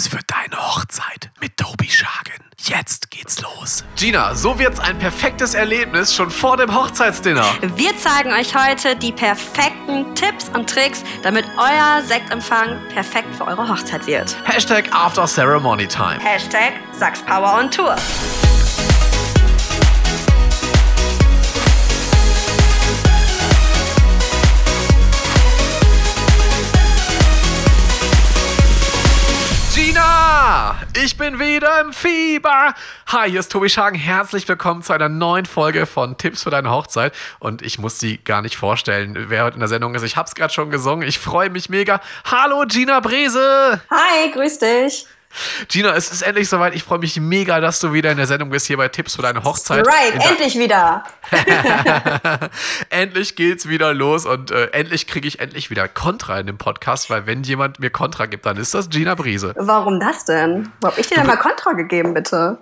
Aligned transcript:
Tipps 0.00 0.08
für 0.08 0.20
deine 0.26 0.56
Hochzeit 0.56 1.30
mit 1.40 1.56
Tobi 1.56 1.90
Schagen. 1.90 2.44
Jetzt 2.58 3.10
geht's 3.10 3.40
los. 3.40 3.84
Gina, 3.96 4.34
so 4.34 4.58
wird's 4.58 4.78
ein 4.80 4.98
perfektes 4.98 5.54
Erlebnis 5.54 6.14
schon 6.14 6.30
vor 6.30 6.56
dem 6.56 6.74
Hochzeitsdinner. 6.74 7.44
Wir 7.76 7.96
zeigen 7.98 8.32
euch 8.32 8.54
heute 8.54 8.96
die 8.96 9.12
perfekten 9.12 10.14
Tipps 10.14 10.48
und 10.54 10.70
Tricks, 10.70 11.02
damit 11.22 11.44
euer 11.56 12.02
Sektempfang 12.02 12.78
perfekt 12.92 13.34
für 13.36 13.46
eure 13.46 13.68
Hochzeit 13.68 14.06
wird. 14.06 14.36
Hashtag 14.44 14.84
After 14.92 15.26
Ceremony 15.26 15.86
Time. 15.86 16.18
Hashtag 16.20 16.72
Sachs 16.92 17.22
Power 17.22 17.58
on 17.58 17.70
Tour. 17.70 17.96
Ich 31.02 31.16
bin 31.16 31.38
wieder 31.38 31.80
im 31.80 31.92
Fieber. 31.92 32.74
Hi, 33.06 33.30
hier 33.30 33.40
ist 33.40 33.50
Tobi 33.50 33.70
Schagen. 33.70 33.96
Herzlich 33.96 34.46
willkommen 34.46 34.82
zu 34.82 34.92
einer 34.92 35.08
neuen 35.08 35.46
Folge 35.46 35.86
von 35.86 36.18
Tipps 36.18 36.42
für 36.42 36.50
deine 36.50 36.70
Hochzeit. 36.70 37.14
Und 37.38 37.62
ich 37.62 37.78
muss 37.78 37.98
sie 37.98 38.18
gar 38.18 38.42
nicht 38.42 38.56
vorstellen, 38.56 39.16
wer 39.28 39.44
heute 39.44 39.54
in 39.54 39.60
der 39.60 39.68
Sendung 39.68 39.94
ist. 39.94 40.02
Ich 40.02 40.16
hab's 40.16 40.34
gerade 40.34 40.52
schon 40.52 40.70
gesungen. 40.70 41.08
Ich 41.08 41.18
freue 41.18 41.48
mich 41.48 41.68
mega. 41.68 42.00
Hallo, 42.30 42.64
Gina 42.66 43.00
Brese. 43.00 43.80
Hi, 43.90 44.30
grüß 44.30 44.58
dich. 44.58 45.06
Gina, 45.68 45.94
es 45.94 46.10
ist 46.10 46.22
endlich 46.22 46.48
soweit. 46.48 46.74
Ich 46.74 46.82
freue 46.82 46.98
mich 46.98 47.18
mega, 47.20 47.60
dass 47.60 47.80
du 47.80 47.92
wieder 47.92 48.10
in 48.10 48.16
der 48.16 48.26
Sendung 48.26 48.50
bist, 48.50 48.66
hier 48.66 48.76
bei 48.76 48.88
Tipps 48.88 49.16
für 49.16 49.22
deine 49.22 49.44
Hochzeit. 49.44 49.86
Right, 49.86 50.14
endlich 50.28 50.58
wieder. 50.58 51.04
endlich 52.90 53.36
geht's 53.36 53.68
wieder 53.68 53.94
los 53.94 54.26
und 54.26 54.50
äh, 54.50 54.66
endlich 54.72 55.06
kriege 55.06 55.28
ich 55.28 55.40
endlich 55.40 55.70
wieder 55.70 55.88
Kontra 55.88 56.40
in 56.40 56.46
dem 56.46 56.58
Podcast, 56.58 57.10
weil 57.10 57.26
wenn 57.26 57.42
jemand 57.42 57.78
mir 57.78 57.90
Kontra 57.90 58.26
gibt, 58.26 58.46
dann 58.46 58.56
ist 58.56 58.74
das 58.74 58.90
Gina 58.90 59.14
Brise. 59.14 59.54
Warum 59.56 60.00
das 60.00 60.24
denn? 60.24 60.72
Wo 60.80 60.88
hab 60.88 60.98
ich 60.98 61.06
dir 61.06 61.16
denn 61.16 61.26
mal 61.26 61.36
Kontra 61.36 61.72
gegeben, 61.72 62.14
bitte? 62.14 62.58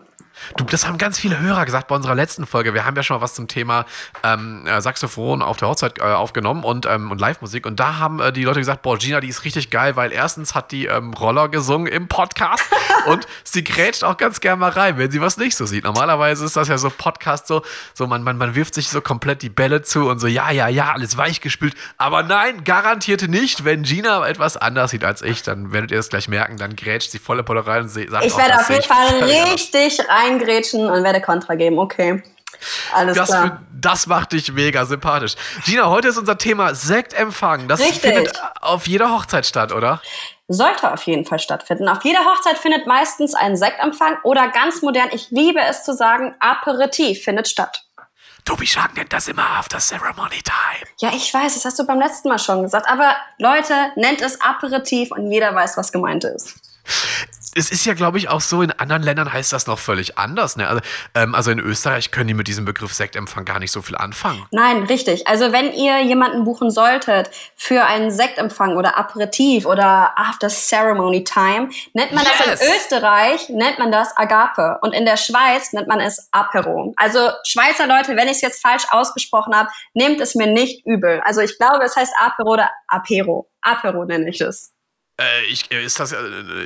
Du, 0.57 0.65
das 0.65 0.87
haben 0.87 0.99
ganz 0.99 1.19
viele 1.19 1.39
Hörer 1.41 1.65
gesagt 1.65 1.89
bei 1.89 1.95
unserer 1.95 2.15
letzten 2.15 2.47
Folge. 2.47 2.75
Wir 2.75 2.85
haben 2.85 2.97
ja 2.97 3.03
schon 3.03 3.17
mal 3.17 3.23
was 3.23 3.35
zum 3.35 3.49
Thema 3.49 3.85
ähm, 4.23 4.67
äh, 4.67 4.81
Saxophon 4.81 5.43
auf 5.43 5.57
der 5.57 5.69
Hochzeit 5.69 5.99
äh, 5.99 6.03
aufgenommen 6.03 6.65
und, 6.65 6.87
ähm, 6.87 7.11
und 7.11 7.21
Live-Musik. 7.21 7.67
Und 7.67 7.81
da 7.81 7.99
haben 7.99 8.21
äh, 8.21 8.33
die 8.33 8.45
Leute 8.45 8.61
gesagt, 8.61 8.83
boah, 8.83 8.99
Gina, 8.99 9.21
die 9.21 9.29
ist 9.29 9.45
richtig 9.45 9.71
geil, 9.71 9.97
weil 9.97 10.13
erstens 10.13 10.55
hat 10.55 10.73
die 10.73 10.87
ähm, 10.87 11.13
Roller 11.15 11.49
gesungen 11.49 11.87
im 11.87 12.09
Podcast 12.09 12.65
und 13.07 13.27
sie 13.45 13.65
grätscht 13.65 14.05
auch 14.05 14.17
ganz 14.17 14.41
gern 14.41 14.59
mal 14.59 14.71
rein, 14.71 14.99
wenn 14.99 15.11
sie 15.11 15.21
was 15.21 15.37
nicht 15.37 15.57
so 15.57 15.67
sieht. 15.67 15.85
Normalerweise 15.85 16.45
ist 16.45 16.57
das 16.57 16.69
ja 16.69 16.79
so 16.79 16.91
Podcast 16.91 17.47
so, 17.47 17.63
so 17.95 18.07
man, 18.07 18.23
man, 18.23 18.37
man 18.37 18.55
wirft 18.55 18.75
sich 18.75 18.89
so 18.89 19.01
komplett 19.01 19.43
die 19.43 19.51
Bälle 19.51 19.83
zu 19.83 20.09
und 20.09 20.19
so, 20.19 20.27
ja, 20.27 20.51
ja, 20.51 20.69
ja, 20.69 20.93
alles 20.93 21.17
weichgespült. 21.17 21.75
Aber 21.97 22.23
nein, 22.23 22.65
garantierte 22.65 23.29
nicht, 23.29 23.65
wenn 23.65 23.83
Gina 23.83 24.27
etwas 24.27 24.57
anders 24.57 24.91
sieht 24.91 25.05
als 25.05 25.23
ich, 25.23 25.43
dann 25.43 25.73
werdet 25.73 25.91
ihr 25.91 25.99
es 25.99 26.09
gleich 26.09 26.29
merken, 26.29 26.57
dann 26.57 26.77
grätscht 26.77 27.11
sie 27.11 27.19
volle 27.19 27.43
Polle 27.43 27.67
rein 27.67 27.83
und 27.83 27.89
sagt, 27.89 28.25
Ich 28.25 28.37
werde 28.37 28.51
das 28.53 28.61
auf 28.63 28.71
jeden 28.71 28.85
Fall 28.85 29.09
völlig 29.09 29.39
anders. 29.41 29.69
Reingrätschen 30.29 30.89
und 30.91 31.05
werde 31.05 31.21
Kontra 31.21 31.55
geben. 31.55 31.79
Okay. 31.79 32.23
Alles 32.93 33.17
Das, 33.17 33.29
klar. 33.29 33.63
das 33.73 34.07
macht 34.07 34.33
dich 34.33 34.51
mega 34.53 34.85
sympathisch. 34.85 35.35
Gina, 35.65 35.89
heute 35.89 36.09
ist 36.09 36.19
unser 36.19 36.39
Thema 36.39 36.75
Sektempfang. 36.75 37.69
Das 37.69 37.81
Richtig. 37.81 38.01
findet 38.01 38.33
auf 38.61 38.89
jeder 38.89 39.13
Hochzeit 39.13 39.47
statt, 39.47 39.71
oder? 39.73 40.01
Sollte 40.49 40.93
auf 40.93 41.03
jeden 41.03 41.25
Fall 41.27 41.39
stattfinden. 41.39 41.89
Auf 41.89 42.03
jeder 42.05 42.21
Hochzeit 42.25 42.57
findet 42.59 42.87
meistens 42.87 43.35
ein 43.35 43.57
Sektempfang 43.57 44.17
oder 44.25 44.49
ganz 44.49 44.81
modern, 44.83 45.09
ich 45.13 45.31
liebe 45.31 45.61
es 45.61 45.85
zu 45.85 45.93
sagen, 45.95 46.35
Aperitif 46.41 47.23
findet 47.23 47.49
statt. 47.49 47.85
Tobi 48.47 48.67
Schagen 48.67 48.95
nennt 48.95 49.13
das 49.13 49.29
immer 49.29 49.45
After 49.59 49.79
Ceremony 49.79 50.43
Time. 50.43 50.89
Ja, 51.01 51.11
ich 51.15 51.33
weiß, 51.33 51.53
das 51.55 51.67
hast 51.67 51.79
du 51.79 51.87
beim 51.87 52.01
letzten 52.01 52.29
Mal 52.31 52.39
schon 52.39 52.63
gesagt, 52.63 52.89
aber 52.89 53.15
Leute, 53.39 53.75
nennt 53.97 54.23
es 54.23 54.41
Aperitif 54.41 55.11
und 55.13 55.31
jeder 55.31 55.55
weiß, 55.55 55.77
was 55.77 55.93
gemeint 55.93 56.25
ist. 56.25 56.55
Es 57.59 57.71
ist 57.71 57.85
ja, 57.85 57.95
glaube 57.95 58.19
ich, 58.19 58.29
auch 58.29 58.41
so, 58.41 58.63
in 58.63 58.71
anderen 58.71 59.03
Ländern 59.03 59.33
heißt 59.33 59.53
das 59.53 59.67
noch 59.67 59.79
völlig 59.79 60.17
anders. 60.17 60.57
Ne? 60.57 60.69
Also, 60.69 60.81
ähm, 61.15 61.35
also 61.35 61.51
in 61.51 61.59
Österreich 61.59 62.11
können 62.13 62.29
die 62.29 62.35
mit 62.35 62.47
diesem 62.47 62.65
Begriff 62.65 62.95
Sektempfang 62.95 63.45
gar 63.45 63.59
nicht 63.59 63.73
so 63.73 63.83
viel 63.83 63.97
anfangen. 63.97 64.47
Nein, 64.53 64.85
richtig. 64.85 65.27
Also 65.27 65.53
wenn 65.53 65.73
ihr 65.73 66.01
jemanden 66.03 66.45
buchen 66.45 66.71
solltet 66.71 67.31
für 67.57 67.85
einen 67.85 68.11
Sektempfang 68.11 68.77
oder 68.77 68.97
Aperitif 68.97 69.67
oder 69.67 70.13
After 70.17 70.49
Ceremony 70.49 71.25
Time, 71.25 71.71
nennt 71.95 72.13
man 72.13 72.25
das 72.25 72.47
Yes. 72.47 72.61
in 72.61 72.69
Österreich, 72.77 73.49
nennt 73.49 73.79
man 73.79 73.91
das 73.91 74.17
Agape 74.17 74.79
und 74.83 74.93
in 74.95 75.05
der 75.05 75.17
Schweiz 75.17 75.73
nennt 75.73 75.89
man 75.89 76.01
es 76.01 76.29
Apero. 76.31 76.95
Also 76.97 77.31
Schweizer 77.45 77.87
Leute, 77.87 78.17
wenn 78.17 78.29
ich 78.29 78.37
es 78.37 78.41
jetzt 78.43 78.63
falsch 78.63 78.85
ausgesprochen 78.91 79.55
habe, 79.55 79.69
nehmt 79.95 80.21
es 80.21 80.35
mir 80.35 80.47
nicht 80.47 80.87
übel. 80.87 81.21
Also 81.25 81.41
ich 81.41 81.59
glaube, 81.59 81.85
es 81.85 81.97
heißt 81.97 82.13
Apero 82.21 82.53
oder 82.53 82.71
Apero. 82.87 83.51
Apero 83.63 84.05
nenne 84.05 84.31
ich 84.31 84.41
es. 84.41 84.73
Äh, 85.21 85.45
ich 85.47 85.71
äh, 85.73 85.85
ist 85.85 85.99
das, 85.99 86.13
äh, 86.13 86.19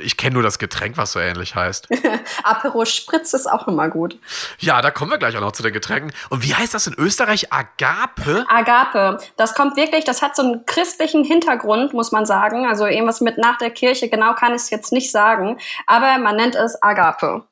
ich 0.03 0.15
kenne 0.15 0.35
nur 0.35 0.43
das 0.43 0.59
Getränk, 0.59 0.95
was 0.95 1.13
so 1.13 1.19
ähnlich 1.19 1.55
heißt. 1.55 1.87
Apero 2.43 2.85
Spritz 2.85 3.33
ist 3.33 3.47
auch 3.47 3.67
immer 3.67 3.89
gut. 3.89 4.19
ja, 4.59 4.81
da 4.81 4.91
kommen 4.91 5.11
wir 5.11 5.17
gleich 5.17 5.35
auch 5.35 5.41
noch 5.41 5.53
zu 5.53 5.63
den 5.63 5.73
Getränken. 5.73 6.13
Und 6.29 6.43
wie 6.43 6.53
heißt 6.53 6.73
das 6.73 6.85
in 6.85 6.93
Österreich? 6.93 7.51
Agape? 7.51 8.45
Agape, 8.47 9.17
das 9.37 9.55
kommt 9.55 9.75
wirklich, 9.75 10.05
das 10.05 10.21
hat 10.21 10.35
so 10.35 10.43
einen 10.43 10.65
christlichen 10.67 11.23
Hintergrund, 11.23 11.93
muss 11.93 12.11
man 12.11 12.25
sagen. 12.25 12.67
Also 12.67 12.85
irgendwas 12.85 13.21
mit 13.21 13.39
nach 13.39 13.57
der 13.57 13.71
Kirche, 13.71 14.07
genau 14.07 14.35
kann 14.35 14.51
ich 14.53 14.61
es 14.61 14.69
jetzt 14.69 14.91
nicht 14.91 15.11
sagen. 15.11 15.59
Aber 15.87 16.19
man 16.19 16.35
nennt 16.35 16.55
es 16.55 16.81
Agape. 16.81 17.47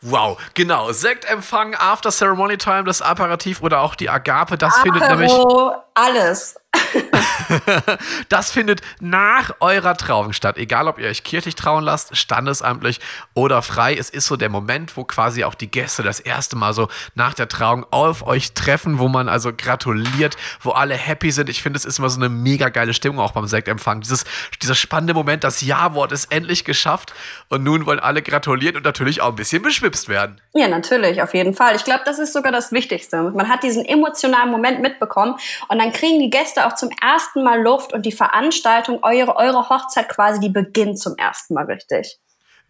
Wow, 0.00 0.36
genau. 0.54 0.90
Sektempfang, 0.92 1.76
After 1.76 2.10
Ceremony 2.10 2.58
Time, 2.58 2.84
das 2.84 3.02
Aperitif 3.02 3.62
oder 3.62 3.82
auch 3.82 3.94
die 3.94 4.10
Agape, 4.10 4.58
das 4.58 4.78
findet 4.80 5.08
nämlich. 5.08 5.30
Apero, 5.30 5.76
alles. 5.94 6.56
Das 8.28 8.50
findet 8.50 8.80
nach 9.00 9.54
eurer 9.60 9.96
Trauung 9.96 10.32
statt. 10.32 10.58
Egal, 10.58 10.88
ob 10.88 10.98
ihr 10.98 11.08
euch 11.08 11.24
kirchlich 11.24 11.54
trauen 11.54 11.84
lasst, 11.84 12.16
standesamtlich 12.16 13.00
oder 13.34 13.62
frei. 13.62 13.94
Es 13.94 14.10
ist 14.10 14.26
so 14.26 14.36
der 14.36 14.48
Moment, 14.48 14.96
wo 14.96 15.04
quasi 15.04 15.44
auch 15.44 15.54
die 15.54 15.70
Gäste 15.70 16.02
das 16.02 16.20
erste 16.20 16.56
Mal 16.56 16.72
so 16.74 16.88
nach 17.14 17.34
der 17.34 17.48
Trauung 17.48 17.86
auf 17.90 18.26
euch 18.26 18.52
treffen, 18.52 18.98
wo 18.98 19.08
man 19.08 19.28
also 19.28 19.52
gratuliert, 19.56 20.36
wo 20.60 20.70
alle 20.70 20.94
happy 20.94 21.30
sind. 21.30 21.48
Ich 21.48 21.62
finde, 21.62 21.78
es 21.78 21.84
ist 21.84 21.98
immer 21.98 22.10
so 22.10 22.20
eine 22.20 22.28
mega 22.28 22.68
geile 22.68 22.94
Stimmung 22.94 23.20
auch 23.20 23.32
beim 23.32 23.46
Sektempfang. 23.46 24.00
Dieses, 24.00 24.24
dieser 24.62 24.74
spannende 24.74 25.14
Moment, 25.14 25.44
das 25.44 25.60
Ja-Wort 25.60 26.12
ist 26.12 26.32
endlich 26.32 26.64
geschafft 26.64 27.12
und 27.48 27.62
nun 27.62 27.86
wollen 27.86 28.00
alle 28.00 28.22
gratulieren 28.22 28.76
und 28.76 28.84
natürlich 28.84 29.20
auch 29.20 29.30
ein 29.30 29.36
bisschen 29.36 29.62
beschwipst 29.62 30.08
werden. 30.08 30.40
Ja, 30.54 30.68
natürlich, 30.68 31.22
auf 31.22 31.34
jeden 31.34 31.54
Fall. 31.54 31.76
Ich 31.76 31.84
glaube, 31.84 32.02
das 32.04 32.18
ist 32.18 32.32
sogar 32.32 32.52
das 32.52 32.72
Wichtigste. 32.72 33.22
Man 33.22 33.48
hat 33.48 33.62
diesen 33.62 33.84
emotionalen 33.84 34.50
Moment 34.50 34.80
mitbekommen 34.80 35.36
und 35.68 35.78
dann 35.78 35.92
kriegen 35.92 36.18
die 36.20 36.30
Gäste 36.30 36.61
auch 36.66 36.74
zum 36.74 36.90
ersten 37.00 37.42
Mal 37.42 37.62
Luft 37.62 37.92
und 37.92 38.06
die 38.06 38.12
Veranstaltung, 38.12 39.00
eure, 39.02 39.36
eure 39.36 39.68
Hochzeit 39.68 40.08
quasi, 40.08 40.40
die 40.40 40.48
beginnt 40.48 40.98
zum 40.98 41.16
ersten 41.16 41.54
Mal 41.54 41.64
richtig. 41.64 42.18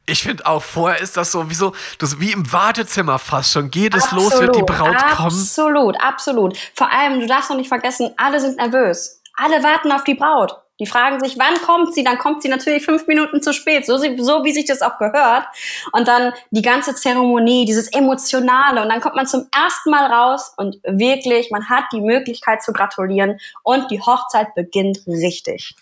Ich 0.07 0.23
finde 0.23 0.47
auch, 0.47 0.63
vorher 0.63 1.01
ist 1.01 1.17
das 1.17 1.31
so 1.31 1.49
wie 1.49 1.55
so, 1.55 1.75
das 1.99 2.19
wie 2.19 2.33
im 2.33 2.53
Wartezimmer 2.53 3.19
fast 3.19 3.53
schon. 3.53 3.71
Geht 3.71 3.95
es 3.95 4.11
los, 4.11 4.39
wird 4.41 4.57
die 4.57 4.63
Braut 4.63 4.97
kommen. 5.17 5.39
Absolut, 5.39 6.01
absolut. 6.03 6.59
Vor 6.75 6.91
allem, 6.91 7.21
du 7.21 7.27
darfst 7.27 7.51
noch 7.51 7.57
nicht 7.57 7.69
vergessen, 7.69 8.13
alle 8.17 8.41
sind 8.41 8.57
nervös. 8.57 9.21
Alle 9.37 9.63
warten 9.63 9.93
auf 9.93 10.03
die 10.03 10.15
Braut. 10.15 10.57
Die 10.81 10.87
fragen 10.87 11.21
sich, 11.21 11.39
wann 11.39 11.55
kommt 11.63 11.95
sie? 11.95 12.03
Dann 12.03 12.19
kommt 12.19 12.43
sie 12.43 12.49
natürlich 12.49 12.85
fünf 12.85 13.07
Minuten 13.07 13.43
zu 13.43 13.53
spät, 13.53 13.87
so, 13.87 13.99
so 13.99 14.45
wie 14.45 14.53
sich 14.53 14.65
das 14.65 14.83
auch 14.83 14.99
gehört. 14.99 15.47
Und 15.93 16.09
dann 16.09 16.33
die 16.51 16.63
ganze 16.63 16.95
Zeremonie, 16.95 17.65
dieses 17.65 17.89
Emotionale. 17.93 18.83
Und 18.83 18.89
dann 18.89 19.01
kommt 19.01 19.15
man 19.15 19.27
zum 19.27 19.47
ersten 19.55 19.91
Mal 19.91 20.13
raus 20.13 20.53
und 20.57 20.77
wirklich, 20.85 21.51
man 21.51 21.69
hat 21.69 21.85
die 21.93 22.01
Möglichkeit 22.01 22.63
zu 22.63 22.73
gratulieren 22.73 23.39
und 23.63 23.91
die 23.91 24.01
Hochzeit 24.01 24.55
beginnt 24.55 25.01
richtig. 25.07 25.77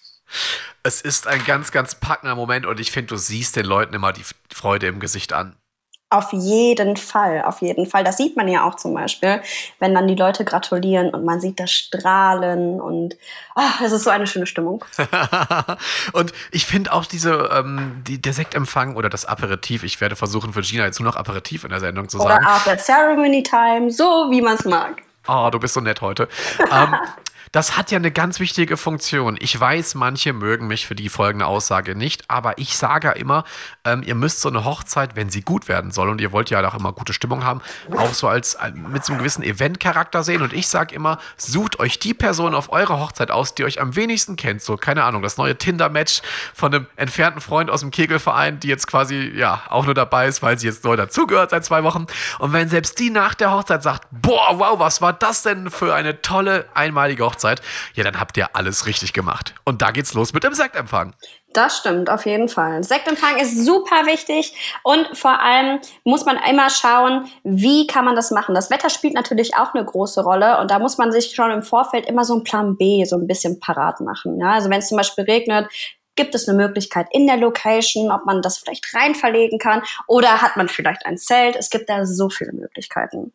Es 0.82 1.00
ist 1.00 1.26
ein 1.26 1.44
ganz, 1.44 1.72
ganz 1.72 1.94
packender 1.94 2.34
Moment 2.34 2.66
und 2.66 2.80
ich 2.80 2.90
finde, 2.90 3.08
du 3.08 3.16
siehst 3.16 3.56
den 3.56 3.66
Leuten 3.66 3.94
immer 3.94 4.12
die 4.12 4.24
Freude 4.52 4.86
im 4.86 5.00
Gesicht 5.00 5.32
an. 5.32 5.56
Auf 6.12 6.32
jeden 6.32 6.96
Fall, 6.96 7.42
auf 7.42 7.60
jeden 7.60 7.86
Fall. 7.86 8.02
Das 8.02 8.16
sieht 8.16 8.36
man 8.36 8.48
ja 8.48 8.64
auch 8.64 8.74
zum 8.74 8.94
Beispiel, 8.94 9.40
wenn 9.78 9.94
dann 9.94 10.08
die 10.08 10.16
Leute 10.16 10.44
gratulieren 10.44 11.10
und 11.10 11.24
man 11.24 11.40
sieht 11.40 11.60
das 11.60 11.70
Strahlen 11.70 12.80
und 12.80 13.16
ah, 13.54 13.70
das 13.80 13.92
ist 13.92 14.02
so 14.02 14.10
eine 14.10 14.26
schöne 14.26 14.46
Stimmung. 14.46 14.84
und 16.12 16.32
ich 16.50 16.66
finde 16.66 16.92
auch 16.92 17.06
diese, 17.06 17.50
ähm, 17.52 18.02
die, 18.04 18.20
der 18.20 18.32
Sektempfang 18.32 18.96
oder 18.96 19.08
das 19.08 19.24
Aperitif, 19.24 19.84
ich 19.84 20.00
werde 20.00 20.16
versuchen 20.16 20.52
für 20.52 20.62
Gina 20.62 20.84
jetzt 20.84 20.98
nur 20.98 21.08
noch 21.08 21.16
Aperitif 21.16 21.62
in 21.62 21.70
der 21.70 21.78
Sendung 21.78 22.08
zu 22.08 22.18
Oder 22.18 22.34
sagen. 22.34 22.44
After 22.44 22.76
Ceremony 22.76 23.44
Time, 23.44 23.92
so 23.92 24.26
wie 24.30 24.42
man 24.42 24.56
es 24.56 24.64
mag. 24.64 25.02
Oh, 25.28 25.48
du 25.52 25.60
bist 25.60 25.74
so 25.74 25.80
nett 25.80 26.00
heute. 26.00 26.28
ähm, 26.72 26.96
das 27.52 27.76
hat 27.76 27.90
ja 27.90 27.96
eine 27.96 28.12
ganz 28.12 28.38
wichtige 28.38 28.76
Funktion. 28.76 29.36
Ich 29.40 29.58
weiß, 29.58 29.96
manche 29.96 30.32
mögen 30.32 30.68
mich 30.68 30.86
für 30.86 30.94
die 30.94 31.08
folgende 31.08 31.46
Aussage 31.46 31.96
nicht, 31.96 32.30
aber 32.30 32.58
ich 32.58 32.76
sage 32.76 33.08
ja 33.08 33.12
immer, 33.12 33.42
ähm, 33.84 34.04
ihr 34.04 34.14
müsst 34.14 34.40
so 34.40 34.48
eine 34.48 34.64
Hochzeit, 34.64 35.16
wenn 35.16 35.30
sie 35.30 35.42
gut 35.42 35.66
werden 35.66 35.90
soll, 35.90 36.10
und 36.10 36.20
ihr 36.20 36.30
wollt 36.30 36.50
ja 36.50 36.66
auch 36.68 36.74
immer 36.74 36.92
gute 36.92 37.12
Stimmung 37.12 37.42
haben, 37.42 37.60
auch 37.96 38.14
so 38.14 38.28
als 38.28 38.54
äh, 38.54 38.70
mit 38.70 39.04
so 39.04 39.12
einem 39.12 39.18
gewissen 39.18 39.42
Eventcharakter 39.42 40.22
sehen. 40.22 40.42
Und 40.42 40.52
ich 40.52 40.68
sage 40.68 40.94
immer, 40.94 41.18
sucht 41.36 41.80
euch 41.80 41.98
die 41.98 42.14
Person 42.14 42.54
auf 42.54 42.70
eurer 42.70 43.00
Hochzeit 43.00 43.32
aus, 43.32 43.54
die 43.54 43.64
euch 43.64 43.80
am 43.80 43.96
wenigsten 43.96 44.36
kennt. 44.36 44.62
So, 44.62 44.76
keine 44.76 45.02
Ahnung, 45.02 45.22
das 45.22 45.36
neue 45.36 45.58
Tinder-Match 45.58 46.22
von 46.54 46.72
einem 46.72 46.86
entfernten 46.94 47.40
Freund 47.40 47.68
aus 47.68 47.80
dem 47.80 47.90
Kegelverein, 47.90 48.60
die 48.60 48.68
jetzt 48.68 48.86
quasi, 48.86 49.32
ja, 49.34 49.62
auch 49.68 49.86
nur 49.86 49.94
dabei 49.94 50.28
ist, 50.28 50.40
weil 50.40 50.56
sie 50.56 50.68
jetzt 50.68 50.84
neu 50.84 50.94
dazugehört 50.94 51.50
seit 51.50 51.64
zwei 51.64 51.82
Wochen. 51.82 52.06
Und 52.38 52.52
wenn 52.52 52.68
selbst 52.68 53.00
die 53.00 53.10
nach 53.10 53.34
der 53.34 53.50
Hochzeit 53.50 53.82
sagt, 53.82 54.06
boah, 54.12 54.58
wow, 54.58 54.78
was 54.78 55.02
war 55.02 55.12
das 55.12 55.42
denn 55.42 55.68
für 55.68 55.92
eine 55.94 56.22
tolle, 56.22 56.66
einmalige 56.74 57.24
Hochzeit, 57.24 57.39
ja, 57.42 58.04
dann 58.04 58.18
habt 58.18 58.36
ihr 58.36 58.54
alles 58.54 58.86
richtig 58.86 59.12
gemacht. 59.12 59.54
Und 59.64 59.82
da 59.82 59.90
geht's 59.90 60.14
los 60.14 60.32
mit 60.32 60.44
dem 60.44 60.54
Sektempfang. 60.54 61.14
Das 61.52 61.78
stimmt, 61.78 62.08
auf 62.10 62.26
jeden 62.26 62.48
Fall. 62.48 62.84
Sektempfang 62.84 63.38
ist 63.38 63.64
super 63.64 64.06
wichtig 64.06 64.54
und 64.84 65.16
vor 65.16 65.40
allem 65.40 65.80
muss 66.04 66.24
man 66.24 66.38
immer 66.48 66.70
schauen, 66.70 67.28
wie 67.42 67.88
kann 67.88 68.04
man 68.04 68.14
das 68.14 68.30
machen. 68.30 68.54
Das 68.54 68.70
Wetter 68.70 68.88
spielt 68.88 69.14
natürlich 69.14 69.56
auch 69.56 69.74
eine 69.74 69.84
große 69.84 70.22
Rolle 70.22 70.60
und 70.60 70.70
da 70.70 70.78
muss 70.78 70.96
man 70.96 71.10
sich 71.10 71.34
schon 71.34 71.50
im 71.50 71.64
Vorfeld 71.64 72.06
immer 72.06 72.24
so 72.24 72.34
einen 72.34 72.44
Plan 72.44 72.76
B 72.76 73.04
so 73.04 73.16
ein 73.16 73.26
bisschen 73.26 73.58
parat 73.58 74.00
machen. 74.00 74.38
Ja, 74.38 74.52
also 74.52 74.70
wenn 74.70 74.78
es 74.78 74.88
zum 74.88 74.98
Beispiel 74.98 75.24
regnet, 75.24 75.68
gibt 76.14 76.34
es 76.34 76.48
eine 76.48 76.56
Möglichkeit 76.56 77.08
in 77.10 77.26
der 77.26 77.36
Location, 77.36 78.12
ob 78.12 78.26
man 78.26 78.42
das 78.42 78.58
vielleicht 78.58 78.94
rein 78.94 79.14
verlegen 79.14 79.58
kann 79.58 79.82
oder 80.06 80.42
hat 80.42 80.56
man 80.56 80.68
vielleicht 80.68 81.04
ein 81.06 81.18
Zelt. 81.18 81.56
Es 81.56 81.70
gibt 81.70 81.88
da 81.88 82.06
so 82.06 82.28
viele 82.28 82.52
Möglichkeiten. 82.52 83.32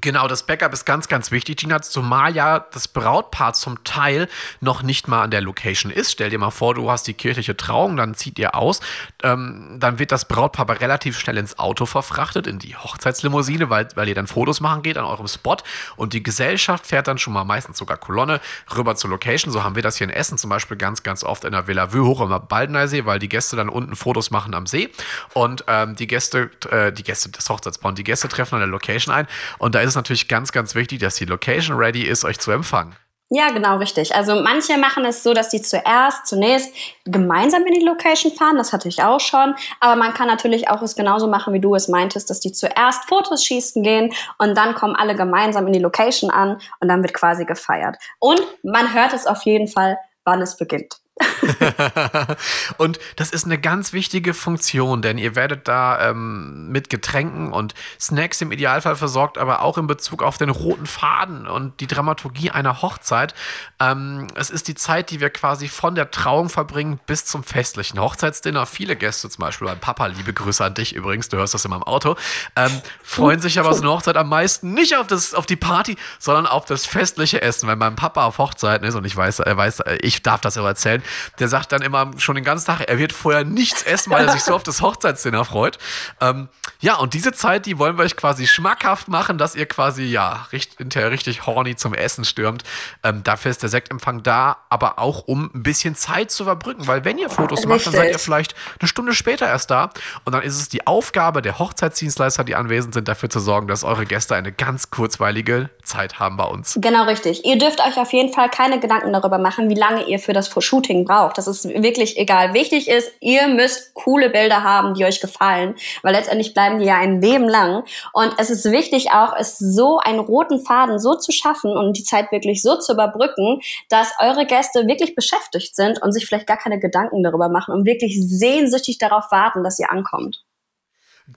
Genau, 0.00 0.26
das 0.26 0.44
Backup 0.44 0.72
ist 0.72 0.86
ganz, 0.86 1.08
ganz 1.08 1.30
wichtig, 1.30 1.58
Gina, 1.58 1.82
zumal 1.82 2.34
ja 2.34 2.60
das 2.60 2.88
Brautpaar 2.88 3.52
zum 3.52 3.84
Teil 3.84 4.28
noch 4.60 4.82
nicht 4.82 5.06
mal 5.06 5.22
an 5.22 5.30
der 5.30 5.42
Location 5.42 5.92
ist. 5.92 6.12
Stell 6.12 6.30
dir 6.30 6.38
mal 6.38 6.50
vor, 6.50 6.74
du 6.74 6.90
hast 6.90 7.06
die 7.06 7.14
kirchliche 7.14 7.56
Trauung, 7.56 7.96
dann 7.96 8.14
zieht 8.14 8.38
ihr 8.38 8.54
aus, 8.54 8.80
ähm, 9.22 9.76
dann 9.78 9.98
wird 9.98 10.10
das 10.12 10.26
Brautpaar 10.28 10.62
aber 10.62 10.80
relativ 10.80 11.18
schnell 11.18 11.36
ins 11.38 11.58
Auto 11.58 11.86
verfrachtet, 11.86 12.46
in 12.46 12.60
die 12.60 12.76
Hochzeitslimousine, 12.76 13.68
weil, 13.68 13.88
weil 13.96 14.08
ihr 14.08 14.14
dann 14.14 14.28
Fotos 14.28 14.60
machen 14.60 14.82
geht 14.82 14.96
an 14.96 15.04
eurem 15.04 15.26
Spot 15.26 15.56
und 15.96 16.12
die 16.12 16.22
Gesellschaft 16.22 16.86
fährt 16.86 17.08
dann 17.08 17.18
schon 17.18 17.32
mal 17.32 17.44
meistens 17.44 17.78
sogar 17.78 17.96
Kolonne 17.96 18.40
rüber 18.76 18.94
zur 18.94 19.10
Location. 19.10 19.52
So 19.52 19.64
haben 19.64 19.74
wir 19.74 19.82
das 19.82 19.96
hier 19.96 20.06
in 20.06 20.12
Essen 20.12 20.38
zum 20.38 20.48
Beispiel 20.48 20.76
ganz, 20.76 21.02
ganz 21.02 21.24
oft 21.24 21.44
in 21.44 21.52
der 21.52 21.66
Villa 21.66 21.92
Vue 21.92 22.06
hoch 22.06 22.20
am 22.20 22.46
Baldeneysee, 22.46 23.04
weil 23.04 23.18
die 23.18 23.28
Gäste 23.28 23.56
dann 23.56 23.68
unten 23.68 23.96
Fotos 23.96 24.30
machen 24.30 24.54
am 24.54 24.66
See 24.66 24.90
und 25.34 25.64
ähm, 25.66 25.96
die 25.96 26.06
Gäste, 26.06 26.50
äh, 26.70 26.92
die 26.92 27.02
Gäste 27.02 27.28
des 27.28 27.50
Hochzeitspaars, 27.50 27.96
die 27.96 28.04
Gäste 28.04 28.28
treffen 28.28 28.54
an 28.54 28.60
der 28.60 28.68
Location 28.68 29.12
ein 29.12 29.26
und 29.58 29.74
da 29.74 29.81
ist 29.82 29.90
es 29.90 29.96
natürlich 29.96 30.28
ganz, 30.28 30.52
ganz 30.52 30.74
wichtig, 30.74 31.00
dass 31.00 31.16
die 31.16 31.24
Location 31.24 31.76
ready 31.76 32.02
ist, 32.02 32.24
euch 32.24 32.38
zu 32.38 32.50
empfangen. 32.50 32.96
Ja, 33.34 33.48
genau, 33.48 33.78
richtig. 33.78 34.14
Also 34.14 34.42
manche 34.42 34.76
machen 34.76 35.06
es 35.06 35.22
so, 35.22 35.32
dass 35.32 35.48
die 35.48 35.62
zuerst, 35.62 36.26
zunächst 36.26 36.70
gemeinsam 37.06 37.64
in 37.64 37.72
die 37.72 37.86
Location 37.86 38.30
fahren. 38.30 38.58
Das 38.58 38.74
hatte 38.74 38.88
ich 38.88 39.02
auch 39.02 39.20
schon. 39.20 39.54
Aber 39.80 39.96
man 39.96 40.12
kann 40.12 40.28
natürlich 40.28 40.68
auch 40.68 40.82
es 40.82 40.96
genauso 40.96 41.28
machen, 41.28 41.54
wie 41.54 41.60
du 41.60 41.74
es 41.74 41.88
meintest, 41.88 42.28
dass 42.28 42.40
die 42.40 42.52
zuerst 42.52 43.08
Fotos 43.08 43.42
schießen 43.46 43.82
gehen 43.82 44.12
und 44.36 44.54
dann 44.54 44.74
kommen 44.74 44.94
alle 44.94 45.16
gemeinsam 45.16 45.66
in 45.66 45.72
die 45.72 45.78
Location 45.78 46.30
an 46.30 46.60
und 46.80 46.88
dann 46.88 47.02
wird 47.02 47.14
quasi 47.14 47.46
gefeiert. 47.46 47.96
Und 48.18 48.42
man 48.62 48.92
hört 48.92 49.14
es 49.14 49.26
auf 49.26 49.42
jeden 49.44 49.66
Fall, 49.66 49.96
wann 50.26 50.42
es 50.42 50.58
beginnt. 50.58 51.01
und 52.78 52.98
das 53.16 53.30
ist 53.30 53.44
eine 53.44 53.58
ganz 53.58 53.92
wichtige 53.92 54.34
Funktion, 54.34 55.02
denn 55.02 55.18
ihr 55.18 55.34
werdet 55.34 55.68
da 55.68 56.10
ähm, 56.10 56.68
mit 56.68 56.90
Getränken 56.90 57.52
und 57.52 57.74
Snacks 58.00 58.40
im 58.40 58.52
Idealfall 58.52 58.96
versorgt, 58.96 59.38
aber 59.38 59.62
auch 59.62 59.78
in 59.78 59.86
Bezug 59.86 60.22
auf 60.22 60.38
den 60.38 60.48
roten 60.48 60.86
Faden 60.86 61.46
und 61.46 61.80
die 61.80 61.86
Dramaturgie 61.86 62.50
einer 62.50 62.82
Hochzeit. 62.82 63.34
Ähm, 63.80 64.28
es 64.34 64.50
ist 64.50 64.68
die 64.68 64.74
Zeit, 64.74 65.10
die 65.10 65.20
wir 65.20 65.30
quasi 65.30 65.68
von 65.68 65.94
der 65.94 66.10
Trauung 66.10 66.48
verbringen 66.48 67.00
bis 67.06 67.24
zum 67.24 67.44
festlichen 67.44 68.00
Hochzeitsdinner. 68.00 68.66
Viele 68.66 68.96
Gäste, 68.96 69.28
zum 69.28 69.42
Beispiel 69.42 69.68
mein 69.68 69.80
Papa, 69.80 70.06
liebe 70.06 70.32
Grüße 70.32 70.64
an 70.64 70.74
dich 70.74 70.94
übrigens, 70.94 71.28
du 71.28 71.36
hörst 71.36 71.54
das 71.54 71.64
immer 71.64 71.76
im 71.76 71.82
Auto, 71.82 72.16
ähm, 72.56 72.80
freuen 73.02 73.40
sich 73.40 73.58
aber 73.58 73.74
so 73.74 73.82
eine 73.82 73.90
Hochzeit 73.90 74.16
am 74.16 74.28
meisten 74.28 74.74
nicht 74.74 74.96
auf, 74.96 75.06
das, 75.06 75.34
auf 75.34 75.46
die 75.46 75.56
Party, 75.56 75.96
sondern 76.18 76.46
auf 76.46 76.64
das 76.64 76.86
festliche 76.86 77.42
Essen. 77.42 77.68
Wenn 77.68 77.78
mein 77.78 77.96
Papa 77.96 78.24
auf 78.24 78.38
Hochzeiten 78.38 78.86
ist 78.86 78.94
und 78.94 79.04
ich 79.04 79.16
weiß, 79.16 79.40
er 79.40 79.56
weiß, 79.56 79.82
ich 80.00 80.22
darf 80.22 80.40
das 80.40 80.56
aber 80.56 80.68
erzählen, 80.68 81.02
der 81.38 81.48
sagt 81.48 81.72
dann 81.72 81.82
immer 81.82 82.10
schon 82.18 82.34
den 82.34 82.44
ganzen 82.44 82.66
Tag, 82.66 82.80
er 82.80 82.98
wird 82.98 83.12
vorher 83.12 83.44
nichts 83.44 83.82
essen, 83.82 84.10
weil 84.10 84.26
er 84.26 84.32
sich 84.32 84.42
so 84.42 84.54
auf 84.54 84.62
das 84.62 84.80
Hochzeitsdinner 84.80 85.44
freut. 85.44 85.78
Ähm, 86.20 86.48
ja, 86.80 86.96
und 86.96 87.14
diese 87.14 87.32
Zeit, 87.32 87.66
die 87.66 87.78
wollen 87.78 87.96
wir 87.96 88.04
euch 88.04 88.16
quasi 88.16 88.46
schmackhaft 88.46 89.08
machen, 89.08 89.38
dass 89.38 89.54
ihr 89.54 89.66
quasi, 89.66 90.02
ja, 90.02 90.46
richtig, 90.52 90.78
hinterher 90.78 91.10
richtig 91.10 91.46
horny 91.46 91.76
zum 91.76 91.94
Essen 91.94 92.24
stürmt. 92.24 92.64
Ähm, 93.02 93.22
dafür 93.22 93.50
ist 93.50 93.62
der 93.62 93.68
Sektempfang 93.68 94.22
da, 94.22 94.58
aber 94.68 94.98
auch 94.98 95.20
um 95.26 95.50
ein 95.54 95.62
bisschen 95.62 95.94
Zeit 95.94 96.30
zu 96.30 96.42
überbrücken, 96.42 96.86
weil 96.86 97.04
wenn 97.04 97.18
ihr 97.18 97.30
Fotos 97.30 97.60
richtig. 97.60 97.68
macht, 97.68 97.86
dann 97.86 97.94
seid 97.94 98.10
ihr 98.12 98.18
vielleicht 98.18 98.54
eine 98.80 98.88
Stunde 98.88 99.14
später 99.14 99.46
erst 99.46 99.70
da 99.70 99.90
und 100.24 100.32
dann 100.34 100.42
ist 100.42 100.58
es 100.58 100.68
die 100.68 100.86
Aufgabe 100.86 101.40
der 101.40 101.58
Hochzeitsdienstleister, 101.58 102.44
die 102.44 102.56
anwesend 102.56 102.94
sind, 102.94 103.06
dafür 103.06 103.30
zu 103.30 103.40
sorgen, 103.40 103.68
dass 103.68 103.84
eure 103.84 104.06
Gäste 104.06 104.34
eine 104.34 104.52
ganz 104.52 104.90
kurzweilige 104.90 105.70
Zeit 105.82 106.18
haben 106.18 106.36
bei 106.36 106.44
uns. 106.44 106.78
Genau 106.80 107.04
richtig. 107.04 107.44
Ihr 107.44 107.58
dürft 107.58 107.80
euch 107.80 107.98
auf 107.98 108.12
jeden 108.12 108.32
Fall 108.32 108.48
keine 108.48 108.80
Gedanken 108.80 109.12
darüber 109.12 109.38
machen, 109.38 109.68
wie 109.68 109.74
lange 109.74 110.04
ihr 110.06 110.18
für 110.18 110.32
das 110.32 110.48
Shooting 110.48 111.04
braucht. 111.04 111.38
Das 111.38 111.46
ist 111.46 111.68
wirklich 111.68 112.16
egal. 112.18 112.54
Wichtig 112.54 112.88
ist, 112.88 113.12
ihr 113.20 113.48
müsst 113.48 113.94
coole 113.94 114.30
Bilder 114.30 114.62
haben, 114.62 114.94
die 114.94 115.04
euch 115.04 115.20
gefallen, 115.20 115.74
weil 116.02 116.14
letztendlich 116.14 116.54
bleiben 116.54 116.78
die 116.78 116.86
ja 116.86 116.96
ein 116.96 117.20
Leben 117.20 117.48
lang. 117.48 117.84
Und 118.12 118.34
es 118.38 118.50
ist 118.50 118.70
wichtig 118.70 119.10
auch, 119.10 119.34
es 119.36 119.58
so 119.58 119.98
einen 119.98 120.20
roten 120.20 120.60
Faden 120.60 120.98
so 120.98 121.14
zu 121.14 121.32
schaffen 121.32 121.72
und 121.72 121.96
die 121.96 122.04
Zeit 122.04 122.30
wirklich 122.32 122.62
so 122.62 122.76
zu 122.78 122.92
überbrücken, 122.92 123.60
dass 123.88 124.12
eure 124.20 124.46
Gäste 124.46 124.86
wirklich 124.86 125.14
beschäftigt 125.14 125.74
sind 125.74 126.02
und 126.02 126.12
sich 126.12 126.26
vielleicht 126.26 126.46
gar 126.46 126.58
keine 126.58 126.78
Gedanken 126.78 127.22
darüber 127.22 127.48
machen 127.48 127.74
und 127.74 127.86
wirklich 127.86 128.18
sehnsüchtig 128.20 128.98
darauf 128.98 129.30
warten, 129.30 129.64
dass 129.64 129.78
ihr 129.78 129.90
ankommt. 129.90 130.42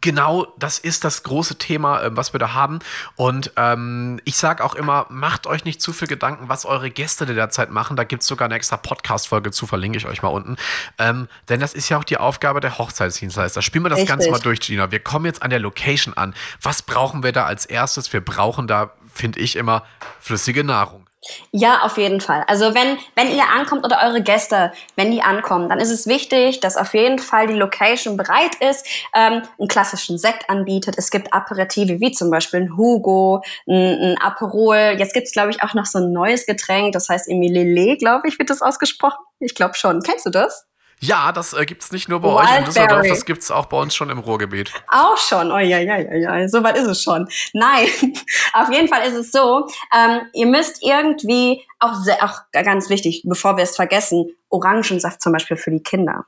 Genau, 0.02 0.48
das 0.58 0.80
ist 0.80 1.04
das 1.04 1.24
große 1.24 1.58
Thema, 1.58 2.02
äh, 2.02 2.18
was 2.18 2.34
wir 2.34 2.40
da 2.40 2.54
haben. 2.54 2.80
Und 3.16 3.52
ähm, 3.56 4.20
ich 4.26 4.36
sage 4.38 4.64
auch 4.64 4.76
immer, 4.76 5.06
macht 5.10 5.46
euch 5.48 5.64
nicht 5.64 5.82
zu 5.82 5.94
viel 5.94 6.08
Gedanken, 6.08 6.50
was 6.50 6.66
eure 6.66 6.90
Gäste 6.90 7.26
derzeit 7.26 7.70
machen. 7.72 7.96
Da 7.96 8.04
gibt 8.04 8.24
es 8.24 8.28
sogar 8.28 8.48
eine 8.48 8.56
extra 8.56 8.78
Podcast-Folge 8.78 9.52
zu, 9.52 9.68
verlinke 9.68 9.98
ich 9.98 10.08
euch 10.08 10.24
mal 10.24 10.30
unten. 10.30 10.58
Ähm, 10.98 11.28
denn 11.50 11.60
das 11.60 11.74
ist 11.74 11.90
ja 11.90 11.98
auch 11.98 12.04
die 12.04 12.18
Aufgabe 12.18 12.62
der 12.62 12.78
Hochzeitsdienstleister. 12.78 13.62
Spielen 13.62 13.86
wir 13.86 13.90
das 13.90 14.00
Richtig. 14.00 14.10
Ganze 14.10 14.32
mal 14.32 14.40
durch, 14.40 14.60
Gina. 14.60 14.92
Wir 14.92 15.00
kommen 15.00 15.26
jetzt 15.26 15.44
an 15.44 15.52
der 15.52 15.60
Location 15.60 16.16
an. 16.16 16.34
Was 16.62 16.82
brauchen 16.82 17.24
wir 17.24 17.32
da 17.32 17.46
als 17.46 17.66
erstes? 17.66 18.12
Wir 18.12 18.22
brauchen 18.22 18.68
da, 18.68 18.92
finde 19.14 19.40
ich, 19.40 19.56
immer 19.56 19.84
flüssige 20.20 20.64
Nahrung. 20.64 21.05
Ja, 21.52 21.82
auf 21.82 21.98
jeden 21.98 22.22
Fall. 22.22 22.44
Also 22.48 22.76
wenn, 22.76 22.98
wenn 23.16 23.36
ihr 23.36 23.44
ankommt 23.50 23.84
oder 23.84 24.00
eure 24.04 24.22
Gäste, 24.22 24.72
wenn 24.96 25.12
die 25.12 25.22
ankommen, 25.22 25.70
dann 25.70 25.80
ist 25.80 25.90
es 25.90 26.06
wichtig, 26.06 26.60
dass 26.60 26.78
auf 26.78 26.94
jeden 26.94 27.20
Fall 27.20 27.48
die 27.48 27.54
Location 27.54 28.18
bereit 28.18 28.56
ist, 28.60 28.86
ähm, 29.16 29.42
einen 29.58 29.68
klassischen 29.68 30.18
Sekt 30.18 30.50
anbietet. 30.50 30.96
Es 30.98 31.10
gibt 31.10 31.34
Aperitive 31.34 32.00
wie 32.00 32.12
zum 32.12 32.30
Beispiel 32.30 32.62
ein 32.62 32.78
Hugo, 32.78 33.42
ein, 33.68 34.14
ein 34.14 34.18
Aperol. 34.22 34.96
Jetzt 34.98 35.14
gibt's 35.14 35.32
glaube 35.32 35.52
ich, 35.52 35.64
auch 35.64 35.74
noch 35.74 35.86
so 35.86 36.00
ein 36.00 36.12
neues 36.12 36.46
Getränk, 36.46 36.94
das 36.94 37.10
heißt 37.10 37.28
Emilele, 37.28 37.98
glaube 37.98 38.28
ich, 38.28 38.38
wird 38.38 38.50
das 38.50 38.62
ausgesprochen. 38.62 39.24
Ich 39.40 39.56
glaube 39.56 39.76
schon. 39.76 40.02
Kennst 40.02 40.26
du 40.26 40.30
das? 40.30 40.66
Ja, 41.02 41.32
das 41.32 41.54
äh, 41.54 41.66
gibt 41.66 41.84
es 41.84 41.92
nicht 41.92 42.08
nur 42.10 42.22
bei 42.22 42.30
Wildberry. 42.30 42.48
euch 42.48 42.60
in 42.60 42.66
Düsseldorf, 42.66 43.08
das 43.08 43.26
gibt 43.26 43.42
es 43.42 43.52
auch 43.52 43.66
bei 43.66 43.78
uns 43.78 43.94
schon 43.94 44.10
im 44.10 44.20
Ruhrgebiet. 44.20 44.72
Auch 44.88 45.18
schon, 45.18 45.52
oh 45.52 45.58
ja, 45.58 45.80
ja, 45.80 45.98
ja, 45.98 46.38
ja, 46.38 46.48
so 46.48 46.64
weit 46.64 46.78
ist 46.78 46.88
es 46.88 47.04
schon. 47.04 47.28
Nein, 47.54 47.88
auf 48.54 48.72
jeden 48.72 48.88
Fall 48.88 49.08
ist 49.08 49.16
es 49.16 49.32
so, 49.32 49.68
ähm, 49.94 50.22
ihr 50.34 50.48
müsst 50.48 50.82
irgendwie, 50.82 51.66
auch, 51.80 51.96
sehr, 51.96 52.24
auch 52.24 52.42
ganz 52.52 52.90
wichtig, 52.90 53.24
bevor 53.26 53.58
wir 53.58 53.64
es 53.64 53.76
vergessen, 53.76 54.32
Orangensaft 54.50 55.22
zum 55.22 55.34
Beispiel 55.34 55.58
für 55.58 55.72
die 55.72 55.84
Kinder. 55.84 56.26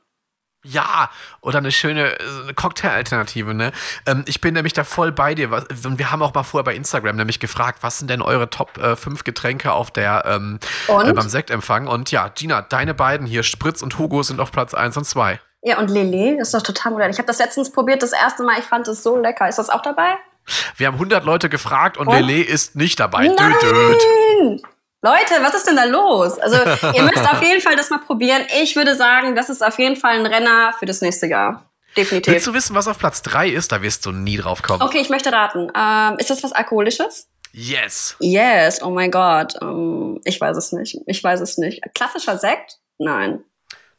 Ja, 0.64 1.08
oder 1.40 1.58
eine 1.58 1.70
schöne 1.70 2.18
äh, 2.18 2.52
Cocktail-Alternative, 2.54 3.54
ne? 3.54 3.70
Ähm, 4.06 4.24
ich 4.26 4.40
bin 4.40 4.54
nämlich 4.54 4.72
da 4.72 4.82
voll 4.82 5.12
bei 5.12 5.34
dir. 5.34 5.52
Und 5.52 5.98
wir 5.98 6.10
haben 6.10 6.20
auch 6.20 6.34
mal 6.34 6.42
vorher 6.42 6.64
bei 6.64 6.74
Instagram 6.74 7.16
nämlich 7.16 7.38
gefragt, 7.38 7.78
was 7.82 7.98
sind 7.98 8.10
denn 8.10 8.22
eure 8.22 8.50
Top 8.50 8.72
5 8.76 9.06
äh, 9.06 9.22
Getränke 9.22 9.72
auf 9.72 9.92
der 9.92 10.24
ähm, 10.26 10.58
äh, 10.88 11.12
beim 11.12 11.28
Sektempfang? 11.28 11.86
Und 11.86 12.10
ja, 12.10 12.28
Gina, 12.28 12.62
deine 12.62 12.92
beiden 12.92 13.26
hier, 13.26 13.44
Spritz 13.44 13.82
und 13.82 13.98
Hugo, 13.98 14.22
sind 14.24 14.40
auf 14.40 14.50
Platz 14.50 14.74
1 14.74 14.96
und 14.96 15.04
2. 15.04 15.40
Ja, 15.62 15.78
und 15.78 15.90
Lele, 15.90 16.38
das 16.38 16.48
ist 16.48 16.54
doch 16.54 16.62
total 16.62 16.92
modern. 16.92 17.10
Ich 17.10 17.18
habe 17.18 17.26
das 17.26 17.38
letztens 17.38 17.70
probiert, 17.70 18.02
das 18.02 18.12
erste 18.12 18.42
Mal, 18.42 18.58
ich 18.58 18.64
fand 18.64 18.88
es 18.88 19.02
so 19.02 19.16
lecker. 19.16 19.48
Ist 19.48 19.58
das 19.58 19.70
auch 19.70 19.82
dabei? 19.82 20.18
Wir 20.76 20.86
haben 20.88 20.94
100 20.94 21.24
Leute 21.24 21.48
gefragt 21.48 21.96
und, 21.96 22.08
und? 22.08 22.20
Lele 22.20 22.42
ist 22.42 22.74
nicht 22.74 22.98
dabei. 22.98 23.28
Nein! 23.28 23.54
Dö, 23.60 23.96
dö. 24.00 24.58
Leute, 25.00 25.42
was 25.42 25.54
ist 25.54 25.66
denn 25.66 25.76
da 25.76 25.84
los? 25.84 26.38
Also, 26.38 26.56
ihr 26.56 27.02
müsst 27.04 27.18
auf 27.32 27.40
jeden 27.42 27.60
Fall 27.60 27.76
das 27.76 27.90
mal 27.90 27.98
probieren. 27.98 28.42
Ich 28.60 28.74
würde 28.74 28.96
sagen, 28.96 29.36
das 29.36 29.48
ist 29.48 29.64
auf 29.64 29.78
jeden 29.78 29.96
Fall 29.96 30.18
ein 30.18 30.26
Renner 30.26 30.74
für 30.78 30.86
das 30.86 31.00
nächste 31.00 31.26
Jahr. 31.26 31.64
Definitiv. 31.96 32.32
Willst 32.32 32.46
du 32.46 32.54
wissen, 32.54 32.74
was 32.74 32.88
auf 32.88 32.98
Platz 32.98 33.22
3 33.22 33.48
ist? 33.48 33.72
Da 33.72 33.82
wirst 33.82 34.06
du 34.06 34.12
nie 34.12 34.36
drauf 34.36 34.62
kommen. 34.62 34.82
Okay, 34.82 34.98
ich 34.98 35.08
möchte 35.08 35.32
raten. 35.32 35.70
Ähm, 35.74 36.16
ist 36.18 36.30
das 36.30 36.42
was 36.42 36.52
Alkoholisches? 36.52 37.28
Yes. 37.52 38.16
Yes, 38.20 38.82
oh 38.82 38.90
mein 38.90 39.10
Gott. 39.10 39.54
Ähm, 39.62 40.20
ich 40.24 40.40
weiß 40.40 40.56
es 40.56 40.72
nicht. 40.72 40.98
Ich 41.06 41.22
weiß 41.22 41.40
es 41.40 41.58
nicht. 41.58 41.82
Klassischer 41.94 42.36
Sekt? 42.36 42.78
Nein. 42.98 43.44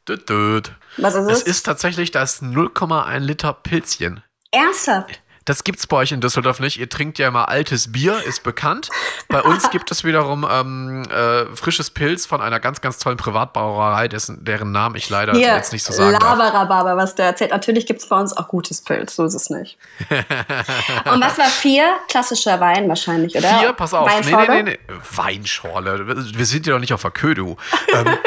Düt, 0.07 0.29
düt. 0.29 0.71
Was 0.97 1.15
ist 1.15 1.25
es? 1.25 1.37
Es 1.39 1.43
ist 1.43 1.63
tatsächlich 1.63 2.11
das 2.11 2.41
0,1 2.41 3.19
Liter 3.19 3.53
Pilzchen. 3.53 4.23
Ernsthaft? 4.51 5.19
Das 5.49 5.63
gibt's 5.63 5.87
bei 5.87 5.97
euch 5.97 6.11
in 6.11 6.21
Düsseldorf 6.21 6.59
nicht. 6.59 6.79
Ihr 6.79 6.89
trinkt 6.89 7.17
ja 7.17 7.27
immer 7.27 7.49
altes 7.49 7.91
Bier, 7.91 8.21
ist 8.23 8.43
bekannt. 8.43 8.89
Bei 9.29 9.41
uns 9.41 9.67
gibt 9.71 9.89
es 9.89 10.03
wiederum 10.03 10.47
ähm, 10.47 11.01
äh, 11.09 11.45
frisches 11.55 11.89
Pilz 11.89 12.27
von 12.27 12.39
einer 12.39 12.59
ganz, 12.59 12.81
ganz 12.81 12.99
tollen 12.99 13.17
Privatbrauerei, 13.17 14.07
dessen, 14.09 14.45
deren 14.45 14.71
Namen 14.71 14.95
ich 14.95 15.09
leider 15.09 15.33
Hier, 15.33 15.55
jetzt 15.55 15.73
nicht 15.73 15.83
so 15.83 15.91
sagen 15.91 16.11
Laberababa, 16.11 16.95
was 16.95 17.15
der 17.15 17.25
erzählt. 17.25 17.49
Natürlich 17.49 17.87
gibt 17.87 17.99
es 17.99 18.07
bei 18.07 18.19
uns 18.19 18.37
auch 18.37 18.47
gutes 18.47 18.81
Pilz, 18.81 19.15
so 19.15 19.25
ist 19.25 19.33
es 19.33 19.49
nicht. 19.49 19.79
Und 20.09 21.19
was 21.19 21.39
war 21.39 21.45
vier? 21.45 21.95
Klassischer 22.07 22.59
Wein 22.59 22.87
wahrscheinlich, 22.87 23.35
oder? 23.35 23.57
Vier, 23.57 23.73
pass 23.73 23.95
auf. 23.95 24.07
Weinschorle? 24.07 24.47
Nee, 24.49 24.61
nee, 24.61 24.63
nee, 24.63 24.79
nee. 24.87 24.95
Weinschorle. 25.15 26.37
Wir 26.37 26.45
sind 26.45 26.67
ja 26.67 26.73
doch 26.73 26.79
nicht 26.79 26.93
auf 26.93 27.01
der 27.01 27.09
Ködu. 27.09 27.55
ähm, 27.91 28.05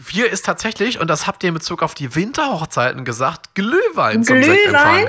Vier 0.00 0.30
ist 0.30 0.44
tatsächlich, 0.44 1.00
und 1.00 1.08
das 1.08 1.26
habt 1.26 1.42
ihr 1.42 1.48
in 1.48 1.54
Bezug 1.54 1.82
auf 1.82 1.94
die 1.94 2.14
Winterhochzeiten 2.14 3.04
gesagt, 3.04 3.54
Glühwein, 3.54 4.22
Glühwein? 4.22 4.24
zum 4.24 4.42
Sektempfang. 4.42 5.08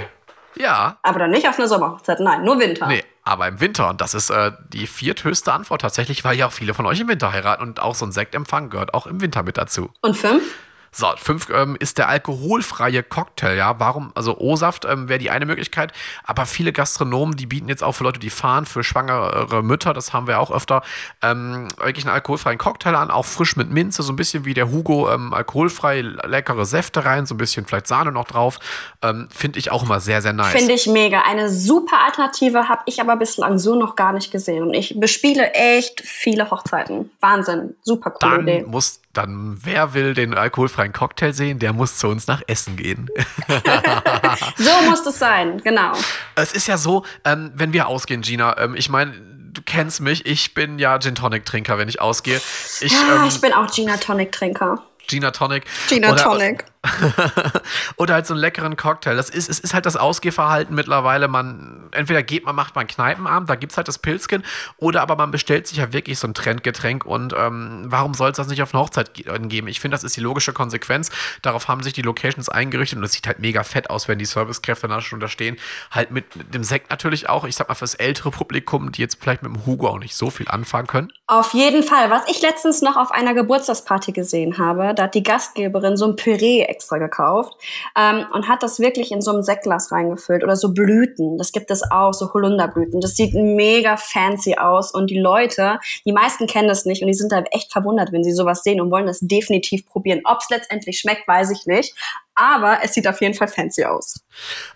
Ja. 0.60 0.98
Aber 1.04 1.20
dann 1.20 1.32
nicht 1.32 1.48
auf 1.48 1.58
eine 1.58 1.68
Sommerhochzeit, 1.68 2.20
nein, 2.20 2.44
nur 2.44 2.60
Winter. 2.60 2.88
Nee, 2.88 3.04
aber 3.24 3.48
im 3.48 3.62
Winter. 3.62 3.90
Und 3.90 4.02
das 4.02 4.14
ist 4.14 4.30
äh, 4.30 4.52
die 4.74 4.88
vierthöchste 4.88 5.54
Antwort 5.54 5.82
tatsächlich, 5.82 6.24
weil 6.24 6.38
ja 6.38 6.48
auch 6.48 6.52
viele 6.52 6.74
von 6.74 6.86
euch 6.86 7.00
im 7.00 7.08
Winter 7.08 7.32
heiraten. 7.32 7.64
Und 7.64 7.82
auch 7.82 7.96
so 7.96 8.06
ein 8.06 8.12
Sektempfang 8.12 8.70
gehört 8.70 8.94
auch 8.94 9.08
im 9.08 9.22
Winter 9.22 9.44
mit 9.44 9.58
dazu. 9.58 9.90
Und 10.02 10.18
fünf? 10.18 10.44
So, 10.92 11.08
fünf 11.18 11.50
ähm, 11.50 11.78
ist 11.80 11.98
der 11.98 12.10
alkoholfreie 12.10 13.04
Cocktail, 13.04 13.56
ja. 13.56 13.80
Warum? 13.80 14.12
Also 14.16 14.38
O-Saft 14.38 14.86
ähm, 14.86 15.10
wäre 15.10 15.20
die 15.20 15.30
eine 15.30 15.46
Möglichkeit, 15.46 15.94
aber 16.24 16.46
viele 16.46 16.74
Gastronomen, 16.74 17.36
die 17.36 17.46
bieten 17.46 17.70
jetzt 17.70 17.84
auch 17.84 17.94
für 17.94 18.04
Leute, 18.04 18.20
die 18.20 18.30
fahren, 18.30 18.66
für 18.66 18.84
schwangere 18.84 19.64
Mütter, 19.64 19.94
das 19.94 20.14
haben 20.14 20.28
wir 20.28 20.40
auch 20.40 20.52
öfter, 20.52 20.82
ähm, 21.22 21.68
wirklich 21.78 22.06
einen 22.06 22.14
alkoholfreien 22.14 22.58
Cocktail 22.58 22.96
an, 22.96 23.12
auch 23.12 23.26
frisch 23.26 23.56
mit 23.56 23.70
Minze, 23.70 24.04
so 24.04 24.12
ein 24.14 24.16
bisschen 24.16 24.46
wie 24.46 24.54
der 24.54 24.72
Hugo, 24.72 25.10
ähm, 25.12 25.34
alkoholfrei, 25.34 26.02
leckere 26.02 26.66
Säfte 26.66 27.06
rein, 27.06 27.26
so 27.26 27.36
ein 27.36 27.38
bisschen 27.38 27.66
vielleicht 27.66 27.88
Sahne 27.88 28.12
noch 28.12 28.26
drauf. 28.26 28.60
Ähm, 29.02 29.28
Finde 29.30 29.60
ich 29.60 29.72
auch 29.72 29.84
immer 29.84 30.00
sehr, 30.00 30.22
sehr 30.22 30.34
nice. 30.34 30.52
Finde 30.52 30.74
ich 30.74 30.88
mega. 30.88 31.22
Eine 31.22 31.50
super 31.50 32.00
Alternative 32.06 32.68
habe 32.70 32.82
ich 32.86 33.02
aber 33.02 33.16
bislang 33.16 33.60
so 33.60 33.76
noch 33.76 33.96
gar 33.96 34.14
nicht 34.14 34.32
gesehen. 34.32 34.64
Und 34.64 34.74
ich 34.74 35.00
bespiele 35.00 35.54
echt 35.54 36.02
viele 36.02 36.50
Hochzeiten. 36.52 37.12
Wahnsinn. 37.20 37.76
Super 37.82 38.12
coole 38.12 38.38
Dann 38.38 38.48
Idee. 38.48 38.66
muss 38.68 39.02
dann 39.20 39.58
wer 39.64 39.94
will 39.94 40.14
den 40.14 40.34
alkoholfreien 40.34 40.94
Cocktail 40.94 41.34
sehen, 41.34 41.60
der 41.60 41.74
muss 41.74 41.98
zu 41.98 42.08
uns 42.08 42.28
nach 42.28 42.42
Essen 42.48 42.78
gehen. 42.78 43.10
so 44.58 44.90
muss 44.90 45.06
es 45.06 45.20
sein, 45.20 45.62
genau. 45.62 45.92
Es 46.36 46.54
ist 46.54 46.68
ja 46.68 46.78
so, 46.78 47.04
ähm, 47.26 47.52
wenn 47.54 47.74
wir 47.74 47.88
ausgehen, 47.88 48.22
Gina, 48.22 48.58
ähm, 48.58 48.76
ich 48.76 48.90
meine, 48.90 49.12
du 49.12 49.62
kennst 49.66 50.00
mich, 50.00 50.26
ich 50.26 50.54
bin 50.54 50.80
ja 50.80 50.98
Gin 51.00 51.16
Tonic 51.16 51.46
Trinker, 51.46 51.78
wenn 51.78 51.90
ich 51.90 52.00
ausgehe. 52.00 52.40
Ich, 52.80 52.94
ja, 52.94 53.18
ähm, 53.18 53.28
ich 53.28 53.42
bin 53.42 53.52
auch 53.52 53.70
Gina 53.70 53.98
Tonic 53.98 54.32
Trinker. 54.32 54.84
Gina 55.08 55.32
Tonic. 55.32 55.66
Gina 55.90 56.12
oder, 56.12 56.24
Tonic. 56.24 56.64
oder 56.64 56.79
halt 58.20 58.28
so 58.28 58.34
einen 58.34 58.42
leckeren 58.42 58.76
Cocktail. 58.76 59.16
Das 59.16 59.30
ist, 59.30 59.50
es 59.50 59.60
ist 59.60 59.74
halt 59.74 59.86
das 59.86 59.96
Ausgehverhalten 59.96 60.76
mittlerweile. 60.76 61.28
Man, 61.28 61.90
entweder 61.92 62.24
geht 62.24 62.46
man, 62.46 62.56
macht 62.56 62.76
man 62.76 62.88
Kneipenabend, 62.88 63.50
da 63.50 63.56
gibt 63.56 63.72
es 63.72 63.78
halt 63.78 63.88
das 63.88 63.98
Pilzchen, 63.98 64.44
oder 64.78 65.02
aber 65.02 65.16
man 65.16 65.32
bestellt 65.32 65.68
sich 65.68 65.78
ja 65.78 65.94
wirklich 65.94 66.20
so 66.20 66.28
ein 66.28 66.34
Trendgetränk 66.34 67.06
und 67.06 67.34
ähm, 67.38 67.86
warum 67.86 68.14
soll 68.14 68.32
es 68.32 68.38
das 68.38 68.48
nicht 68.48 68.62
auf 68.62 68.74
eine 68.74 68.84
Hochzeit 68.84 69.14
geben? 69.14 69.68
Ich 69.68 69.80
finde, 69.80 69.96
das 69.96 70.04
ist 70.04 70.16
die 70.18 70.22
logische 70.22 70.54
Konsequenz. 70.54 71.12
Darauf 71.42 71.68
haben 71.68 71.84
sich 71.84 71.94
die 71.94 72.02
Locations 72.02 72.50
eingerichtet 72.50 72.98
und 72.98 73.06
es 73.06 73.14
sieht 73.14 73.28
halt 73.28 73.40
mega 73.40 73.64
fett 73.64 73.90
aus, 73.90 74.08
wenn 74.08 74.20
die 74.20 74.26
Servicekräfte 74.26 74.88
da 74.88 75.02
schon 75.02 75.20
da 75.20 75.28
stehen. 75.28 75.58
Halt 75.92 76.12
mit, 76.12 76.36
mit 76.36 76.54
dem 76.54 76.64
Sekt 76.64 76.90
natürlich 76.90 77.30
auch. 77.30 77.46
Ich 77.46 77.56
sag 77.56 77.70
mal, 77.70 77.76
fürs 77.76 77.96
ältere 77.96 78.32
Publikum, 78.32 78.92
die 78.92 79.02
jetzt 79.02 79.18
vielleicht 79.22 79.44
mit 79.44 79.54
dem 79.54 79.66
Hugo 79.66 79.88
auch 79.88 80.00
nicht 80.00 80.16
so 80.16 80.30
viel 80.30 80.48
anfangen 80.48 80.88
können. 80.88 81.12
Auf 81.28 81.54
jeden 81.54 81.84
Fall. 81.84 82.10
Was 82.10 82.30
ich 82.30 82.42
letztens 82.42 82.82
noch 82.82 82.98
auf 82.98 83.12
einer 83.12 83.34
Geburtstagsparty 83.34 84.12
gesehen 84.12 84.58
habe, 84.58 84.94
da 84.96 85.04
hat 85.04 85.16
die 85.16 85.24
Gastgeberin 85.24 85.98
so 85.98 86.08
ein 86.08 86.16
Püree 86.16 86.69
extra 86.70 86.98
gekauft 86.98 87.54
ähm, 87.98 88.26
und 88.34 88.48
hat 88.48 88.64
das 88.64 88.80
wirklich 88.80 89.12
in 89.12 89.22
so 89.22 89.32
einem 89.32 89.44
Sektglas 89.44 89.92
reingefüllt 89.92 90.44
oder 90.44 90.56
so 90.56 90.74
Blüten. 90.74 91.38
Das 91.38 91.52
gibt 91.52 91.72
es 91.72 91.84
auch, 91.92 92.14
so 92.14 92.34
Holunderblüten. 92.34 93.02
Das 93.02 93.16
sieht 93.16 93.34
mega 93.34 93.98
fancy 93.98 94.56
aus 94.58 94.94
und 94.94 95.10
die 95.10 95.20
Leute, 95.20 95.80
die 96.06 96.14
meisten 96.14 96.48
kennen 96.48 96.68
das 96.68 96.86
nicht 96.86 97.02
und 97.02 97.08
die 97.08 97.14
sind 97.14 97.32
da 97.32 97.44
echt 97.52 97.72
verwundert, 97.72 98.12
wenn 98.12 98.24
sie 98.24 98.32
sowas 98.32 98.64
sehen 98.64 98.82
und 98.82 98.92
wollen 98.92 99.08
das 99.08 99.20
definitiv 99.20 99.86
probieren. 99.88 100.22
Ob 100.26 100.40
es 100.42 100.50
letztendlich 100.50 101.00
schmeckt, 101.00 101.28
weiß 101.28 101.52
ich 101.52 101.66
nicht 101.66 101.96
aber 102.40 102.80
es 102.84 102.94
sieht 102.94 103.08
auf 103.08 103.20
jeden 103.20 103.34
Fall 103.34 103.50
fancy 103.50 103.84
aus. 103.84 104.22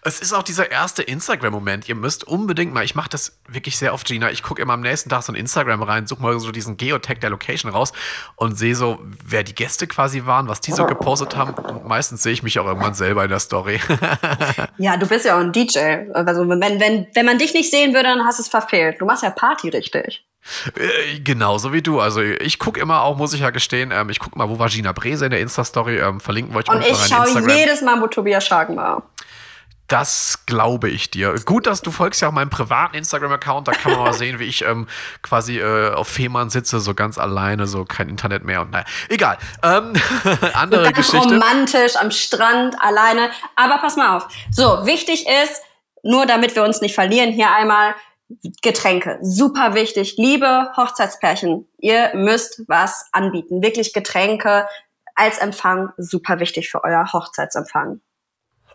Es 0.01 0.20
ist 0.20 0.34
auch 0.34 0.43
dieser 0.43 0.70
erste 0.70 1.01
Instagram-Moment. 1.01 1.88
Ihr 1.88 1.96
müsst 1.96 2.25
unbedingt 2.25 2.74
mal, 2.74 2.84
ich 2.84 2.93
mache 2.93 3.10
das 3.10 3.39
wirklich 3.48 3.77
sehr 3.77 3.93
oft, 3.93 4.05
Gina. 4.05 4.29
Ich 4.32 4.43
gucke 4.43 4.62
immer 4.62 4.74
am 4.74 4.82
nächsten 4.82 5.10
Tag 5.10 5.24
so 5.24 5.32
in 5.32 5.39
Instagram 5.39 5.82
rein, 5.82 6.05
suche 6.05 6.22
mal 6.22 6.38
so 6.39 6.51
diesen 6.51 6.75
Geotag 6.75 7.22
der 7.22 7.29
Location 7.29 7.72
raus 7.72 7.93
und 8.36 8.58
sehe 8.58 8.75
so, 8.75 9.00
wer 9.25 9.43
die 9.43 9.55
Gäste 9.55 9.88
quasi 9.88 10.25
waren, 10.25 10.50
was 10.50 10.60
die 10.60 10.74
so 10.74 10.86
gepostet 10.86 11.38
haben. 11.38 11.53
Und 11.53 11.88
meistens 11.88 12.22
sehe 12.22 12.34
ich 12.34 12.43
mich 12.43 12.60
auch 12.60 12.65
irgendwann 12.65 12.93
selber 12.93 13.24
in 13.24 13.29
der 13.29 13.39
Story. 13.39 13.79
ja, 14.77 14.98
du 14.98 15.08
bist 15.08 15.25
ja 15.25 15.38
auch 15.38 15.41
ein 15.41 15.53
DJ. 15.53 16.10
Also 16.13 16.48
wenn, 16.50 16.60
wenn, 16.60 17.08
wenn 17.13 17.25
man 17.25 17.38
dich 17.38 17.53
nicht 17.53 17.72
sehen 17.72 17.93
würde, 17.93 18.10
dann 18.10 18.25
hast 18.25 18.39
du 18.39 18.43
es 18.43 18.50
verfehlt. 18.50 19.00
Du 19.00 19.05
machst 19.05 19.24
ja 19.24 19.29
Party 19.29 19.70
richtig. 19.70 20.25
Äh, 20.76 21.20
genauso 21.20 21.74
wie 21.74 21.82
du. 21.82 22.00
Also 22.00 22.22
ich 22.22 22.60
gucke 22.60 22.80
immer 22.80 23.02
auch, 23.02 23.18
muss 23.18 23.34
ich 23.34 23.42
ja 23.42 23.50
gestehen, 23.50 23.92
ähm, 23.92 24.10
ich 24.10 24.20
gucke 24.20 24.38
mal, 24.38 24.50
wo 24.50 24.60
war 24.60 24.70
Gina 24.70 24.92
Brese 24.92 25.26
in 25.26 25.32
der 25.32 25.40
Insta-Story, 25.40 26.00
ähm, 26.00 26.20
verlinken 26.20 26.54
wollte 26.54 26.72
ich 26.72 26.78
Und 26.78 26.86
ich 26.86 27.08
schaue 27.08 27.56
jedes 27.56 27.82
Mal, 27.82 28.02
wo 28.02 28.08
Tobias 28.08 28.46
Schagen 28.46 28.76
war. 28.76 29.04
Das 29.88 30.46
glaube 30.46 30.90
ich 30.90 31.12
dir. 31.12 31.36
Gut, 31.46 31.68
dass 31.68 31.82
du 31.82 31.92
folgst 31.92 32.22
ja 32.22 32.30
auch 32.30 32.32
meinem 32.32 32.50
privaten 32.50 32.96
Instagram-Account. 32.96 33.68
Da 33.68 33.74
kann 33.74 33.92
man 33.92 34.02
mal 34.02 34.14
sehen, 34.16 34.40
wie 34.40 34.46
ich 34.46 34.64
ähm, 34.64 34.88
quasi 35.22 35.60
äh, 35.60 35.94
auf 35.94 36.08
Fehmarn 36.08 36.50
sitze, 36.50 36.80
so 36.80 36.94
ganz 36.94 37.18
alleine, 37.18 37.68
so 37.68 37.86
kein 37.86 38.10
Internet 38.10 38.44
mehr 38.44 38.62
und 38.62 38.72
naja, 38.72 38.86
egal. 39.10 39.38
Ähm, 39.62 39.94
andere 40.54 40.86
ganz 40.86 40.98
Geschichte. 40.98 41.36
Romantisch 41.36 41.96
am 41.98 42.12
Strand, 42.12 42.76
alleine. 42.82 43.30
Aber 43.56 43.78
pass 43.80 43.96
mal 43.98 44.18
auf. 44.18 44.28
So, 44.52 44.86
wichtig 44.86 45.26
ist, 45.44 45.62
nur 46.02 46.26
damit 46.26 46.56
wir 46.56 46.64
uns 46.64 46.82
nicht 46.82 46.96
verlieren, 46.96 47.32
hier 47.32 47.52
einmal 47.52 47.94
Getränke, 48.62 49.20
super 49.22 49.75
wichtig. 49.75 50.15
Liebe 50.18 50.72
Hochzeitspärchen, 50.75 51.68
ihr 51.77 52.12
müsst 52.15 52.63
was 52.68 53.08
anbieten. 53.12 53.62
Wirklich 53.62 53.94
Getränke 53.94 54.68
als 55.15 55.38
Empfang, 55.38 55.92
super 55.98 56.39
wichtig 56.39 56.70
für 56.70 56.84
euer 56.84 57.12
Hochzeitsempfang. 57.13 58.01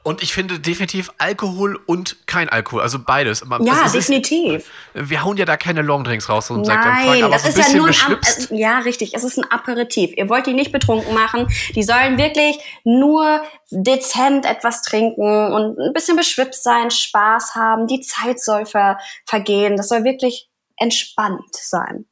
Und 0.08 0.22
ich 0.22 0.32
finde 0.32 0.58
definitiv 0.58 1.12
Alkohol 1.18 1.78
und 1.84 2.16
kein 2.26 2.48
Alkohol, 2.48 2.80
also 2.80 2.98
beides. 2.98 3.44
Ja, 3.60 3.84
ist, 3.84 3.94
definitiv. 3.94 4.70
wir 4.94 5.22
hauen 5.22 5.36
ja 5.36 5.44
da 5.44 5.58
keine 5.58 5.82
Longdrinks 5.82 6.30
raus 6.30 6.50
und 6.50 6.62
Nein, 6.62 7.22
aber 7.22 7.34
das 7.34 7.42
so 7.42 7.50
ist 7.50 7.58
ja 7.58 7.76
nur 7.76 7.88
ein, 7.88 7.94
äh, 7.94 8.56
ja 8.58 8.78
richtig, 8.78 9.12
es 9.12 9.22
ist 9.22 9.36
ein 9.36 9.44
Aperitif. 9.50 10.12
Ihr 10.16 10.30
wollt 10.30 10.46
die 10.46 10.54
nicht 10.54 10.72
betrunken 10.72 11.12
machen. 11.12 11.46
Die 11.74 11.82
sollen 11.82 12.16
wirklich 12.16 12.56
nur 12.84 13.42
dezent 13.70 14.46
etwas 14.46 14.80
trinken 14.80 15.52
und 15.52 15.78
ein 15.78 15.92
bisschen 15.92 16.16
beschwipst 16.16 16.64
sein, 16.64 16.90
Spaß 16.90 17.54
haben. 17.54 17.86
Die 17.86 18.00
Zeit 18.00 18.40
soll 18.40 18.64
ver 18.64 18.96
vergehen. 19.26 19.76
Das 19.76 19.90
soll 19.90 20.04
wirklich 20.04 20.48
entspannt 20.78 21.44
sein 21.52 22.06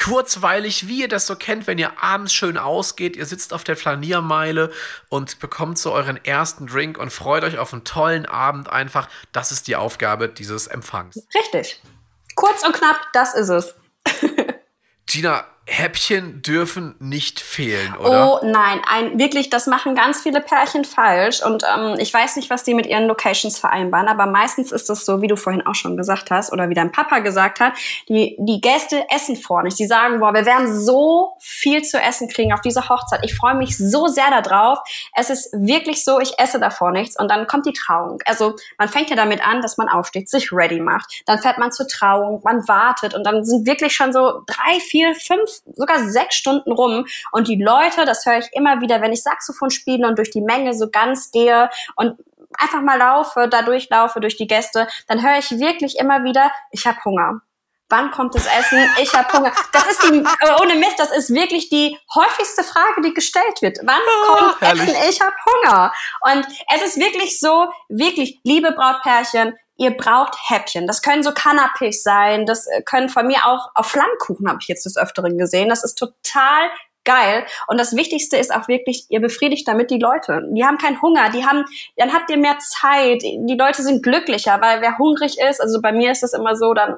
kurzweilig, 0.00 0.88
wie 0.88 1.02
ihr 1.02 1.08
das 1.08 1.26
so 1.26 1.36
kennt, 1.36 1.66
wenn 1.66 1.78
ihr 1.78 2.02
abends 2.02 2.32
schön 2.32 2.58
ausgeht, 2.58 3.16
ihr 3.16 3.26
sitzt 3.26 3.52
auf 3.52 3.64
der 3.64 3.76
Flaniermeile 3.76 4.72
und 5.08 5.38
bekommt 5.38 5.78
so 5.78 5.92
euren 5.92 6.22
ersten 6.24 6.66
Drink 6.66 6.98
und 6.98 7.12
freut 7.12 7.44
euch 7.44 7.58
auf 7.58 7.72
einen 7.72 7.84
tollen 7.84 8.26
Abend 8.26 8.68
einfach. 8.68 9.08
Das 9.32 9.52
ist 9.52 9.66
die 9.68 9.76
Aufgabe 9.76 10.28
dieses 10.28 10.66
Empfangs. 10.66 11.26
Richtig. 11.34 11.80
Kurz 12.34 12.64
und 12.64 12.74
knapp, 12.74 13.00
das 13.12 13.34
ist 13.34 13.48
es. 13.48 13.74
Gina, 15.06 15.46
Häppchen 15.66 16.42
dürfen 16.42 16.94
nicht 16.98 17.40
fehlen, 17.40 17.96
oder? 17.96 18.42
Oh 18.42 18.46
nein, 18.46 18.82
ein, 18.86 19.18
wirklich, 19.18 19.48
das 19.48 19.66
machen 19.66 19.94
ganz 19.94 20.20
viele 20.20 20.42
Pärchen 20.42 20.84
falsch. 20.84 21.42
Und 21.42 21.64
ähm, 21.64 21.96
ich 21.98 22.12
weiß 22.12 22.36
nicht, 22.36 22.50
was 22.50 22.64
die 22.64 22.74
mit 22.74 22.84
ihren 22.84 23.06
Locations 23.06 23.58
vereinbaren, 23.58 24.08
aber 24.08 24.26
meistens 24.26 24.72
ist 24.72 24.90
es 24.90 25.06
so, 25.06 25.22
wie 25.22 25.26
du 25.26 25.36
vorhin 25.36 25.66
auch 25.66 25.74
schon 25.74 25.96
gesagt 25.96 26.30
hast, 26.30 26.52
oder 26.52 26.68
wie 26.68 26.74
dein 26.74 26.92
Papa 26.92 27.20
gesagt 27.20 27.60
hat, 27.60 27.72
die, 28.10 28.36
die 28.40 28.60
Gäste 28.60 29.06
essen 29.08 29.36
vor 29.36 29.62
nicht. 29.62 29.78
Die 29.78 29.86
sagen, 29.86 30.20
boah, 30.20 30.34
wir 30.34 30.44
werden 30.44 30.78
so 30.78 31.32
viel 31.40 31.82
zu 31.82 31.98
essen 31.98 32.28
kriegen 32.28 32.52
auf 32.52 32.60
dieser 32.60 32.90
Hochzeit. 32.90 33.20
Ich 33.24 33.34
freue 33.34 33.54
mich 33.54 33.78
so 33.78 34.06
sehr 34.06 34.42
darauf. 34.42 34.80
Es 35.14 35.30
ist 35.30 35.50
wirklich 35.54 36.04
so, 36.04 36.20
ich 36.20 36.38
esse 36.38 36.60
davor 36.60 36.90
nichts. 36.90 37.18
Und 37.18 37.30
dann 37.30 37.46
kommt 37.46 37.64
die 37.64 37.72
Trauung. 37.72 38.18
Also 38.26 38.54
man 38.76 38.90
fängt 38.90 39.08
ja 39.08 39.16
damit 39.16 39.46
an, 39.46 39.62
dass 39.62 39.78
man 39.78 39.88
aufsteht, 39.88 40.28
sich 40.28 40.52
ready 40.52 40.80
macht. 40.80 41.22
Dann 41.24 41.38
fährt 41.38 41.56
man 41.56 41.72
zur 41.72 41.88
Trauung, 41.88 42.42
man 42.44 42.68
wartet 42.68 43.14
und 43.14 43.24
dann 43.24 43.46
sind 43.46 43.66
wirklich 43.66 43.94
schon 43.94 44.12
so 44.12 44.42
drei, 44.46 44.78
vier, 44.80 45.14
fünf 45.14 45.53
sogar 45.74 46.08
sechs 46.08 46.36
Stunden 46.36 46.72
rum. 46.72 47.06
Und 47.32 47.48
die 47.48 47.62
Leute, 47.62 48.04
das 48.04 48.24
höre 48.26 48.38
ich 48.38 48.48
immer 48.52 48.80
wieder, 48.80 49.00
wenn 49.00 49.12
ich 49.12 49.22
Saxophon 49.22 49.70
spiele 49.70 50.06
und 50.06 50.18
durch 50.18 50.30
die 50.30 50.40
Menge 50.40 50.74
so 50.74 50.90
ganz 50.90 51.30
gehe 51.30 51.70
und 51.96 52.18
einfach 52.58 52.82
mal 52.82 52.98
laufe, 52.98 53.48
da 53.48 53.62
durchlaufe 53.62 54.20
durch 54.20 54.36
die 54.36 54.46
Gäste, 54.46 54.88
dann 55.08 55.22
höre 55.22 55.38
ich 55.38 55.50
wirklich 55.58 55.98
immer 55.98 56.24
wieder, 56.24 56.50
ich 56.70 56.86
habe 56.86 56.98
Hunger. 57.04 57.40
Wann 57.90 58.10
kommt 58.10 58.34
das 58.34 58.46
Essen? 58.46 58.78
Ich 59.00 59.14
habe 59.14 59.30
Hunger. 59.32 59.52
Das 59.72 59.86
ist 59.86 60.02
die, 60.04 60.24
ohne 60.60 60.74
Mist, 60.76 60.98
das 60.98 61.14
ist 61.14 61.34
wirklich 61.34 61.68
die 61.68 61.96
häufigste 62.14 62.64
Frage, 62.64 63.02
die 63.02 63.12
gestellt 63.12 63.60
wird. 63.60 63.78
Wann 63.82 64.00
ah, 64.00 64.32
kommt 64.32 64.56
oh, 64.62 64.64
Essen? 64.64 64.96
Ich 65.08 65.20
habe 65.20 65.34
Hunger. 65.46 65.92
Und 66.22 66.46
es 66.74 66.82
ist 66.82 66.96
wirklich 66.98 67.38
so, 67.38 67.68
wirklich, 67.88 68.40
liebe 68.42 68.72
Brautpärchen, 68.72 69.54
ihr 69.76 69.96
braucht 69.96 70.34
Häppchen. 70.48 70.86
Das 70.86 71.02
können 71.02 71.22
so 71.22 71.30
Canapés 71.30 72.02
sein, 72.02 72.46
das 72.46 72.66
äh, 72.66 72.82
können 72.82 73.08
von 73.08 73.26
mir 73.26 73.46
auch 73.46 73.70
auf 73.74 73.86
Flammkuchen 73.86 74.48
habe 74.48 74.58
ich 74.60 74.68
jetzt 74.68 74.86
des 74.86 74.96
Öfteren 74.96 75.38
gesehen. 75.38 75.68
Das 75.68 75.84
ist 75.84 75.96
total 75.96 76.70
geil. 77.04 77.44
Und 77.66 77.78
das 77.78 77.94
Wichtigste 77.94 78.36
ist 78.36 78.54
auch 78.54 78.66
wirklich, 78.68 79.06
ihr 79.10 79.20
befriedigt 79.20 79.68
damit 79.68 79.90
die 79.90 79.98
Leute. 79.98 80.42
Die 80.50 80.64
haben 80.64 80.78
keinen 80.78 81.00
Hunger, 81.02 81.30
die 81.30 81.44
haben, 81.44 81.64
dann 81.96 82.12
habt 82.12 82.30
ihr 82.30 82.38
mehr 82.38 82.58
Zeit. 82.58 83.22
Die 83.22 83.56
Leute 83.58 83.82
sind 83.82 84.02
glücklicher, 84.02 84.60
weil 84.60 84.80
wer 84.80 84.98
hungrig 84.98 85.38
ist, 85.38 85.60
also 85.60 85.80
bei 85.80 85.92
mir 85.92 86.12
ist 86.12 86.22
es 86.22 86.32
immer 86.32 86.56
so, 86.56 86.72
dann, 86.72 86.96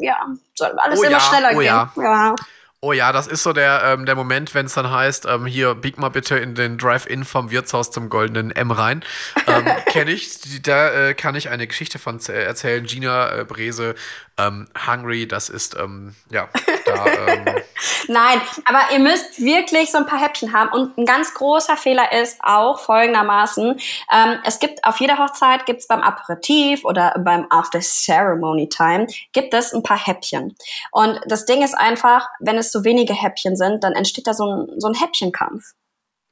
ja, 0.00 0.26
soll 0.54 0.70
alles 0.78 1.00
oh 1.00 1.02
immer 1.02 1.12
ja, 1.12 1.20
schneller 1.20 1.50
oh 1.52 1.58
gehen. 1.58 1.66
Ja. 1.66 1.92
ja. 1.96 2.34
Oh 2.80 2.92
ja, 2.92 3.10
das 3.10 3.26
ist 3.26 3.42
so 3.42 3.52
der, 3.52 3.82
ähm, 3.84 4.06
der 4.06 4.14
Moment, 4.14 4.54
wenn 4.54 4.66
es 4.66 4.74
dann 4.74 4.88
heißt, 4.88 5.26
ähm, 5.26 5.46
hier, 5.46 5.74
bieg 5.74 5.98
mal 5.98 6.10
bitte 6.10 6.38
in 6.38 6.54
den 6.54 6.78
Drive-In 6.78 7.24
vom 7.24 7.50
Wirtshaus 7.50 7.90
zum 7.90 8.08
goldenen 8.08 8.52
M 8.52 8.70
rein. 8.70 9.04
Ähm, 9.48 9.66
Kenne 9.86 10.12
ich, 10.12 10.62
da 10.62 11.08
äh, 11.08 11.14
kann 11.14 11.34
ich 11.34 11.48
eine 11.48 11.66
Geschichte 11.66 11.98
von 11.98 12.20
erzählen. 12.20 12.84
Gina 12.84 13.40
äh, 13.40 13.44
Brese, 13.44 13.96
ähm, 14.38 14.68
Hungry, 14.86 15.26
das 15.26 15.48
ist, 15.48 15.76
ähm, 15.76 16.14
ja, 16.30 16.48
da, 16.86 17.06
ähm, 17.06 17.44
Nein, 18.08 18.40
aber 18.64 18.92
ihr 18.92 18.98
müsst 18.98 19.38
wirklich 19.38 19.90
so 19.90 19.98
ein 19.98 20.06
paar 20.06 20.20
Häppchen 20.20 20.52
haben. 20.52 20.70
Und 20.70 20.96
ein 20.96 21.04
ganz 21.04 21.34
großer 21.34 21.76
Fehler 21.76 22.12
ist 22.12 22.38
auch 22.42 22.80
folgendermaßen, 22.80 23.78
ähm, 24.12 24.38
es 24.44 24.58
gibt 24.58 24.84
auf 24.84 24.98
jeder 25.00 25.18
Hochzeit, 25.18 25.66
gibt 25.66 25.80
es 25.80 25.86
beim 25.86 26.00
Aperitif 26.00 26.84
oder 26.84 27.14
beim 27.18 27.46
After 27.50 27.80
Ceremony 27.80 28.68
Time, 28.68 29.06
gibt 29.32 29.52
es 29.52 29.74
ein 29.74 29.82
paar 29.82 29.98
Häppchen. 29.98 30.56
Und 30.90 31.20
das 31.26 31.44
Ding 31.44 31.62
ist 31.62 31.74
einfach, 31.74 32.28
wenn 32.40 32.56
es 32.56 32.72
so 32.72 32.84
wenige 32.84 33.14
Häppchen 33.14 33.56
sind, 33.56 33.84
dann 33.84 33.92
entsteht 33.92 34.26
da 34.26 34.34
so 34.34 34.46
ein, 34.46 34.80
so 34.80 34.88
ein 34.88 34.94
Häppchenkampf. 34.94 35.74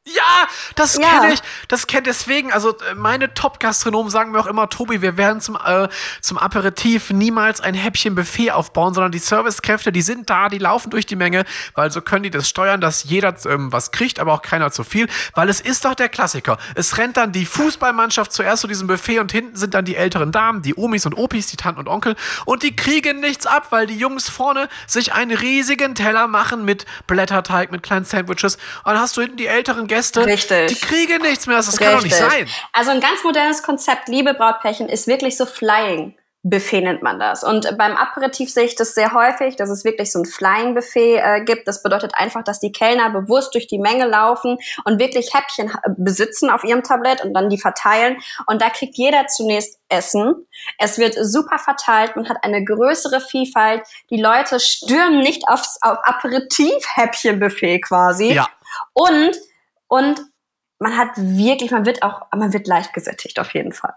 Ja, 0.08 0.46
das 0.76 0.96
ja. 0.96 1.08
kenne 1.08 1.34
ich. 1.34 1.40
Das 1.66 1.88
kennt 1.88 2.06
deswegen. 2.06 2.52
Also 2.52 2.70
äh, 2.70 2.94
meine 2.94 3.34
Top-Gastronomen 3.34 4.08
sagen 4.08 4.30
mir 4.30 4.38
auch 4.38 4.46
immer, 4.46 4.68
Tobi, 4.68 5.02
wir 5.02 5.16
werden 5.16 5.40
zum, 5.40 5.56
äh, 5.56 5.88
zum 6.20 6.38
Aperitif 6.38 7.10
niemals 7.10 7.60
ein 7.60 7.74
Häppchen 7.74 8.14
Buffet 8.14 8.52
aufbauen, 8.52 8.94
sondern 8.94 9.10
die 9.10 9.18
Servicekräfte, 9.18 9.90
die 9.90 10.02
sind 10.02 10.30
da, 10.30 10.48
die 10.48 10.58
laufen 10.58 10.90
durch 10.90 11.06
die 11.06 11.16
Menge, 11.16 11.44
weil 11.74 11.90
so 11.90 12.02
können 12.02 12.22
die 12.22 12.30
das 12.30 12.48
steuern, 12.48 12.80
dass 12.80 13.02
jeder 13.02 13.34
ähm, 13.46 13.72
was 13.72 13.90
kriegt, 13.90 14.20
aber 14.20 14.32
auch 14.32 14.42
keiner 14.42 14.70
zu 14.70 14.84
viel. 14.84 15.08
Weil 15.34 15.48
es 15.48 15.60
ist 15.60 15.84
doch 15.84 15.96
der 15.96 16.08
Klassiker. 16.08 16.56
Es 16.76 16.98
rennt 16.98 17.16
dann 17.16 17.32
die 17.32 17.44
Fußballmannschaft 17.44 18.32
zuerst 18.32 18.62
zu 18.62 18.68
diesem 18.68 18.86
Buffet 18.86 19.18
und 19.18 19.32
hinten 19.32 19.56
sind 19.56 19.74
dann 19.74 19.84
die 19.84 19.96
älteren 19.96 20.30
Damen, 20.30 20.62
die 20.62 20.76
Omis 20.76 21.04
und 21.06 21.14
Opis, 21.14 21.48
die 21.48 21.56
Tanten 21.56 21.80
und 21.80 21.88
Onkel 21.88 22.14
und 22.44 22.62
die 22.62 22.76
kriegen 22.76 23.18
nichts 23.18 23.44
ab, 23.44 23.68
weil 23.70 23.88
die 23.88 23.98
Jungs 23.98 24.28
vorne 24.28 24.68
sich 24.86 25.14
einen 25.14 25.36
riesigen 25.36 25.96
Teller 25.96 26.28
machen 26.28 26.64
mit 26.64 26.86
Blätterteig, 27.08 27.72
mit 27.72 27.82
kleinen 27.82 28.04
Sandwiches 28.04 28.54
und 28.84 28.92
dann 28.92 29.00
hast 29.00 29.16
du 29.16 29.20
hinten 29.22 29.36
die 29.36 29.48
älteren 29.48 29.88
Gäste 29.88 29.95
Gäste, 29.96 30.26
Richtig. 30.26 30.66
die 30.68 30.74
kriegen 30.86 31.22
nichts 31.22 31.46
mehr. 31.46 31.56
Das 31.56 31.68
Richtig. 31.68 31.86
kann 31.86 31.96
doch 31.96 32.02
nicht 32.02 32.14
sein. 32.14 32.48
Also 32.72 32.90
ein 32.90 33.00
ganz 33.00 33.24
modernes 33.24 33.62
Konzept, 33.62 34.08
liebe 34.08 34.34
Brautpärchen, 34.34 34.88
ist 34.88 35.06
wirklich 35.06 35.36
so 35.36 35.46
Flying. 35.46 36.14
Buffet 36.48 36.80
nennt 36.82 37.02
man 37.02 37.18
das. 37.18 37.42
Und 37.42 37.76
beim 37.76 37.96
Aperitif 37.96 38.52
sehe 38.52 38.64
ich 38.64 38.76
das 38.76 38.94
sehr 38.94 39.12
häufig, 39.12 39.56
dass 39.56 39.68
es 39.68 39.84
wirklich 39.84 40.12
so 40.12 40.20
ein 40.20 40.24
Flying 40.24 40.74
Buffet 40.74 41.16
äh, 41.16 41.40
gibt. 41.44 41.66
Das 41.66 41.82
bedeutet 41.82 42.14
einfach, 42.14 42.44
dass 42.44 42.60
die 42.60 42.70
Kellner 42.70 43.10
bewusst 43.10 43.52
durch 43.54 43.66
die 43.66 43.80
Menge 43.80 44.06
laufen 44.06 44.56
und 44.84 45.00
wirklich 45.00 45.34
Häppchen 45.34 45.70
äh, 45.70 45.90
besitzen 45.96 46.48
auf 46.50 46.62
ihrem 46.62 46.84
Tablett 46.84 47.24
und 47.24 47.34
dann 47.34 47.50
die 47.50 47.58
verteilen. 47.58 48.18
Und 48.46 48.62
da 48.62 48.70
kriegt 48.70 48.96
jeder 48.96 49.26
zunächst 49.26 49.80
Essen. 49.88 50.46
Es 50.78 50.98
wird 50.98 51.16
super 51.20 51.58
verteilt, 51.58 52.14
man 52.14 52.28
hat 52.28 52.38
eine 52.42 52.62
größere 52.64 53.20
Vielfalt. 53.20 53.82
Die 54.10 54.20
Leute 54.20 54.60
stürmen 54.60 55.20
nicht 55.20 55.48
aufs 55.48 55.78
auf 55.82 55.98
Aperitif-Häppchen-Buffet 56.04 57.80
quasi. 57.80 58.34
Ja. 58.34 58.48
Und 58.92 59.36
und 59.88 60.20
man 60.78 60.96
hat 60.96 61.10
wirklich, 61.16 61.70
man 61.70 61.86
wird 61.86 62.02
auch, 62.02 62.22
man 62.36 62.52
wird 62.52 62.66
leicht 62.66 62.92
gesättigt 62.92 63.38
auf 63.38 63.54
jeden 63.54 63.72
Fall. 63.72 63.94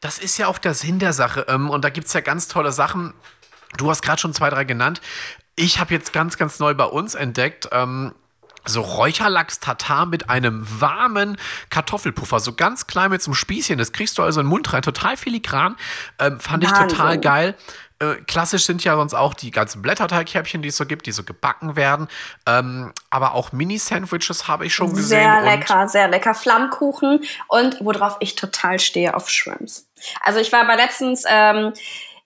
Das 0.00 0.18
ist 0.18 0.38
ja 0.38 0.48
auch 0.48 0.58
der 0.58 0.74
Sinn 0.74 0.98
der 0.98 1.12
Sache. 1.12 1.46
Ähm, 1.48 1.70
und 1.70 1.84
da 1.84 1.90
gibt 1.90 2.08
es 2.08 2.12
ja 2.12 2.20
ganz 2.20 2.48
tolle 2.48 2.72
Sachen. 2.72 3.14
Du 3.76 3.88
hast 3.88 4.02
gerade 4.02 4.20
schon 4.20 4.34
zwei, 4.34 4.50
drei 4.50 4.64
genannt. 4.64 5.00
Ich 5.54 5.78
habe 5.78 5.94
jetzt 5.94 6.12
ganz, 6.12 6.38
ganz 6.38 6.58
neu 6.58 6.74
bei 6.74 6.84
uns 6.84 7.14
entdeckt, 7.14 7.68
ähm, 7.72 8.14
so 8.64 8.80
Räucherlachs-Tatar 8.80 10.06
mit 10.06 10.30
einem 10.30 10.64
warmen 10.80 11.36
Kartoffelpuffer, 11.68 12.40
so 12.40 12.52
ganz 12.52 12.86
klein 12.86 13.10
mit 13.10 13.22
so 13.22 13.30
einem 13.30 13.34
Spießchen. 13.34 13.78
Das 13.78 13.92
kriegst 13.92 14.18
du 14.18 14.22
also 14.22 14.40
in 14.40 14.46
den 14.46 14.50
Mund 14.50 14.72
rein, 14.72 14.82
total 14.82 15.16
filigran. 15.16 15.76
Ähm, 16.18 16.38
fand 16.38 16.64
Wahnsinn. 16.64 16.86
ich 16.86 16.92
total 16.92 17.18
geil. 17.18 17.56
Äh, 18.02 18.16
klassisch 18.26 18.64
sind 18.64 18.82
ja 18.82 18.96
sonst 18.96 19.14
auch 19.14 19.34
die 19.34 19.52
ganzen 19.52 19.80
Blätterteighäppchen, 19.80 20.60
die 20.60 20.68
es 20.68 20.76
so 20.76 20.86
gibt, 20.86 21.06
die 21.06 21.12
so 21.12 21.22
gebacken 21.22 21.76
werden. 21.76 22.08
Ähm, 22.46 22.92
aber 23.10 23.34
auch 23.34 23.52
Mini-Sandwiches 23.52 24.48
habe 24.48 24.66
ich 24.66 24.74
schon 24.74 24.90
gesehen. 24.90 25.04
Sehr 25.04 25.42
lecker, 25.42 25.88
sehr 25.88 26.08
lecker. 26.08 26.34
Flammkuchen 26.34 27.20
und 27.48 27.76
worauf 27.80 28.16
ich 28.20 28.34
total 28.34 28.80
stehe, 28.80 29.14
auf 29.14 29.28
Shrimps. 29.28 29.86
Also 30.20 30.40
ich 30.40 30.52
war 30.52 30.62
aber 30.62 30.76
letztens 30.76 31.24
ähm, 31.28 31.72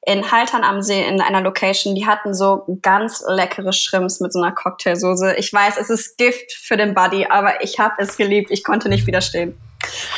in 0.07 0.31
Haltern 0.31 0.65
am 0.65 0.81
See 0.81 1.07
in 1.07 1.21
einer 1.21 1.43
Location, 1.43 1.95
die 1.95 2.07
hatten 2.07 2.33
so 2.33 2.79
ganz 2.81 3.23
leckere 3.27 3.73
Shrimps 3.73 4.21
mit 4.21 4.33
so 4.33 4.41
einer 4.41 4.53
Cocktailsoße. 4.55 5.35
Ich 5.37 5.53
weiß, 5.53 5.77
es 5.79 5.91
ist 5.91 6.17
Gift 6.17 6.53
für 6.53 6.77
den 6.77 6.95
Buddy, 6.95 7.27
aber 7.27 7.63
ich 7.63 7.79
habe 7.79 7.97
es 7.99 8.17
geliebt. 8.17 8.51
Ich 8.51 8.65
konnte 8.65 8.89
nicht 8.89 9.07
widerstehen. 9.07 9.59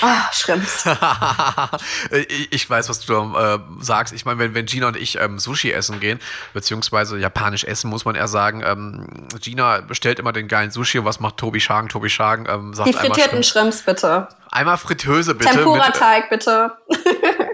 Ah, 0.01 0.31
Shrimps. 0.33 0.85
ich 2.51 2.69
weiß, 2.69 2.89
was 2.89 3.01
du 3.01 3.15
äh, 3.37 3.59
sagst. 3.81 4.15
Ich 4.15 4.25
meine, 4.25 4.39
wenn, 4.39 4.55
wenn 4.55 4.67
Gina 4.67 4.89
und 4.89 4.97
ich 4.97 5.19
ähm, 5.19 5.39
Sushi 5.39 5.73
essen 5.73 6.01
gehen, 6.01 6.21
beziehungsweise 6.53 7.19
japanisch 7.19 7.65
essen, 7.65 7.91
muss 7.91 8.05
man 8.05 8.15
eher 8.15 8.29
sagen, 8.29 8.63
ähm, 8.65 9.29
Gina 9.41 9.81
bestellt 9.81 10.19
immer 10.19 10.33
den 10.33 10.49
geilen 10.49 10.71
Sushi 10.71 11.01
und 11.01 11.05
was 11.05 11.21
macht 11.21 11.37
Tobi 11.37 11.61
Schagen? 11.61 11.89
Tobi 11.89 12.11
Schagen 12.11 12.47
ähm, 12.49 12.75
sagt 12.75 12.89
Die 12.89 12.93
frittierten 12.93 13.43
Shrimps. 13.43 13.79
Shrimps, 13.79 13.83
bitte. 13.83 14.29
Einmal 14.51 14.79
Fritteuse, 14.79 15.35
bitte. 15.35 15.55
Tempura-Teig, 15.55 16.31
bitte. 16.31 16.73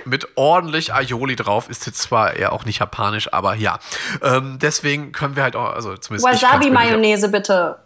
mit 0.05 0.29
ordentlich 0.37 0.95
Aioli 0.95 1.37
drauf. 1.37 1.69
Ist 1.69 1.87
jetzt 1.87 2.03
zwar 2.03 2.35
eher 2.35 2.53
auch 2.53 2.65
nicht 2.65 2.81
japanisch, 2.81 3.33
aber 3.33 3.55
ja. 3.55 3.79
Ähm, 4.23 4.59
deswegen 4.61 5.13
können 5.13 5.37
wir 5.37 5.43
halt 5.43 5.57
auch, 5.57 5.75
also 5.75 5.97
zumindest. 5.97 6.43
Wasabi-Mayonnaise, 6.43 7.29
bitte. 7.29 7.79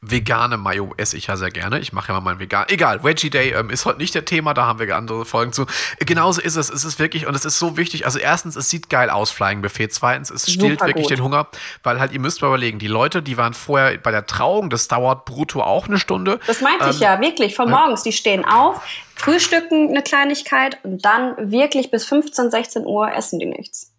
Vegane 0.00 0.56
Mayo 0.56 0.92
esse 0.96 1.16
ich 1.16 1.26
ja 1.26 1.36
sehr 1.36 1.50
gerne. 1.50 1.78
Ich 1.78 1.92
mache 1.92 2.08
ja 2.08 2.14
mal 2.14 2.20
meinen 2.20 2.38
vegan. 2.38 2.66
Egal, 2.68 3.02
Veggie 3.02 3.30
Day 3.30 3.52
ähm, 3.52 3.70
ist 3.70 3.84
heute 3.84 3.98
nicht 3.98 4.14
der 4.14 4.24
Thema, 4.24 4.54
da 4.54 4.66
haben 4.66 4.78
wir 4.78 4.96
andere 4.96 5.24
Folgen 5.24 5.52
zu. 5.52 5.66
Genauso 6.00 6.40
ist 6.40 6.56
es. 6.56 6.70
Es 6.70 6.84
ist 6.84 6.98
wirklich, 6.98 7.26
und 7.26 7.34
es 7.34 7.44
ist 7.44 7.58
so 7.58 7.76
wichtig. 7.76 8.04
Also, 8.04 8.18
erstens, 8.18 8.56
es 8.56 8.68
sieht 8.68 8.88
geil 8.90 9.10
aus, 9.10 9.30
Flying 9.30 9.62
Buffet. 9.62 9.88
Zweitens, 9.88 10.30
es 10.30 10.50
stillt 10.50 10.78
Super 10.78 10.86
wirklich 10.86 11.08
gut. 11.08 11.18
den 11.18 11.22
Hunger, 11.22 11.48
weil 11.82 11.98
halt, 11.98 12.12
ihr 12.12 12.20
müsst 12.20 12.42
mal 12.42 12.48
überlegen, 12.48 12.78
die 12.78 12.88
Leute, 12.88 13.22
die 13.22 13.36
waren 13.36 13.54
vorher 13.54 13.98
bei 13.98 14.10
der 14.10 14.26
Trauung, 14.26 14.70
das 14.70 14.88
dauert 14.88 15.24
brutto 15.24 15.62
auch 15.62 15.88
eine 15.88 15.98
Stunde. 15.98 16.38
Das 16.46 16.60
meinte 16.60 16.84
ähm, 16.84 16.90
ich 16.90 17.00
ja, 17.00 17.20
wirklich. 17.20 17.56
Von 17.56 17.70
morgens, 17.70 18.02
die 18.02 18.12
stehen 18.12 18.44
auf, 18.44 18.80
frühstücken 19.14 19.88
eine 19.88 20.02
Kleinigkeit 20.02 20.78
und 20.84 21.04
dann 21.04 21.50
wirklich 21.50 21.90
bis 21.90 22.06
15, 22.06 22.50
16 22.50 22.86
Uhr 22.86 23.12
essen 23.12 23.38
die 23.38 23.46
nichts. 23.46 23.95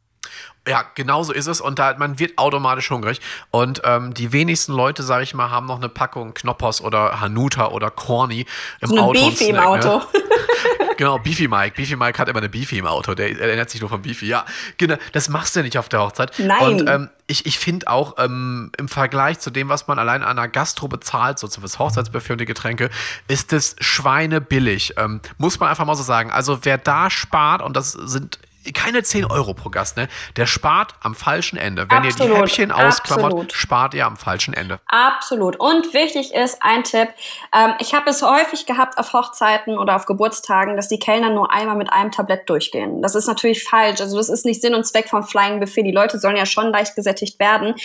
Ja, 0.67 0.85
genau 0.95 1.23
so 1.23 1.33
ist 1.33 1.47
es. 1.47 1.61
Und 1.61 1.79
da, 1.79 1.95
man 1.97 2.19
wird 2.19 2.37
automatisch 2.37 2.89
hungrig. 2.89 3.21
Und 3.51 3.81
ähm, 3.83 4.13
die 4.13 4.31
wenigsten 4.31 4.73
Leute, 4.73 5.03
sage 5.03 5.23
ich 5.23 5.33
mal, 5.33 5.49
haben 5.49 5.67
noch 5.67 5.77
eine 5.77 5.89
Packung 5.89 6.33
Knoppers 6.33 6.81
oder 6.81 7.21
Hanuta 7.21 7.67
oder 7.69 7.89
Corny 7.89 8.45
im 8.81 8.89
so 8.89 8.97
Auto. 8.99 9.13
Beefy 9.13 9.49
im 9.49 9.55
ne? 9.55 9.65
Auto. 9.65 9.97
Ne? 9.97 10.05
genau, 10.97 11.19
Beefy 11.19 11.47
Mike. 11.47 11.75
Beefy 11.75 11.95
Mike 11.95 12.17
hat 12.19 12.29
immer 12.29 12.39
eine 12.39 12.49
Beefy 12.49 12.79
im 12.79 12.87
Auto. 12.87 13.13
Der 13.13 13.39
erinnert 13.39 13.69
sich 13.69 13.81
nur 13.81 13.89
von 13.89 14.01
Beefy. 14.01 14.27
Ja, 14.27 14.45
genau. 14.77 14.95
Das 15.13 15.29
machst 15.29 15.55
du 15.55 15.59
ja 15.59 15.63
nicht 15.63 15.77
auf 15.77 15.89
der 15.89 16.01
Hochzeit. 16.01 16.33
Nein. 16.39 16.61
Und 16.61 16.89
ähm, 16.89 17.09
ich, 17.27 17.45
ich 17.45 17.59
finde 17.59 17.87
auch 17.87 18.15
ähm, 18.17 18.71
im 18.77 18.87
Vergleich 18.87 19.39
zu 19.39 19.49
dem, 19.49 19.69
was 19.69 19.87
man 19.87 19.99
allein 19.99 20.23
an 20.23 20.37
einer 20.37 20.47
Gastro 20.47 20.87
bezahlt, 20.87 21.39
so 21.39 21.47
fürs 21.47 21.79
Hochzeitsbuffet 21.79 22.33
und 22.33 22.41
die 22.41 22.45
Getränke, 22.45 22.89
ist 23.27 23.53
es 23.53 23.75
schweinebillig. 23.79 24.93
Ähm, 24.97 25.21
muss 25.37 25.59
man 25.59 25.69
einfach 25.69 25.85
mal 25.85 25.95
so 25.95 26.03
sagen. 26.03 26.31
Also 26.31 26.59
wer 26.63 26.77
da 26.77 27.09
spart, 27.09 27.61
und 27.61 27.75
das 27.75 27.91
sind 27.91 28.39
keine 28.71 29.03
10 29.03 29.25
Euro 29.25 29.53
pro 29.53 29.69
Gast, 29.69 29.97
ne? 29.97 30.07
Der 30.35 30.45
spart 30.45 30.93
am 31.01 31.15
falschen 31.15 31.57
Ende. 31.57 31.89
Wenn 31.89 31.99
absolut, 31.99 32.19
ihr 32.19 32.35
die 32.35 32.41
Häppchen 32.41 32.71
ausklammert, 32.71 33.25
absolut. 33.25 33.53
spart 33.53 33.93
ihr 33.93 34.05
am 34.05 34.17
falschen 34.17 34.53
Ende. 34.53 34.79
Absolut. 34.87 35.59
Und 35.59 35.93
wichtig 35.93 36.33
ist 36.33 36.61
ein 36.61 36.83
Tipp. 36.83 37.09
Ähm, 37.53 37.73
ich 37.79 37.93
habe 37.93 38.09
es 38.09 38.21
häufig 38.21 38.65
gehabt 38.65 38.97
auf 38.97 39.13
Hochzeiten 39.13 39.77
oder 39.77 39.95
auf 39.95 40.05
Geburtstagen, 40.05 40.75
dass 40.75 40.87
die 40.87 40.99
Kellner 40.99 41.29
nur 41.29 41.51
einmal 41.51 41.75
mit 41.75 41.91
einem 41.91 42.11
Tablett 42.11 42.49
durchgehen. 42.49 43.01
Das 43.01 43.15
ist 43.15 43.27
natürlich 43.27 43.63
falsch. 43.63 44.01
Also 44.01 44.17
das 44.17 44.29
ist 44.29 44.45
nicht 44.45 44.61
Sinn 44.61 44.75
und 44.75 44.85
Zweck 44.85 45.09
vom 45.09 45.23
Flying 45.23 45.59
Buffet. 45.59 45.83
Die 45.83 45.91
Leute 45.91 46.19
sollen 46.19 46.37
ja 46.37 46.45
schon 46.45 46.71
leicht 46.71 46.95
gesättigt 46.95 47.39
werden. 47.39 47.75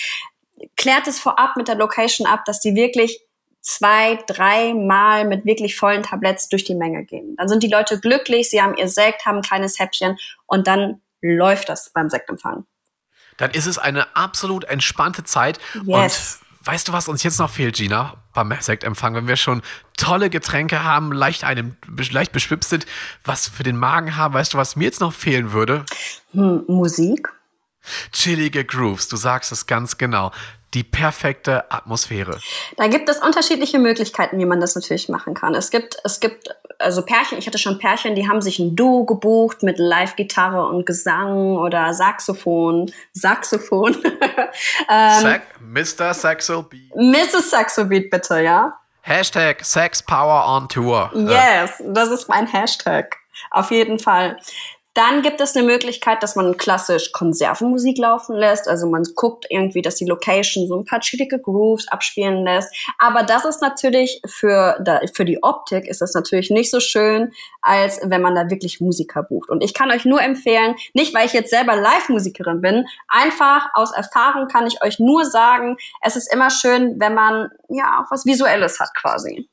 Klärt 0.77 1.07
es 1.07 1.18
vorab 1.18 1.57
mit 1.57 1.68
der 1.68 1.75
Location 1.75 2.27
ab, 2.27 2.45
dass 2.45 2.61
die 2.61 2.75
wirklich 2.75 3.21
zwei, 3.62 4.18
dreimal 4.27 5.25
mit 5.25 5.46
wirklich 5.46 5.77
vollen 5.77 6.03
Tabletts 6.03 6.48
durch 6.48 6.64
die 6.64 6.75
Menge 6.75 7.05
gehen. 7.05 7.37
Dann 7.37 7.48
sind 7.48 7.62
die 7.62 7.68
Leute 7.68 7.98
glücklich, 8.01 8.51
sie 8.51 8.61
haben 8.61 8.77
ihr 8.77 8.88
Sekt, 8.88 9.25
haben 9.25 9.37
ein 9.37 9.42
kleines 9.42 9.79
Häppchen 9.79 10.18
und 10.46 10.66
dann 10.66 11.01
läuft 11.22 11.68
das 11.68 11.90
beim 11.90 12.11
Sektempfang. 12.11 12.66
Dann 13.37 13.53
ist 13.53 13.66
es 13.66 13.79
eine 13.79 14.14
absolut 14.16 14.64
entspannte 14.64 15.25
Zeit. 15.25 15.59
Yes. 15.87 16.40
Und 16.61 16.66
weißt 16.66 16.88
du, 16.88 16.92
was 16.92 17.09
uns 17.09 17.22
jetzt 17.22 17.38
noch 17.38 17.51
fehlt, 17.51 17.77
Gina, 17.77 18.16
beim 18.35 18.53
Sektempfang, 18.59 19.14
wenn 19.14 19.29
wir 19.29 19.37
schon 19.37 19.62
tolle 19.96 20.29
Getränke 20.29 20.83
haben, 20.83 21.12
leicht 21.12 21.44
einem, 21.44 21.77
leicht 22.11 22.33
beschwipst 22.33 22.70
sind, 22.70 22.87
was 23.25 23.48
für 23.48 23.62
den 23.62 23.77
Magen 23.77 24.16
haben, 24.16 24.35
weißt 24.35 24.55
du, 24.55 24.59
was 24.59 24.75
mir 24.75 24.85
jetzt 24.85 25.01
noch 25.01 25.12
fehlen 25.12 25.53
würde? 25.53 25.85
Hm, 26.33 26.64
Musik. 26.66 27.29
Chillige 28.12 28.64
Grooves, 28.64 29.09
du 29.09 29.16
sagst 29.16 29.51
es 29.51 29.66
ganz 29.66 29.98
genau 29.98 30.31
die 30.75 30.85
perfekte 30.85 31.71
Atmosphäre? 31.71 32.39
Da 32.77 32.87
gibt 32.87 33.09
es 33.09 33.19
unterschiedliche 33.19 33.79
Möglichkeiten, 33.79 34.39
wie 34.39 34.47
man 34.47 34.61
das 34.61 34.75
natürlich 34.75 35.09
machen 35.09 35.35
kann. 35.35 35.55
Es 35.55 35.71
gibt, 35.71 35.97
es 36.05 36.21
gibt 36.21 36.49
also 36.79 37.03
Pärchen, 37.03 37.39
ich 37.39 37.47
hatte 37.47 37.59
schon 37.59 37.79
Pärchen, 37.79 38.15
die 38.15 38.29
haben 38.29 38.43
sich 38.43 38.59
ein 38.59 38.77
Duo 38.77 39.05
gebucht 39.05 39.63
mit 39.63 39.79
Live-Gitarre 39.79 40.67
und 40.67 40.85
Gesang 40.87 41.57
oder 41.57 41.95
Saxophon. 41.95 42.93
Saxophon. 43.13 43.97
ähm, 44.91 45.41
Mr. 45.61 46.15
Saxo 46.15 46.63
Beat. 46.63 46.95
Mrs. 46.95 47.51
Saxo 47.51 47.85
Beat, 47.85 48.11
bitte, 48.11 48.41
ja. 48.41 48.79
Hashtag 49.03 49.65
Sex 49.65 50.03
Power 50.03 50.47
on 50.47 50.69
Tour. 50.69 51.11
Yes, 51.15 51.83
das 51.85 52.11
ist 52.11 52.29
mein 52.29 52.47
Hashtag. 52.47 53.17
Auf 53.51 53.71
jeden 53.71 53.99
Fall. 53.99 54.39
Dann 54.94 55.22
gibt 55.22 55.40
es 55.40 55.57
eine 55.57 55.66
Möglichkeit, 55.66 56.22
dass 56.22 56.37
man 56.37 56.59
klassisch 56.59 57.12
Konservenmusik 57.12 57.96
laufen 57.96 58.37
lässt. 58.37 58.68
Also 58.68 58.87
man 58.90 59.05
guckt 59.14 59.46
irgendwie, 59.48 59.81
dass 59.81 59.96
die 59.96 60.05
Location 60.05 60.68
so 60.68 60.76
ein 60.76 60.85
paar 60.85 61.00
chillige 61.00 61.38
Grooves 61.40 61.88
abspielen 61.88 62.44
lässt. 62.44 62.68
Aber 62.98 63.22
das 63.22 63.46
ist 63.46 63.62
natürlich 63.62 64.20
für, 64.26 64.85
für 65.14 65.24
die 65.24 65.42
Optik 65.42 65.87
ist 65.87 66.02
das 66.02 66.12
natürlich 66.12 66.50
nicht 66.50 66.70
so 66.70 66.78
schön, 66.78 67.33
als 67.62 68.00
wenn 68.02 68.20
man 68.20 68.35
da 68.35 68.50
wirklich 68.50 68.81
Musiker 68.81 69.22
bucht. 69.22 69.48
Und 69.48 69.62
ich 69.62 69.72
kann 69.72 69.90
euch 69.90 70.05
nur 70.05 70.20
empfehlen, 70.20 70.74
nicht 70.92 71.14
weil 71.14 71.26
ich 71.26 71.33
jetzt 71.33 71.50
selber 71.50 71.74
Live-Musikerin 71.74 72.61
bin, 72.61 72.85
einfach 73.09 73.68
aus 73.72 73.92
Erfahrung 73.92 74.48
kann 74.48 74.66
ich 74.66 74.83
euch 74.83 74.98
nur 74.98 75.24
sagen, 75.24 75.76
es 76.02 76.16
ist 76.16 76.31
immer 76.33 76.50
schön, 76.50 77.00
wenn 77.00 77.14
man 77.14 77.48
ja 77.70 78.02
auch 78.02 78.11
was 78.11 78.26
Visuelles 78.26 78.78
hat 78.78 78.90
quasi. 78.94 79.48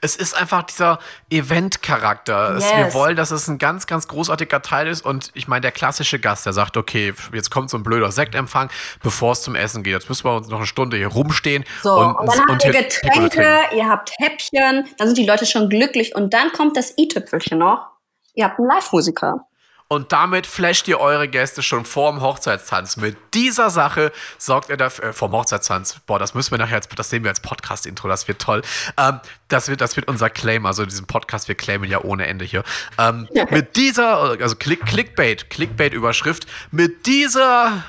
Es 0.00 0.16
ist 0.16 0.34
einfach 0.34 0.62
dieser 0.62 0.98
Event-Charakter. 1.28 2.54
Yes. 2.54 2.72
Wir 2.74 2.94
wollen, 2.94 3.16
dass 3.16 3.30
es 3.30 3.46
ein 3.48 3.58
ganz, 3.58 3.86
ganz 3.86 4.08
großartiger 4.08 4.62
Teil 4.62 4.88
ist. 4.88 5.04
Und 5.04 5.30
ich 5.34 5.48
meine, 5.48 5.60
der 5.60 5.72
klassische 5.72 6.18
Gast, 6.18 6.46
der 6.46 6.52
sagt, 6.52 6.76
okay, 6.76 7.12
jetzt 7.32 7.50
kommt 7.50 7.68
so 7.70 7.76
ein 7.76 7.82
blöder 7.82 8.10
Sektempfang, 8.10 8.70
bevor 9.02 9.32
es 9.32 9.42
zum 9.42 9.54
Essen 9.54 9.82
geht. 9.82 9.92
Jetzt 9.92 10.08
müssen 10.08 10.24
wir 10.24 10.34
uns 10.34 10.48
noch 10.48 10.58
eine 10.58 10.66
Stunde 10.66 10.96
hier 10.96 11.08
rumstehen. 11.08 11.64
So, 11.82 11.92
und, 11.92 12.16
und 12.16 12.28
dann 12.28 12.48
habt 12.48 12.64
ihr 12.64 12.72
Getränke, 12.72 13.58
ihr 13.76 13.88
habt 13.88 14.12
Häppchen, 14.18 14.88
dann 14.96 15.06
sind 15.06 15.18
die 15.18 15.26
Leute 15.26 15.44
schon 15.44 15.68
glücklich. 15.68 16.14
Und 16.14 16.32
dann 16.32 16.52
kommt 16.52 16.76
das 16.76 16.96
i-Tüpfelchen 16.96 17.58
noch. 17.58 17.86
Ihr 18.34 18.44
habt 18.44 18.58
einen 18.58 18.68
Live-Musiker. 18.68 19.46
Und 19.92 20.12
damit 20.12 20.46
flasht 20.46 20.86
ihr 20.86 21.00
eure 21.00 21.26
Gäste 21.26 21.64
schon 21.64 21.84
vorm 21.84 22.20
Hochzeitstanz. 22.20 22.96
Mit 22.96 23.16
dieser 23.34 23.70
Sache 23.70 24.12
sorgt 24.38 24.68
ihr 24.68 24.76
dafür, 24.76 25.06
äh, 25.06 25.12
vorm 25.12 25.32
Hochzeitstanz, 25.32 25.96
boah, 26.06 26.16
das 26.20 26.32
müssen 26.32 26.52
wir 26.52 26.58
nachher, 26.58 26.76
jetzt, 26.76 26.96
das 26.96 27.10
sehen 27.10 27.24
wir 27.24 27.30
als 27.30 27.40
Podcast-Intro, 27.40 28.06
das 28.06 28.28
wird 28.28 28.40
toll. 28.40 28.62
Ähm, 28.96 29.18
das, 29.48 29.66
wird, 29.66 29.80
das 29.80 29.96
wird 29.96 30.06
unser 30.06 30.30
Claim, 30.30 30.64
also 30.64 30.84
diesen 30.84 31.08
Podcast, 31.08 31.48
wir 31.48 31.56
claimen 31.56 31.90
ja 31.90 32.04
ohne 32.04 32.28
Ende 32.28 32.44
hier. 32.44 32.62
Ähm, 32.98 33.28
mit 33.50 33.74
dieser, 33.74 34.40
also 34.40 34.54
Click, 34.54 34.86
Clickbait, 34.86 35.50
Clickbait-Überschrift, 35.50 36.46
mit 36.70 37.06
dieser, 37.06 37.82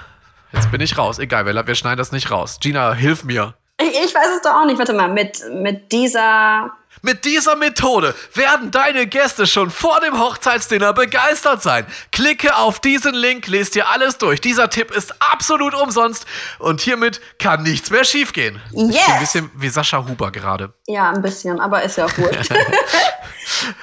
jetzt 0.53 0.71
bin 0.71 0.81
ich 0.81 0.97
raus, 0.97 1.19
egal, 1.19 1.45
wir, 1.45 1.67
wir 1.67 1.75
schneiden 1.75 1.99
das 1.99 2.11
nicht 2.11 2.31
raus. 2.31 2.57
Gina, 2.59 2.93
hilf 2.93 3.25
mir. 3.25 3.53
Ich, 3.79 3.89
ich 3.89 4.15
weiß 4.15 4.37
es 4.37 4.41
doch 4.41 4.55
auch 4.55 4.65
nicht. 4.65 4.79
Warte 4.79 4.93
mal, 4.93 5.07
mit, 5.07 5.39
mit 5.53 5.91
dieser. 5.91 6.71
Mit 7.03 7.25
dieser 7.25 7.55
Methode 7.55 8.13
werden 8.35 8.69
deine 8.71 9.07
Gäste 9.07 9.47
schon 9.47 9.71
vor 9.71 9.99
dem 10.01 10.19
Hochzeitsdinner 10.19 10.93
begeistert 10.93 11.63
sein. 11.63 11.85
Klicke 12.11 12.55
auf 12.55 12.79
diesen 12.79 13.13
Link, 13.15 13.47
lest 13.47 13.73
dir 13.75 13.89
alles 13.89 14.17
durch. 14.19 14.39
Dieser 14.41 14.69
Tipp 14.69 14.91
ist 14.91 15.13
absolut 15.19 15.73
umsonst 15.73 16.25
und 16.59 16.81
hiermit 16.81 17.19
kann 17.39 17.63
nichts 17.63 17.89
mehr 17.89 18.03
schiefgehen. 18.03 18.61
Ich 18.69 18.75
bin 18.77 18.89
Yes. 18.91 19.01
ein 19.07 19.19
bisschen 19.19 19.51
wie 19.55 19.69
Sascha 19.69 20.05
Huber 20.07 20.31
gerade. 20.31 20.73
Ja, 20.87 21.09
ein 21.09 21.21
bisschen, 21.21 21.59
aber 21.59 21.81
ist 21.81 21.97
ja 21.97 22.05
auch 22.05 22.17
wurscht. 22.17 22.51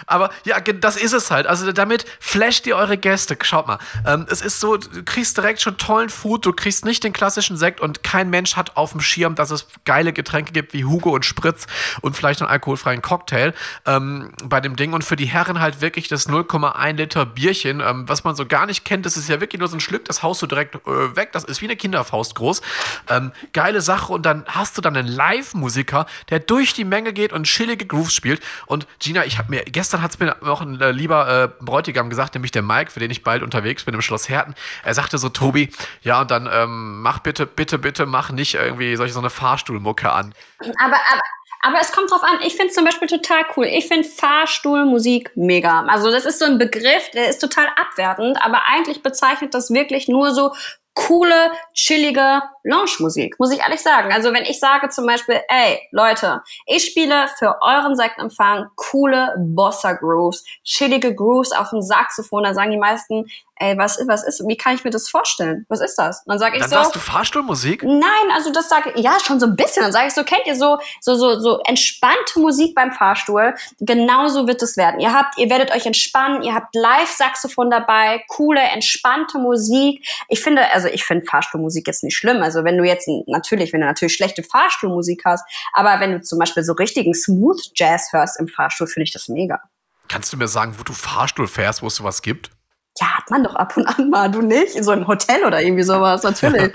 Aber 0.07 0.31
ja, 0.45 0.61
das 0.61 0.97
ist 0.97 1.13
es 1.13 1.31
halt. 1.31 1.47
Also 1.47 1.73
damit 1.73 2.05
flasht 2.21 2.67
ihr 2.67 2.77
eure 2.77 2.99
Gäste. 2.99 3.37
Schaut 3.43 3.67
mal. 3.67 3.79
Ähm, 4.07 4.27
es 4.31 4.41
ist 4.41 4.61
so, 4.61 4.77
du 4.77 5.03
kriegst 5.05 5.37
direkt 5.37 5.61
schon 5.61 5.77
tollen 5.77 6.11
Food, 6.11 6.47
du 6.47 6.53
kriegst 6.53 6.85
nicht 6.85 7.05
den 7.05 7.13
klassischen 7.13 7.57
Sekt 7.57 7.81
und 7.81 8.03
kein 8.03 8.31
Mensch 8.31 8.57
hat 8.57 8.77
auf 8.77 8.93
dem 8.93 9.01
Schirm, 9.01 9.35
dass 9.35 9.51
es 9.51 9.67
geile 9.85 10.13
Getränke 10.13 10.53
gibt 10.53 10.73
wie 10.73 10.85
Hugo 10.85 11.11
und 11.11 11.25
Spritz 11.25 11.67
und 12.01 12.17
vielleicht 12.17 12.41
einen 12.41 12.51
alkoholfreien 12.51 13.03
Cocktail 13.03 13.55
ähm, 13.87 14.33
bei 14.45 14.61
dem 14.61 14.77
Ding. 14.77 14.93
Und 14.93 15.05
für 15.05 15.17
die 15.17 15.27
Herren 15.27 15.61
halt 15.61 15.81
wirklich 15.81 16.09
das 16.09 16.29
0,1 16.29 16.93
Liter 16.95 17.27
Bierchen, 17.27 17.81
ähm, 17.81 18.09
was 18.09 18.25
man 18.25 18.37
so 18.37 18.47
gar 18.47 18.67
nicht 18.67 18.85
kennt. 18.85 19.07
Das 19.07 19.17
ist 19.17 19.29
ja 19.29 19.41
wirklich 19.41 19.61
nur 19.61 19.69
so 19.69 19.77
ein 19.77 19.81
Schlück, 19.81 20.05
das 20.05 20.23
haust 20.23 20.43
du 20.43 20.47
direkt 20.47 20.75
äh, 20.75 21.17
weg. 21.17 21.33
Das 21.33 21.45
ist 21.45 21.61
wie 21.61 21.67
eine 21.67 21.77
Kinderfaust 21.77 22.35
groß. 22.35 22.61
Ähm, 23.09 23.33
geile 23.53 23.81
Sache. 23.81 24.13
Und 24.13 24.27
dann 24.27 24.45
hast 24.47 24.77
du 24.77 24.83
dann 24.83 24.97
einen 24.97 25.09
Live-Musiker, 25.09 26.07
der 26.31 26.41
durch 26.41 26.73
die 26.75 26.85
Menge 26.85 27.13
geht 27.13 27.33
und 27.33 27.45
chillige 27.45 27.87
Grooves 27.87 28.15
spielt. 28.15 28.43
Und 28.67 28.87
Gina, 28.99 29.25
ich 29.25 29.39
habe 29.39 29.51
mir, 29.51 29.65
gestern 29.73 30.03
hat 30.03 30.13
es 30.13 30.19
mir 30.19 30.37
noch 30.43 30.61
ein 30.61 30.81
äh, 30.81 30.91
lieber 30.91 31.29
äh, 31.45 31.65
Bräutigam 31.65 32.11
gesagt, 32.11 32.35
nämlich 32.35 32.53
der 32.53 32.63
Mike, 32.63 32.91
für 32.91 33.01
den 33.01 33.11
ich 33.11 33.23
bald 33.23 33.43
unterwegs 33.43 33.85
bin 33.85 33.95
im 33.95 34.03
Schloss 34.03 34.29
Herten. 34.29 34.55
Er 34.85 34.95
sagte 34.95 35.19
so, 35.19 35.29
Tobi, 35.29 35.71
ja, 36.03 36.21
und 36.21 36.31
dann 36.31 36.49
ähm, 36.53 37.03
mach 37.03 37.21
bitte, 37.21 37.47
bitte, 37.47 37.79
bitte, 37.79 38.07
mach 38.07 38.31
nicht 38.31 38.55
irgendwie 38.55 38.97
solche 38.97 39.15
so 39.15 39.21
eine 39.21 39.31
Fahrstuhlmucke 39.31 40.11
an. 40.11 40.35
aber, 40.61 40.97
aber, 40.97 41.23
aber 41.63 41.79
es 41.81 41.93
kommt 41.93 42.11
drauf 42.11 42.23
an. 42.23 42.39
Ich 42.45 42.55
finde 42.55 42.73
zum 42.73 42.85
Beispiel 42.85 43.09
total 43.09 43.45
cool. 43.57 43.67
Ich 43.67 43.89
finde 43.89 44.09
Fahrstuhlmusik 44.09 45.33
mega. 45.35 45.85
Also 45.87 46.11
das 46.11 46.25
ist 46.25 46.39
so 46.39 46.45
ein 46.45 46.59
Begriff, 46.59 47.11
der 47.13 47.29
ist 47.29 47.41
total 47.41 47.67
abwertend, 47.77 48.39
aber 48.43 48.63
eigentlich 48.67 49.03
bezeichnet 49.03 49.55
das 49.55 49.71
wirklich 49.71 50.09
nur 50.09 50.33
so 50.33 50.53
coole, 50.99 51.53
chillige 51.75 52.43
Lounge-Musik, 52.65 53.39
muss 53.39 53.53
ich 53.53 53.61
ehrlich 53.61 53.81
sagen. 53.81 54.13
Also 54.13 54.33
wenn 54.33 54.43
ich 54.43 54.59
sage 54.59 54.89
zum 54.89 55.07
Beispiel, 55.07 55.41
ey, 55.49 55.81
Leute, 55.93 56.43
ich 56.67 56.85
spiele 56.85 57.29
für 57.39 57.57
euren 57.63 57.95
Sektempfang 57.95 58.67
coole 58.75 59.35
Bossa-Grooves, 59.39 60.45
chillige 60.65 61.15
Grooves 61.15 61.53
auf 61.53 61.71
dem 61.71 61.83
Saxophon, 61.83 62.43
dann 62.43 62.55
sagen 62.55 62.73
die 62.73 62.79
meisten, 62.79 63.27
ey, 63.61 63.77
was, 63.77 63.99
was 64.07 64.25
ist, 64.27 64.43
wie 64.47 64.57
kann 64.57 64.75
ich 64.75 64.85
mir 64.85 64.91
das 64.91 65.09
vorstellen? 65.09 65.67
Was 65.69 65.81
ist 65.81 65.97
das? 65.97 66.21
Und 66.21 66.33
dann 66.33 66.39
sage 66.39 66.57
ich 66.57 66.61
Dann 66.63 66.71
so, 66.71 66.77
sagst 66.77 66.95
du 66.95 66.99
Fahrstuhlmusik? 66.99 67.83
Nein, 67.83 68.31
also 68.33 68.53
das 68.53 68.69
sage 68.69 68.93
ich, 68.95 69.03
ja, 69.03 69.17
schon 69.25 69.41
so 69.41 69.47
ein 69.47 69.57
bisschen. 69.57 69.83
Dann 69.83 69.93
sage 69.93 70.09
ich 70.09 70.15
so, 70.15 70.25
kennt 70.25 70.47
ihr 70.47 70.57
so, 70.57 70.79
so, 71.01 71.15
so, 71.15 71.39
so 71.41 71.61
entspannte 71.67 72.39
Musik 72.39 72.75
beim 72.75 72.93
Fahrstuhl? 72.93 73.55
Genauso 73.81 74.47
wird 74.47 74.63
es 74.63 74.77
werden. 74.77 75.01
Ihr 75.01 75.13
habt, 75.13 75.39
ihr 75.39 75.51
werdet 75.51 75.73
euch 75.73 75.87
entspannen, 75.87 76.43
ihr 76.43 76.55
habt 76.55 76.75
Live-Saxophon 76.75 77.71
dabei, 77.71 78.25
coole, 78.29 78.61
entspannte 78.61 79.39
Musik. 79.39 80.07
Ich 80.29 80.41
finde, 80.41 80.71
also 80.73 80.89
ich 80.89 81.05
finde 81.05 81.27
Fahrstuhlmusik 81.27 81.87
jetzt 81.87 82.05
nicht 82.05 82.17
schlimm. 82.17 82.43
Also 82.43 82.65
wenn 82.65 82.79
du 82.79 82.85
jetzt, 82.85 83.09
natürlich, 83.27 83.73
wenn 83.73 83.81
du 83.81 83.87
natürlich 83.87 84.15
schlechte 84.15 84.43
Fahrstuhlmusik 84.43 85.23
hast, 85.25 85.45
aber 85.73 86.01
wenn 86.01 86.13
du 86.13 86.21
zum 86.21 86.39
Beispiel 86.39 86.63
so 86.63 86.73
richtigen 86.73 87.15
Smooth 87.15 87.61
Jazz 87.75 88.09
hörst 88.13 88.39
im 88.39 88.49
Fahrstuhl, 88.49 88.87
finde 88.87 89.05
ich 89.05 89.13
das 89.13 89.29
mega. 89.29 89.61
Kannst 90.09 90.33
du 90.33 90.37
mir 90.37 90.49
sagen, 90.49 90.75
wo 90.79 90.83
du 90.83 90.93
Fahrstuhl 90.93 91.47
fährst, 91.47 91.83
wo 91.83 91.89
es 91.89 91.97
sowas 91.97 92.23
gibt? 92.23 92.51
Ja, 93.01 93.19
hat 93.19 93.31
man 93.31 93.45
doch 93.45 93.55
ab 93.55 93.77
und 93.77 93.87
an 93.87 94.11
mal, 94.11 94.31
du 94.31 94.43
nicht? 94.43 94.83
So 94.83 94.93
im 94.93 95.07
Hotel 95.07 95.45
oder 95.45 95.61
irgendwie 95.61 95.83
sowas, 95.83 96.23
natürlich. 96.23 96.73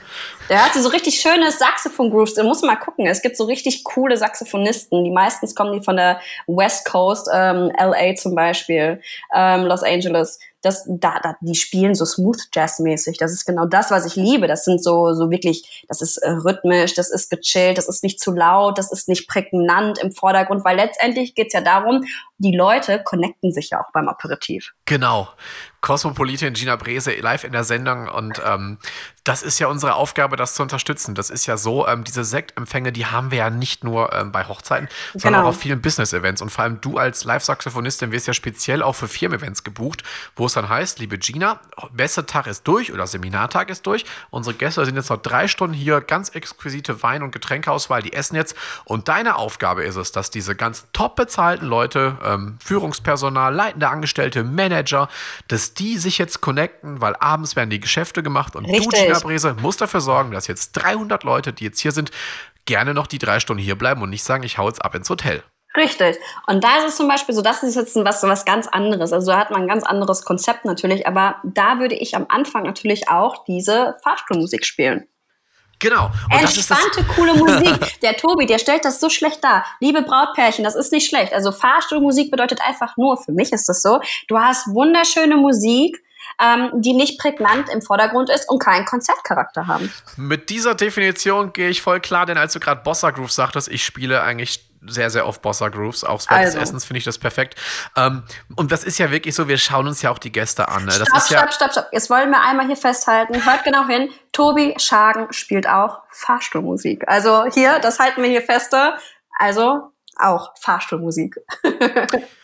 Der 0.50 0.64
hat 0.64 0.74
so 0.74 0.90
richtig 0.90 1.20
schöne 1.20 1.52
Saxophon-Grooves. 1.52 2.36
Da 2.36 2.44
muss 2.44 2.62
man 2.62 2.76
mal 2.76 2.80
gucken. 2.80 3.08
Es 3.08 3.22
gibt 3.22 3.38
so 3.38 3.46
richtig 3.46 3.84
coole 3.84 4.16
Saxophonisten. 4.18 5.04
Die 5.04 5.12
meistens 5.12 5.56
kommen 5.56 5.74
die 5.74 5.84
von 5.84 5.98
der 5.98 6.20
West 6.48 6.86
Coast, 6.86 7.30
ähm, 7.34 7.72
LA 7.78 8.16
zum 8.16 8.36
Beispiel, 8.36 9.02
ähm, 9.34 9.66
Los 9.66 9.84
Angeles. 9.84 10.40
Das, 10.62 10.86
da, 10.88 11.20
da, 11.22 11.36
die 11.42 11.56
spielen 11.56 11.94
so 11.94 12.06
Smooth 12.06 12.48
Jazz-mäßig. 12.54 13.18
Das 13.18 13.34
ist 13.34 13.46
genau 13.46 13.66
das, 13.66 13.92
was 13.92 14.06
ich 14.06 14.16
liebe. 14.16 14.48
Das 14.48 14.64
sind 14.64 14.82
so, 14.82 15.14
so 15.14 15.30
wirklich, 15.30 15.86
das 15.90 16.02
ist 16.02 16.18
äh, 16.18 16.30
rhythmisch, 16.30 16.94
das 16.94 17.10
ist 17.10 17.30
gechillt, 17.30 17.78
das 17.78 17.90
ist 17.90 18.02
nicht 18.02 18.22
zu 18.22 18.32
laut, 18.32 18.78
das 18.78 18.92
ist 18.92 19.10
nicht 19.10 19.28
prägnant 19.28 20.00
im 20.00 20.14
Vordergrund, 20.14 20.64
weil 20.64 20.78
letztendlich 20.78 21.36
geht's 21.36 21.54
ja 21.54 21.60
darum, 21.60 22.06
die 22.38 22.56
Leute 22.56 23.02
connecten 23.04 23.52
sich 23.52 23.72
ja 23.72 23.82
auch 23.82 23.92
beim 23.92 24.08
Aperitif. 24.08 24.72
Genau. 24.86 25.28
Kosmopolitin 25.84 26.54
Gina 26.54 26.78
Brese 26.78 27.14
live 27.16 27.44
in 27.44 27.52
der 27.52 27.66
Sendung 27.66 28.08
und 28.08 28.42
ähm, 28.46 28.78
das 29.26 29.44
ist 29.44 29.60
ja 29.60 29.68
unsere 29.68 29.96
Aufgabe, 29.96 30.38
das 30.38 30.56
zu 30.56 30.64
unterstützen. 30.64 31.14
Das 31.14 31.30
ist 31.30 31.46
ja 31.46 31.56
so, 31.58 31.88
ähm, 31.88 32.04
diese 32.06 32.24
Sektempfänge, 32.24 32.92
die 32.92 33.06
haben 33.06 33.32
wir 33.32 33.38
ja 33.40 33.50
nicht 33.50 33.84
nur 33.84 34.12
ähm, 34.14 34.32
bei 34.32 34.48
Hochzeiten, 34.48 34.88
sondern 35.14 35.34
Genau. 35.34 35.44
auch 35.46 35.50
auf 35.50 35.60
vielen 35.60 35.82
Business-Events. 35.82 36.42
Und 36.42 36.50
vor 36.52 36.64
allem 36.64 36.80
du 36.82 36.98
als 36.98 37.24
Live-Saxophonistin 37.26 38.12
wirst 38.12 38.28
ja 38.28 38.34
speziell 38.34 38.82
auch 38.82 38.94
für 38.94 39.08
Firmen-Events 39.08 39.64
gebucht, 39.64 40.04
wo 40.36 40.46
es 40.46 40.54
dann 40.54 40.68
heißt, 40.68 41.00
liebe 41.00 41.18
Gina, 41.18 41.60
bester 41.92 42.26
Tag 42.26 42.48
ist 42.48 42.66
durch 42.68 42.94
oder 42.94 43.06
Seminartag 43.06 43.70
ist 43.70 43.86
durch. 43.86 44.06
Unsere 44.30 44.56
Gäste 44.56 44.86
sind 44.86 44.96
jetzt 44.96 45.10
noch 45.10 45.22
drei 45.22 45.48
Stunden 45.50 45.74
hier, 45.74 46.00
ganz 46.02 46.30
exquisite 46.30 47.04
Wein- 47.04 47.24
und 47.24 47.32
Getränkeauswahl, 47.32 48.02
die 48.02 48.14
essen 48.14 48.36
jetzt. 48.36 48.56
Und 48.86 49.10
deine 49.10 49.36
Aufgabe 49.36 49.84
ist 49.84 49.96
es, 49.98 50.14
dass 50.14 50.32
diese 50.32 50.56
ganz 50.56 50.88
top 50.94 51.18
bezahlten 51.18 51.66
Leute, 51.66 52.18
ähm, 52.24 52.58
Führungspersonal, 52.64 53.54
leitende 53.54 53.90
Angestellte, 53.90 54.44
Manager, 54.44 55.08
dass 55.74 55.84
die 55.86 55.98
sich 55.98 56.18
jetzt 56.18 56.42
connecten, 56.42 57.02
weil 57.02 57.16
abends 57.16 57.56
werden 57.56 57.70
die 57.70 57.80
Geschäfte 57.80 58.22
gemacht 58.22 58.56
und 58.56 58.68
du, 58.68 58.72
Richtig. 58.72 59.06
Gina 59.06 59.20
Brese, 59.20 59.56
musst 59.62 59.82
dafür 59.82 60.02
sorgen, 60.02 60.32
dass 60.32 60.48
jetzt 60.48 60.74
300 60.74 61.24
Leute, 61.24 61.52
die 61.54 61.66
jetzt 61.66 61.80
hier 61.80 61.92
sind, 61.92 62.12
gerne 62.66 62.94
noch 62.94 63.08
die 63.08 63.18
drei 63.18 63.40
Stunden 63.40 63.62
hier 63.62 63.78
bleiben 63.78 64.02
und 64.02 64.10
nicht 64.10 64.24
sagen, 64.24 64.44
ich 64.44 64.58
hau 64.58 64.68
jetzt 64.68 64.84
ab 64.84 64.96
ins 64.96 65.10
Hotel. 65.10 65.44
Richtig. 65.76 66.18
Und 66.46 66.64
da 66.64 66.78
ist 66.78 66.90
es 66.90 66.98
zum 66.98 67.08
Beispiel 67.08 67.34
so, 67.34 67.42
das 67.42 67.64
ist 67.64 67.76
jetzt 67.76 67.96
was, 67.96 68.22
was 68.22 68.46
ganz 68.46 68.68
anderes. 68.68 69.12
Also 69.12 69.32
da 69.32 69.40
hat 69.40 69.50
man 69.50 69.64
ein 69.64 69.68
ganz 69.68 69.84
anderes 69.84 70.24
Konzept 70.24 70.66
natürlich, 70.66 71.08
aber 71.08 71.38
da 71.44 71.80
würde 71.80 71.96
ich 71.96 72.16
am 72.16 72.28
Anfang 72.30 72.64
natürlich 72.64 73.10
auch 73.10 73.44
diese 73.46 73.98
Fahrstuhlmusik 74.04 74.66
spielen. 74.66 75.08
Genau. 75.84 76.06
Und 76.32 76.42
das 76.42 76.56
ist 76.56 76.72
das, 76.72 76.82
Entspannte, 76.82 77.14
coole 77.14 77.34
Musik. 77.34 78.00
Der 78.02 78.16
Tobi, 78.16 78.46
der 78.46 78.58
stellt 78.58 78.86
das 78.86 79.02
so 79.02 79.10
schlecht 79.10 79.44
dar. 79.44 79.66
Liebe 79.82 80.02
Brautpärchen, 80.02 80.64
das 80.64 80.76
ist 80.76 80.94
nicht 80.94 81.10
schlecht. 81.10 81.34
Also 81.34 81.52
Fahrstuhlmusik 81.52 82.32
bedeutet 82.32 82.62
einfach 82.62 82.96
nur, 82.96 83.18
für 83.18 83.34
mich 83.34 83.52
ist 83.52 83.68
das 83.68 83.82
so, 83.82 84.00
du 84.30 84.40
hast 84.40 84.68
wunderschöne 84.68 85.36
Musik, 85.36 86.02
ähm, 86.42 86.72
die 86.76 86.94
nicht 86.94 87.20
prägnant 87.20 87.70
im 87.70 87.82
Vordergrund 87.82 88.30
ist 88.30 88.50
und 88.50 88.60
keinen 88.60 88.86
Konzertcharakter 88.86 89.68
haben. 89.68 89.92
Mit 90.16 90.50
dieser 90.50 90.74
Definition 90.74 91.52
gehe 91.52 91.70
ich 91.70 91.82
voll 91.82 92.00
klar, 92.00 92.26
denn 92.26 92.38
als 92.38 92.54
du 92.54 92.62
gerade 92.62 92.82
Bossa 92.82 93.12
Grooves 93.12 93.36
sagtest, 93.36 93.68
ich 93.68 93.84
spiele 93.84 94.22
eigentlich 94.24 94.73
sehr, 94.88 95.10
sehr 95.10 95.28
oft 95.28 95.42
Bossa 95.42 95.70
Grooves. 95.70 96.04
Auch 96.04 96.22
während 96.30 96.46
Also. 96.46 96.60
des 96.60 96.70
Essens 96.70 96.86
finde 96.86 97.00
ich 97.00 97.04
das 97.04 97.18
perfekt. 97.18 97.60
Ähm, 97.96 98.24
und 98.56 98.72
das 98.72 98.84
ist 98.84 98.98
ja 98.98 99.12
wirklich 99.12 99.36
so, 99.36 99.48
wir 99.48 99.58
schauen 99.58 99.88
uns 99.88 100.02
ja 100.02 100.12
auch 100.12 100.20
die 100.20 100.32
Gäste 100.32 100.68
an. 100.68 100.86
Ne? 100.86 100.92
Das 100.98 101.08
Stopp, 101.08 101.18
ist 101.18 101.30
ja, 101.30 101.40
stopp, 101.40 101.54
stopp, 101.54 101.72
stopp. 101.72 101.88
Jetzt 101.92 102.10
wollen 102.10 102.30
wir 102.30 102.42
einmal 102.42 102.68
hier 102.68 102.78
festhalten. 102.78 103.46
Hört 103.46 103.64
genau 103.64 103.88
hin. 103.88 104.10
Tobi 104.32 104.76
Schagen 104.78 105.32
spielt 105.32 105.68
auch 105.68 106.00
Fahrstuhlmusik. 106.10 107.08
Also 107.08 107.46
hier, 107.54 107.80
das 107.80 108.00
halten 108.00 108.22
wir 108.22 108.30
hier 108.30 108.42
feste. 108.42 108.94
Also 109.38 109.92
auch 110.18 110.54
Fahrstuhlmusik. 110.60 111.38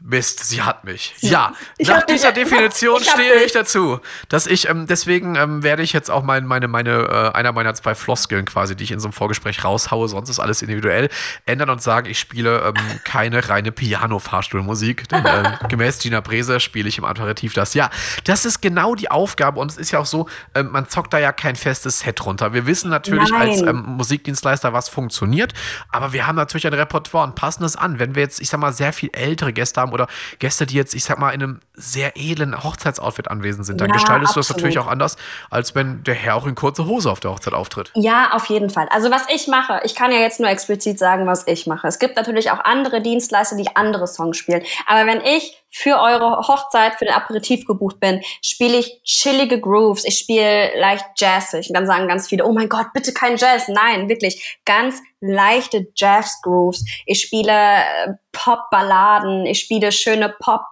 Mist, 0.00 0.44
sie 0.44 0.62
hat 0.62 0.84
mich. 0.84 1.14
Ja, 1.20 1.52
ich 1.76 1.88
nach 1.88 2.04
dieser 2.04 2.32
dich, 2.32 2.44
Definition 2.48 3.00
ich 3.00 3.10
stehe 3.10 3.44
ich 3.44 3.52
dazu, 3.52 4.00
dass 4.28 4.46
ich 4.46 4.68
ähm, 4.68 4.86
deswegen 4.86 5.34
ähm, 5.34 5.62
werde 5.62 5.82
ich 5.82 5.92
jetzt 5.92 6.10
auch 6.10 6.22
mein, 6.22 6.46
meine 6.46 6.68
meine 6.68 7.32
äh, 7.34 7.36
einer 7.36 7.52
meiner 7.52 7.74
zwei 7.74 7.94
Floskeln 7.94 8.44
quasi, 8.44 8.76
die 8.76 8.84
ich 8.84 8.90
in 8.92 9.00
so 9.00 9.08
einem 9.08 9.12
Vorgespräch 9.12 9.64
raushaue, 9.64 10.08
sonst 10.08 10.30
ist 10.30 10.38
alles 10.38 10.62
individuell, 10.62 11.08
ändern 11.46 11.70
und 11.70 11.82
sagen, 11.82 12.08
ich 12.08 12.18
spiele 12.18 12.60
ähm, 12.68 13.00
keine 13.04 13.48
reine 13.48 13.72
Piano-Fahrstuhlmusik, 13.72 15.08
denn 15.08 15.24
äh, 15.24 15.58
gemäß 15.68 15.98
Gina 15.98 16.20
Brese 16.20 16.60
spiele 16.60 16.88
ich 16.88 16.98
im 16.98 17.04
Aperitif 17.04 17.54
das. 17.54 17.74
Ja, 17.74 17.90
das 18.24 18.44
ist 18.44 18.60
genau 18.60 18.94
die 18.94 19.10
Aufgabe 19.10 19.60
und 19.60 19.70
es 19.70 19.76
ist 19.76 19.90
ja 19.90 19.98
auch 19.98 20.06
so, 20.06 20.28
äh, 20.54 20.62
man 20.62 20.88
zockt 20.88 21.12
da 21.12 21.18
ja 21.18 21.32
kein 21.32 21.56
festes 21.56 22.00
Set 22.00 22.24
runter. 22.24 22.52
Wir 22.52 22.66
wissen 22.66 22.90
natürlich 22.90 23.30
Nein. 23.30 23.48
als 23.50 23.62
ähm, 23.62 23.84
Musikdienstleister, 23.86 24.72
was 24.72 24.88
funktioniert, 24.88 25.52
aber 25.90 26.12
wir 26.12 26.26
haben 26.26 26.36
natürlich 26.36 26.66
ein 26.66 26.74
Repertoire 26.74 27.26
und 27.26 27.34
passen 27.34 27.64
es 27.64 27.76
an. 27.76 27.98
Wenn 27.98 28.14
wir 28.14 28.22
jetzt, 28.22 28.40
ich 28.40 28.48
sag 28.48 28.60
mal, 28.60 28.72
sehr 28.72 28.92
viel 28.92 29.10
ältere 29.12 29.52
Gäste 29.52 29.80
haben 29.80 29.87
oder 29.92 30.06
Gäste, 30.38 30.66
die 30.66 30.74
jetzt, 30.74 30.94
ich 30.94 31.04
sag 31.04 31.18
mal, 31.18 31.30
in 31.30 31.42
einem 31.42 31.60
sehr 31.74 32.16
edlen 32.16 32.62
Hochzeitsoutfit 32.62 33.28
anwesend 33.28 33.66
sind, 33.66 33.80
dann 33.80 33.88
ja, 33.88 33.94
gestaltest 33.94 34.30
absolut. 34.30 34.48
du 34.48 34.52
das 34.52 34.56
natürlich 34.56 34.78
auch 34.78 34.86
anders, 34.86 35.16
als 35.50 35.74
wenn 35.74 36.02
der 36.04 36.14
Herr 36.14 36.36
auch 36.36 36.46
in 36.46 36.54
kurze 36.54 36.86
Hose 36.86 37.10
auf 37.10 37.20
der 37.20 37.30
Hochzeit 37.30 37.54
auftritt. 37.54 37.90
Ja, 37.94 38.32
auf 38.32 38.46
jeden 38.46 38.70
Fall. 38.70 38.88
Also 38.90 39.10
was 39.10 39.22
ich 39.32 39.46
mache, 39.48 39.80
ich 39.84 39.94
kann 39.94 40.12
ja 40.12 40.18
jetzt 40.18 40.40
nur 40.40 40.48
explizit 40.48 40.98
sagen, 40.98 41.26
was 41.26 41.46
ich 41.46 41.66
mache. 41.66 41.86
Es 41.86 41.98
gibt 41.98 42.16
natürlich 42.16 42.50
auch 42.50 42.64
andere 42.64 43.00
Dienstleister, 43.00 43.56
die 43.56 43.76
andere 43.76 44.06
Songs 44.06 44.36
spielen. 44.36 44.62
Aber 44.86 45.06
wenn 45.06 45.20
ich 45.20 45.57
für 45.70 46.00
eure 46.00 46.48
Hochzeit, 46.48 46.94
für 46.94 47.04
den 47.04 47.14
Aperitif 47.14 47.66
gebucht 47.66 48.00
bin, 48.00 48.22
spiele 48.42 48.78
ich 48.78 49.02
chillige 49.04 49.60
Grooves. 49.60 50.04
Ich 50.04 50.18
spiele 50.18 50.78
leicht 50.78 51.04
jazzig. 51.16 51.68
Und 51.68 51.74
dann 51.74 51.86
sagen 51.86 52.08
ganz 52.08 52.28
viele, 52.28 52.44
oh 52.44 52.52
mein 52.52 52.68
Gott, 52.68 52.86
bitte 52.94 53.12
kein 53.12 53.36
Jazz. 53.36 53.68
Nein, 53.68 54.08
wirklich 54.08 54.58
ganz 54.64 55.00
leichte 55.20 55.88
Jazz-Grooves. 55.94 56.84
Ich 57.06 57.20
spiele 57.20 57.52
äh, 57.52 58.12
Pop-Balladen. 58.32 59.46
Ich 59.46 59.60
spiele 59.60 59.92
schöne 59.92 60.34
Pop 60.40 60.62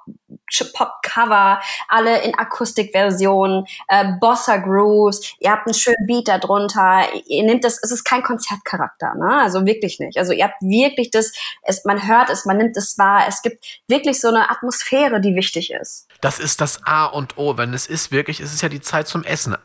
Pop-Cover, 0.73 1.61
alle 1.89 2.23
in 2.23 2.37
Akustikversionen, 2.39 3.67
äh, 3.89 4.13
Bossa-Grooves, 4.21 5.35
ihr 5.41 5.51
habt 5.51 5.67
einen 5.67 5.75
schönen 5.75 6.07
Beat 6.07 6.29
darunter, 6.29 7.05
ihr 7.27 7.45
nehmt 7.45 7.65
das, 7.65 7.79
es 7.83 7.91
ist 7.91 8.05
kein 8.05 8.23
Konzertcharakter, 8.23 9.15
ne? 9.15 9.41
also 9.43 9.67
wirklich 9.67 9.99
nicht. 9.99 10.19
Also 10.19 10.33
ihr 10.33 10.45
habt 10.45 10.61
wirklich 10.61 11.11
das, 11.11 11.33
es, 11.63 11.85
man 11.85 12.07
hört 12.07 12.31
es, 12.31 12.45
man 12.45 12.59
nimmt 12.59 12.77
es 12.77 12.99
wahr, 12.99 13.25
es 13.29 13.43
gibt 13.43 13.65
wirklich 13.89 14.21
so 14.21 14.29
eine 14.29 14.51
Atmosphäre, 14.51 15.21
die 15.21 15.35
wichtig 15.35 15.73
ist. 15.73 16.07
Das 16.21 16.39
ist 16.39 16.61
das 16.61 16.85
A 16.87 17.07
und 17.07 17.39
O, 17.39 17.57
wenn 17.57 17.75
es 17.75 17.87
ist 17.87 18.13
wirklich, 18.13 18.41
es 18.41 18.55
ist 18.55 18.63
ja 18.63 18.69
die 18.69 18.81
Zeit 18.81 19.09
zum 19.09 19.25
Essen 19.25 19.57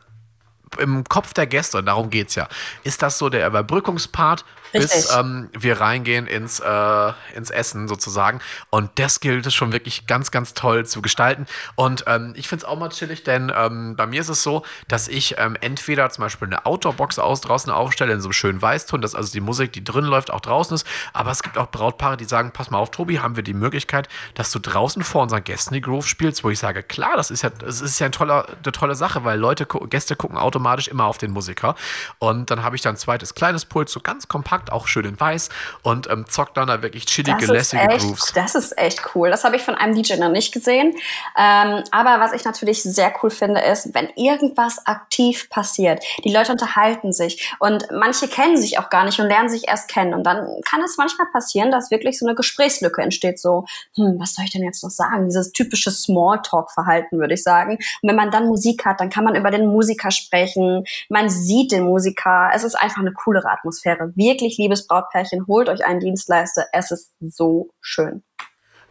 im 0.78 1.04
Kopf 1.04 1.34
der 1.34 1.46
Gäste, 1.46 1.82
darum 1.82 2.10
geht 2.10 2.28
es 2.28 2.34
ja, 2.34 2.48
ist 2.82 3.02
das 3.02 3.18
so 3.18 3.28
der 3.28 3.46
Überbrückungspart, 3.46 4.44
bis 4.72 5.14
ähm, 5.14 5.48
wir 5.52 5.80
reingehen 5.80 6.26
ins, 6.26 6.60
äh, 6.60 7.12
ins 7.34 7.50
Essen 7.50 7.88
sozusagen. 7.88 8.40
Und 8.70 8.90
das 8.96 9.20
gilt 9.20 9.46
es 9.46 9.54
schon 9.54 9.72
wirklich 9.72 10.06
ganz, 10.06 10.30
ganz 10.30 10.54
toll 10.54 10.86
zu 10.86 11.02
gestalten. 11.02 11.46
Und 11.76 12.04
ähm, 12.06 12.32
ich 12.36 12.48
finde 12.48 12.64
es 12.64 12.68
auch 12.68 12.78
mal 12.78 12.88
chillig, 12.88 13.24
denn 13.24 13.52
ähm, 13.54 13.96
bei 13.96 14.06
mir 14.06 14.20
ist 14.20 14.28
es 14.28 14.42
so, 14.42 14.64
dass 14.88 15.08
ich 15.08 15.36
ähm, 15.38 15.56
entweder 15.60 16.10
zum 16.10 16.22
Beispiel 16.22 16.48
eine 16.48 16.66
Outdoor-Box 16.66 17.18
aus 17.18 17.40
draußen 17.40 17.72
aufstelle 17.72 18.12
in 18.12 18.20
so 18.20 18.28
einem 18.28 18.32
schönen 18.32 18.62
Weißton, 18.62 19.00
dass 19.00 19.14
also 19.14 19.32
die 19.32 19.40
Musik, 19.40 19.72
die 19.72 19.84
drin 19.84 20.04
läuft, 20.04 20.30
auch 20.30 20.40
draußen 20.40 20.74
ist. 20.74 20.86
Aber 21.12 21.30
es 21.30 21.42
gibt 21.42 21.58
auch 21.58 21.70
Brautpaare, 21.70 22.16
die 22.16 22.24
sagen, 22.24 22.50
pass 22.52 22.70
mal 22.70 22.78
auf, 22.78 22.90
Tobi, 22.90 23.20
haben 23.20 23.36
wir 23.36 23.42
die 23.42 23.54
Möglichkeit, 23.54 24.08
dass 24.34 24.50
du 24.50 24.58
draußen 24.58 25.02
vor 25.04 25.22
unseren 25.22 25.44
Gästen 25.44 25.74
die 25.74 25.80
Groove 25.80 26.08
spielst, 26.08 26.44
wo 26.44 26.50
ich 26.50 26.58
sage, 26.58 26.82
klar, 26.82 27.16
das 27.16 27.30
ist 27.30 27.42
ja, 27.42 27.50
das 27.50 27.80
ist 27.80 27.98
ja 27.98 28.06
ein 28.06 28.12
toller, 28.12 28.46
eine 28.62 28.72
tolle 28.72 28.94
Sache, 28.94 29.24
weil 29.24 29.38
Leute, 29.38 29.66
Gäste 29.66 30.16
gucken 30.16 30.38
automatisch 30.38 30.72
automatisch 30.72 30.88
immer 30.88 31.06
auf 31.06 31.18
den 31.18 31.32
Musiker. 31.32 31.74
Und 32.18 32.50
dann 32.50 32.62
habe 32.62 32.76
ich 32.76 32.82
dann 32.82 32.94
ein 32.94 32.98
zweites 32.98 33.34
kleines 33.34 33.64
Pult, 33.64 33.88
so 33.88 34.00
ganz 34.00 34.28
kompakt, 34.28 34.61
auch 34.70 34.86
schön 34.86 35.04
in 35.04 35.18
weiß 35.18 35.48
und 35.82 36.10
ähm, 36.10 36.26
zockt 36.28 36.56
dann 36.56 36.68
da 36.68 36.82
wirklich 36.82 37.06
chillige, 37.06 37.46
lässige 37.46 37.82
echt, 37.82 38.00
Grooves. 38.00 38.32
Das 38.34 38.54
ist 38.54 38.76
echt 38.78 39.02
cool. 39.14 39.30
Das 39.30 39.44
habe 39.44 39.56
ich 39.56 39.62
von 39.62 39.74
einem 39.74 39.94
DJ 39.94 40.16
noch 40.16 40.30
nicht 40.30 40.52
gesehen. 40.52 40.94
Ähm, 41.38 41.82
aber 41.90 42.20
was 42.20 42.32
ich 42.32 42.44
natürlich 42.44 42.82
sehr 42.82 43.12
cool 43.22 43.30
finde, 43.30 43.60
ist, 43.60 43.94
wenn 43.94 44.08
irgendwas 44.16 44.86
aktiv 44.86 45.48
passiert, 45.48 46.04
die 46.24 46.32
Leute 46.32 46.52
unterhalten 46.52 47.12
sich 47.12 47.54
und 47.58 47.86
manche 47.90 48.28
kennen 48.28 48.56
sich 48.56 48.78
auch 48.78 48.90
gar 48.90 49.04
nicht 49.04 49.18
und 49.20 49.28
lernen 49.28 49.48
sich 49.48 49.68
erst 49.68 49.88
kennen. 49.88 50.14
Und 50.14 50.24
dann 50.24 50.46
kann 50.68 50.82
es 50.82 50.96
manchmal 50.98 51.26
passieren, 51.32 51.70
dass 51.70 51.90
wirklich 51.90 52.18
so 52.18 52.26
eine 52.26 52.34
Gesprächslücke 52.34 53.02
entsteht. 53.02 53.40
So, 53.40 53.64
hm, 53.96 54.16
was 54.18 54.34
soll 54.34 54.44
ich 54.44 54.50
denn 54.50 54.62
jetzt 54.62 54.82
noch 54.82 54.90
sagen? 54.90 55.26
Dieses 55.26 55.52
typische 55.52 55.90
Smalltalk-Verhalten, 55.90 57.18
würde 57.18 57.34
ich 57.34 57.42
sagen. 57.42 57.78
Und 58.02 58.08
wenn 58.08 58.16
man 58.16 58.30
dann 58.30 58.46
Musik 58.46 58.84
hat, 58.84 59.00
dann 59.00 59.10
kann 59.10 59.24
man 59.24 59.34
über 59.34 59.50
den 59.50 59.66
Musiker 59.66 60.10
sprechen 60.10 60.32
sprechen, 60.32 60.84
man 61.08 61.28
sieht 61.30 61.72
den 61.72 61.84
Musiker. 61.84 62.50
Es 62.54 62.64
ist 62.64 62.74
einfach 62.74 63.00
eine 63.00 63.12
coolere 63.12 63.50
Atmosphäre. 63.50 64.12
Wirklich, 64.14 64.51
liebes 64.58 64.86
Brautpärchen, 64.86 65.46
holt 65.46 65.68
euch 65.68 65.84
einen 65.84 66.00
Dienstleister. 66.00 66.66
Es 66.72 66.90
ist 66.90 67.12
so 67.20 67.70
schön. 67.80 68.22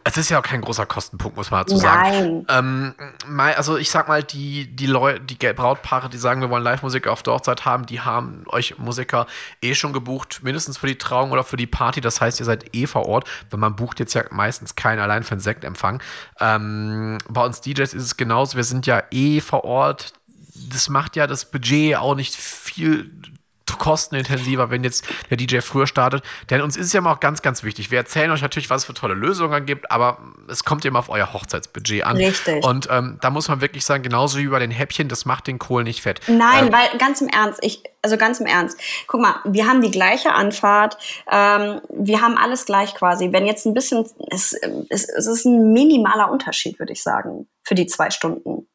Es 0.04 0.16
ist 0.16 0.30
ja 0.30 0.40
auch 0.40 0.42
kein 0.42 0.62
großer 0.62 0.84
Kostenpunkt, 0.84 1.36
muss 1.36 1.52
man 1.52 1.64
dazu 1.64 1.76
sagen. 1.76 2.44
Ähm, 2.48 2.94
also 3.36 3.76
ich 3.76 3.88
sag 3.88 4.08
mal, 4.08 4.24
die, 4.24 4.74
die 4.74 4.86
Leute, 4.86 5.20
die 5.20 5.36
Brautpaare, 5.36 6.08
die 6.08 6.18
sagen, 6.18 6.40
wir 6.40 6.50
wollen 6.50 6.64
Live-Musik 6.64 7.06
auf 7.06 7.22
der 7.22 7.34
Hochzeit 7.34 7.64
haben, 7.64 7.86
die 7.86 8.00
haben 8.00 8.44
euch 8.48 8.78
Musiker 8.78 9.26
eh 9.60 9.74
schon 9.74 9.92
gebucht, 9.92 10.40
mindestens 10.42 10.78
für 10.78 10.88
die 10.88 10.98
Trauung 10.98 11.30
oder 11.30 11.44
für 11.44 11.56
die 11.56 11.68
Party. 11.68 12.00
Das 12.00 12.20
heißt, 12.20 12.40
ihr 12.40 12.46
seid 12.46 12.74
eh 12.74 12.86
vor 12.86 13.06
Ort, 13.06 13.28
weil 13.50 13.60
man 13.60 13.76
bucht 13.76 14.00
jetzt 14.00 14.14
ja 14.14 14.24
meistens 14.30 14.74
keinen 14.74 14.98
allein 14.98 15.22
für 15.22 15.32
einen 15.32 15.40
Sektempfang. 15.40 16.02
Ähm, 16.40 17.18
bei 17.28 17.44
uns 17.44 17.60
DJs 17.60 17.94
ist 17.94 18.02
es 18.02 18.16
genauso, 18.16 18.56
wir 18.56 18.64
sind 18.64 18.86
ja 18.86 19.04
eh 19.12 19.40
vor 19.40 19.64
Ort 19.64 20.14
das 20.54 20.88
macht 20.88 21.16
ja 21.16 21.26
das 21.26 21.50
Budget 21.50 21.96
auch 21.96 22.14
nicht 22.14 22.34
viel 22.34 23.10
kostenintensiver, 23.78 24.70
wenn 24.70 24.84
jetzt 24.84 25.04
der 25.30 25.36
DJ 25.36 25.60
früher 25.60 25.86
startet. 25.86 26.22
Denn 26.50 26.60
uns 26.60 26.76
ist 26.76 26.86
es 26.86 26.92
ja 26.92 26.98
immer 26.98 27.12
auch 27.12 27.20
ganz, 27.20 27.42
ganz 27.42 27.62
wichtig. 27.62 27.90
Wir 27.90 27.98
erzählen 27.98 28.30
euch 28.30 28.42
natürlich, 28.42 28.70
was 28.70 28.82
es 28.82 28.84
für 28.86 28.94
tolle 28.94 29.14
Lösungen 29.14 29.66
gibt, 29.66 29.90
aber 29.90 30.18
es 30.48 30.64
kommt 30.64 30.84
immer 30.84 30.98
auf 30.98 31.08
euer 31.08 31.32
Hochzeitsbudget 31.32 32.04
an. 32.04 32.16
Richtig. 32.16 32.64
Und 32.64 32.88
ähm, 32.90 33.18
da 33.20 33.30
muss 33.30 33.48
man 33.48 33.60
wirklich 33.60 33.84
sagen, 33.84 34.02
genauso 34.02 34.38
wie 34.38 34.46
bei 34.46 34.58
den 34.58 34.70
Häppchen, 34.70 35.08
das 35.08 35.24
macht 35.24 35.46
den 35.46 35.58
Kohl 35.58 35.84
nicht 35.84 36.02
fett. 36.02 36.20
Nein, 36.26 36.66
ähm, 36.66 36.72
weil 36.72 36.98
ganz 36.98 37.20
im 37.20 37.28
Ernst, 37.28 37.60
ich, 37.62 37.82
also 38.02 38.16
ganz 38.16 38.40
im 38.40 38.46
Ernst, 38.46 38.78
guck 39.06 39.20
mal, 39.20 39.36
wir 39.44 39.66
haben 39.66 39.82
die 39.82 39.90
gleiche 39.90 40.32
Anfahrt, 40.32 40.96
ähm, 41.30 41.80
wir 41.90 42.20
haben 42.20 42.36
alles 42.36 42.66
gleich 42.66 42.94
quasi. 42.94 43.32
Wenn 43.32 43.46
jetzt 43.46 43.66
ein 43.66 43.74
bisschen, 43.74 44.04
es, 44.30 44.54
es, 44.88 45.08
es 45.08 45.26
ist 45.26 45.44
ein 45.44 45.72
minimaler 45.72 46.30
Unterschied, 46.30 46.78
würde 46.78 46.92
ich 46.92 47.02
sagen, 47.02 47.48
für 47.62 47.74
die 47.74 47.86
zwei 47.86 48.10
Stunden. 48.10 48.66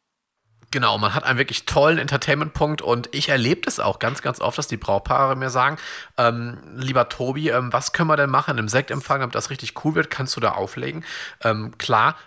Genau, 0.70 0.98
man 0.98 1.14
hat 1.14 1.24
einen 1.24 1.38
wirklich 1.38 1.66
tollen 1.66 1.98
Entertainment-Punkt 1.98 2.82
und 2.82 3.08
ich 3.14 3.30
erlebe 3.30 3.62
das 3.62 3.80
auch 3.80 4.00
ganz, 4.00 4.22
ganz 4.22 4.42
oft, 4.42 4.58
dass 4.58 4.68
die 4.68 4.76
Brautpaare 4.76 5.38
mir 5.38 5.50
sagen, 5.50 5.78
ähm, 6.18 6.58
lieber 6.76 7.08
Tobi, 7.08 7.50
ähm, 7.50 7.72
was 7.72 7.94
können 7.94 8.10
wir 8.10 8.18
denn 8.18 8.30
machen 8.30 8.58
im 8.58 8.68
Sektempfang, 8.68 9.22
damit 9.22 9.34
das 9.34 9.50
richtig 9.50 9.86
cool 9.86 9.96
wird, 9.96 10.10
kannst 10.10 10.36
du 10.36 10.42
da 10.42 10.52
auflegen? 10.52 11.06
Ähm, 11.42 11.78
klar, 11.78 12.18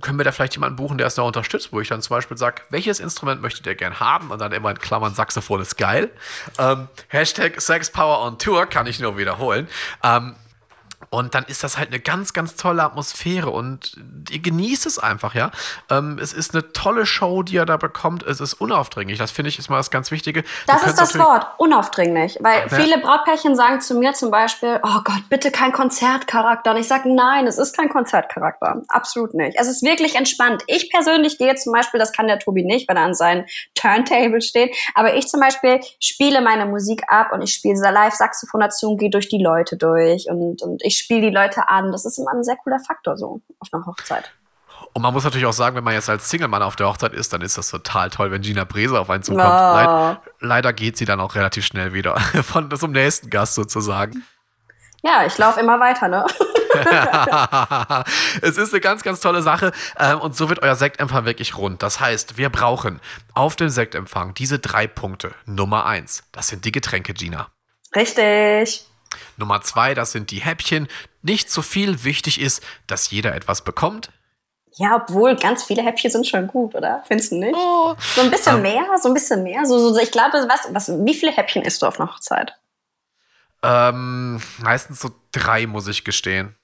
können 0.00 0.18
wir 0.18 0.24
da 0.24 0.32
vielleicht 0.32 0.54
jemanden 0.54 0.74
buchen, 0.74 0.98
der 0.98 1.06
es 1.06 1.14
da 1.14 1.22
unterstützt, 1.22 1.72
wo 1.72 1.80
ich 1.80 1.86
dann 1.86 2.02
zum 2.02 2.16
Beispiel 2.16 2.36
sage, 2.36 2.62
welches 2.70 2.98
Instrument 2.98 3.42
möchtet 3.42 3.64
ihr 3.66 3.76
gern 3.76 4.00
haben? 4.00 4.32
Und 4.32 4.40
dann 4.40 4.50
immer 4.50 4.72
in 4.72 4.78
Klammern, 4.80 5.14
Saxophon 5.14 5.60
ist 5.60 5.76
geil. 5.76 6.10
Ähm, 6.58 6.88
Hashtag 7.06 7.60
Sex 7.60 7.90
Power 7.90 8.26
on 8.26 8.38
Tour 8.38 8.66
kann 8.66 8.88
ich 8.88 8.98
nur 8.98 9.16
wiederholen. 9.16 9.68
Und 11.10 11.34
dann 11.34 11.44
ist 11.44 11.64
das 11.64 11.78
halt 11.78 11.88
eine 11.88 12.00
ganz, 12.00 12.32
ganz 12.32 12.56
tolle 12.56 12.82
Atmosphäre 12.82 13.50
und 13.50 13.96
ihr 14.30 14.40
genießt 14.40 14.86
es 14.86 14.98
einfach, 14.98 15.34
ja. 15.34 15.50
Ähm, 15.90 16.18
es 16.20 16.32
ist 16.32 16.54
eine 16.54 16.72
tolle 16.72 17.06
Show, 17.06 17.42
die 17.42 17.54
ihr 17.54 17.64
da 17.64 17.76
bekommt. 17.76 18.22
Es 18.24 18.40
ist 18.40 18.54
unaufdringlich. 18.54 19.18
Das 19.18 19.30
finde 19.30 19.48
ich 19.48 19.58
ist 19.58 19.70
mal 19.70 19.78
das 19.78 19.90
ganz 19.90 20.10
Wichtige. 20.10 20.44
Das 20.66 20.84
ist 20.84 21.00
das 21.00 21.18
Wort, 21.18 21.46
unaufdringlich. 21.58 22.38
Weil 22.40 22.60
ja. 22.60 22.68
viele 22.68 22.98
Brautpärchen 22.98 23.56
sagen 23.56 23.80
zu 23.80 23.94
mir 23.94 24.12
zum 24.12 24.30
Beispiel, 24.30 24.80
oh 24.82 25.00
Gott, 25.04 25.28
bitte 25.28 25.50
kein 25.50 25.72
Konzertcharakter. 25.72 26.72
Und 26.72 26.76
ich 26.78 26.88
sage, 26.88 27.14
nein, 27.14 27.46
es 27.46 27.58
ist 27.58 27.76
kein 27.76 27.88
Konzertcharakter. 27.88 28.82
Absolut 28.88 29.34
nicht. 29.34 29.56
Es 29.58 29.68
ist 29.68 29.82
wirklich 29.82 30.14
entspannt. 30.14 30.62
Ich 30.66 30.90
persönlich 30.90 31.38
gehe 31.38 31.54
zum 31.54 31.72
Beispiel, 31.72 31.98
das 31.98 32.12
kann 32.12 32.26
der 32.26 32.38
Tobi 32.38 32.64
nicht, 32.64 32.88
wenn 32.88 32.96
er 32.96 33.04
an 33.04 33.14
seinem 33.14 33.46
Turntable 33.74 34.40
steht, 34.40 34.74
aber 34.94 35.14
ich 35.14 35.28
zum 35.28 35.40
Beispiel 35.40 35.80
spiele 36.00 36.40
meine 36.40 36.66
Musik 36.66 37.02
ab 37.08 37.32
und 37.32 37.42
ich 37.42 37.54
spiele 37.54 37.74
diese 37.74 37.90
Live-Saxophon 37.90 38.60
dazu 38.60 38.90
und 38.90 38.98
gehe 38.98 39.10
durch 39.10 39.28
die 39.28 39.42
Leute 39.42 39.76
durch 39.76 40.28
und, 40.28 40.62
und 40.62 40.82
ich 40.84 40.97
spiele 40.98 41.20
die 41.20 41.30
Leute 41.30 41.68
an. 41.68 41.92
Das 41.92 42.04
ist 42.04 42.18
immer 42.18 42.32
ein 42.32 42.44
sehr 42.44 42.56
cooler 42.56 42.78
Faktor 42.80 43.16
so 43.16 43.40
auf 43.60 43.68
einer 43.72 43.86
Hochzeit. 43.86 44.32
Und 44.92 45.02
man 45.02 45.12
muss 45.12 45.24
natürlich 45.24 45.46
auch 45.46 45.52
sagen, 45.52 45.76
wenn 45.76 45.84
man 45.84 45.94
jetzt 45.94 46.08
als 46.08 46.28
Single-Mann 46.30 46.62
auf 46.62 46.76
der 46.76 46.88
Hochzeit 46.88 47.12
ist, 47.12 47.32
dann 47.32 47.40
ist 47.40 47.58
das 47.58 47.70
total 47.70 48.10
toll, 48.10 48.30
wenn 48.30 48.42
Gina 48.42 48.64
Brese 48.64 48.98
auf 48.98 49.10
einen 49.10 49.22
zukommt. 49.22 49.44
Oh. 49.44 49.50
Leid, 49.50 50.18
leider 50.40 50.72
geht 50.72 50.96
sie 50.96 51.04
dann 51.04 51.20
auch 51.20 51.34
relativ 51.34 51.66
schnell 51.66 51.92
wieder 51.92 52.18
von 52.42 52.70
zum 52.76 52.92
nächsten 52.92 53.30
Gast 53.30 53.54
sozusagen. 53.54 54.24
Ja, 55.02 55.24
ich 55.24 55.38
laufe 55.38 55.60
immer 55.60 55.78
weiter, 55.78 56.08
ne? 56.08 56.26
es 58.42 58.58
ist 58.58 58.72
eine 58.72 58.80
ganz, 58.80 59.02
ganz 59.02 59.20
tolle 59.20 59.42
Sache 59.42 59.72
ähm, 59.98 60.20
und 60.20 60.36
so 60.36 60.48
wird 60.48 60.62
euer 60.62 60.74
Sektempfang 60.74 61.24
wirklich 61.24 61.56
rund. 61.56 61.82
Das 61.82 62.00
heißt, 62.00 62.36
wir 62.36 62.50
brauchen 62.50 63.00
auf 63.34 63.56
dem 63.56 63.68
Sektempfang 63.68 64.34
diese 64.34 64.58
drei 64.58 64.86
Punkte. 64.86 65.32
Nummer 65.46 65.86
eins, 65.86 66.24
das 66.32 66.48
sind 66.48 66.64
die 66.64 66.72
Getränke, 66.72 67.14
Gina. 67.14 67.48
Richtig. 67.94 68.86
Nummer 69.36 69.60
zwei, 69.62 69.94
das 69.94 70.12
sind 70.12 70.30
die 70.30 70.40
Häppchen. 70.40 70.88
Nicht 71.22 71.50
so 71.50 71.62
viel. 71.62 72.04
Wichtig 72.04 72.40
ist, 72.40 72.62
dass 72.86 73.10
jeder 73.10 73.34
etwas 73.34 73.62
bekommt. 73.62 74.10
Ja, 74.76 74.96
obwohl 74.96 75.34
ganz 75.34 75.64
viele 75.64 75.82
Häppchen 75.82 76.10
sind 76.10 76.26
schon 76.26 76.46
gut, 76.46 76.74
oder? 76.74 77.02
Findest 77.06 77.32
du 77.32 77.36
nicht? 77.36 77.54
Oh, 77.56 77.96
so 78.14 78.20
ein 78.20 78.30
bisschen 78.30 78.56
ähm, 78.56 78.62
mehr, 78.62 78.84
so 79.02 79.08
ein 79.08 79.14
bisschen 79.14 79.42
mehr. 79.42 79.66
So, 79.66 79.92
so, 79.92 79.98
ich 79.98 80.12
glaube, 80.12 80.46
was, 80.48 80.68
was, 80.72 81.04
wie 81.04 81.14
viele 81.14 81.32
Häppchen 81.32 81.62
isst 81.62 81.82
du 81.82 81.86
auf 81.86 81.98
einer 81.98 82.12
Hochzeit? 82.12 82.54
Ähm, 83.62 84.40
meistens 84.58 85.00
so 85.00 85.10
drei, 85.32 85.66
muss 85.66 85.88
ich 85.88 86.04
gestehen. 86.04 86.54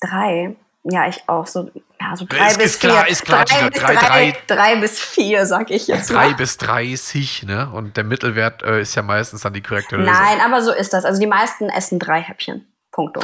Drei? 0.00 0.56
Ja, 0.90 1.06
ich 1.06 1.22
auch. 1.28 1.46
So, 1.46 1.70
ja, 2.00 2.16
so 2.16 2.24
drei 2.26 2.48
ist, 2.48 2.56
bis 2.58 2.66
ist 2.74 2.80
klar, 2.80 3.02
vier. 3.04 3.12
ist 3.12 3.24
klar, 3.24 3.44
drei, 3.44 3.68
drei, 3.68 3.94
drei, 3.94 4.36
drei. 4.46 4.76
bis 4.76 4.98
vier, 4.98 5.44
sag 5.44 5.70
ich 5.70 5.86
jetzt 5.86 6.10
Drei 6.10 6.28
mal. 6.28 6.34
bis 6.34 6.56
30, 6.56 7.42
ne? 7.42 7.70
Und 7.70 7.96
der 7.98 8.04
Mittelwert 8.04 8.62
äh, 8.62 8.80
ist 8.80 8.94
ja 8.94 9.02
meistens 9.02 9.42
dann 9.42 9.52
die 9.52 9.60
korrekte 9.62 9.96
Lösung. 9.96 10.12
Nein, 10.12 10.40
aber 10.40 10.62
so 10.62 10.72
ist 10.72 10.94
das. 10.94 11.04
Also 11.04 11.20
die 11.20 11.26
meisten 11.26 11.68
essen 11.68 11.98
drei 11.98 12.22
Häppchen. 12.22 12.66
Punkto. 12.90 13.20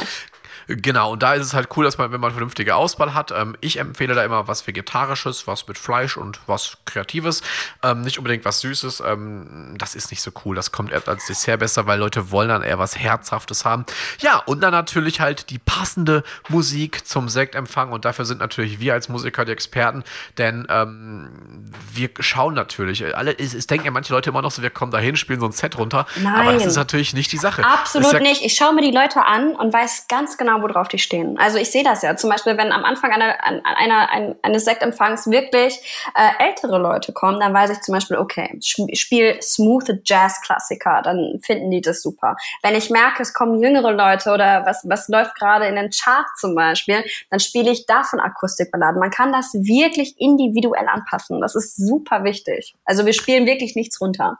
Genau, 0.67 1.11
und 1.11 1.21
da 1.23 1.33
ist 1.33 1.45
es 1.45 1.53
halt 1.53 1.69
cool, 1.75 1.85
dass 1.85 1.97
man, 1.97 2.11
wenn 2.11 2.19
man 2.21 2.31
vernünftige 2.31 2.75
Auswahl 2.75 3.13
hat, 3.13 3.31
ähm, 3.31 3.55
ich 3.61 3.77
empfehle 3.77 4.15
da 4.15 4.23
immer 4.23 4.47
was 4.47 4.65
Vegetarisches, 4.65 5.47
was 5.47 5.67
mit 5.67 5.77
Fleisch 5.77 6.17
und 6.17 6.39
was 6.47 6.77
Kreatives, 6.85 7.41
ähm, 7.83 8.01
nicht 8.01 8.17
unbedingt 8.17 8.45
was 8.45 8.61
Süßes. 8.61 9.01
Ähm, 9.05 9.75
das 9.77 9.95
ist 9.95 10.11
nicht 10.11 10.21
so 10.21 10.31
cool. 10.45 10.55
Das 10.55 10.71
kommt 10.71 10.91
erst 10.91 11.07
als 11.09 11.25
Dessert 11.27 11.59
besser, 11.59 11.85
weil 11.85 11.99
Leute 11.99 12.31
wollen 12.31 12.49
dann 12.49 12.61
eher 12.63 12.79
was 12.79 12.97
Herzhaftes 12.97 13.65
haben. 13.65 13.85
Ja, 14.19 14.39
und 14.39 14.61
dann 14.61 14.71
natürlich 14.71 15.19
halt 15.19 15.49
die 15.49 15.59
passende 15.59 16.23
Musik 16.49 17.05
zum 17.07 17.29
Sektempfang 17.29 17.91
und 17.91 18.05
dafür 18.05 18.25
sind 18.25 18.39
natürlich 18.39 18.79
wir 18.79 18.93
als 18.93 19.09
Musiker 19.09 19.45
die 19.45 19.51
Experten, 19.51 20.03
denn 20.37 20.65
ähm, 20.69 21.29
wir 21.93 22.09
schauen 22.19 22.53
natürlich. 22.53 23.15
Alle, 23.15 23.37
es, 23.37 23.53
es 23.53 23.67
denken 23.67 23.85
ja 23.85 23.91
manche 23.91 24.13
Leute 24.13 24.29
immer 24.31 24.41
noch 24.41 24.51
so, 24.51 24.61
wir 24.61 24.69
kommen 24.69 24.91
da 24.91 24.97
hin, 24.97 25.15
spielen 25.15 25.39
so 25.39 25.45
ein 25.45 25.51
Set 25.51 25.77
runter, 25.77 26.07
aber 26.35 26.53
das 26.53 26.61
Nein. 26.61 26.67
ist 26.69 26.75
natürlich 26.75 27.13
nicht 27.13 27.31
die 27.31 27.37
Sache. 27.37 27.63
Absolut 27.63 28.13
ja- 28.13 28.19
nicht. 28.19 28.41
Ich 28.43 28.55
schaue 28.55 28.73
mir 28.73 28.81
die 28.81 28.95
Leute 28.95 29.25
an 29.25 29.55
und 29.55 29.73
weiß 29.73 30.07
ganz 30.07 30.37
genau, 30.37 30.54
worauf 30.61 30.87
die 30.87 30.99
stehen. 30.99 31.37
Also 31.37 31.57
ich 31.57 31.71
sehe 31.71 31.83
das 31.83 32.01
ja. 32.01 32.15
Zum 32.15 32.29
Beispiel, 32.29 32.57
wenn 32.57 32.71
am 32.71 32.83
Anfang 32.83 33.11
einer, 33.11 33.35
einer, 33.43 34.09
ein, 34.09 34.35
eines 34.41 34.65
Sektempfangs 34.65 35.29
wirklich 35.29 35.79
äh, 36.15 36.43
ältere 36.43 36.77
Leute 36.77 37.13
kommen, 37.13 37.39
dann 37.39 37.53
weiß 37.53 37.69
ich 37.71 37.81
zum 37.81 37.93
Beispiel, 37.93 38.17
okay, 38.17 38.57
sp- 38.61 38.93
spiel 38.95 39.41
smooth 39.41 40.01
Jazz-Klassiker, 40.03 41.01
dann 41.03 41.39
finden 41.41 41.71
die 41.71 41.81
das 41.81 42.01
super. 42.01 42.35
Wenn 42.63 42.75
ich 42.75 42.89
merke, 42.89 43.21
es 43.23 43.33
kommen 43.33 43.61
jüngere 43.61 43.91
Leute 43.91 44.31
oder 44.31 44.65
was, 44.65 44.83
was 44.87 45.07
läuft 45.07 45.35
gerade 45.35 45.65
in 45.67 45.75
den 45.75 45.89
Charts 45.89 46.39
zum 46.39 46.55
Beispiel, 46.55 47.03
dann 47.29 47.39
spiele 47.39 47.71
ich 47.71 47.85
davon 47.85 48.19
Akustikballaden. 48.19 48.99
Man 48.99 49.11
kann 49.11 49.31
das 49.31 49.53
wirklich 49.53 50.15
individuell 50.19 50.87
anpassen. 50.87 51.41
Das 51.41 51.55
ist 51.55 51.75
super 51.77 52.23
wichtig. 52.23 52.75
Also 52.85 53.05
wir 53.05 53.13
spielen 53.13 53.45
wirklich 53.45 53.75
nichts 53.75 53.99
runter. 54.01 54.37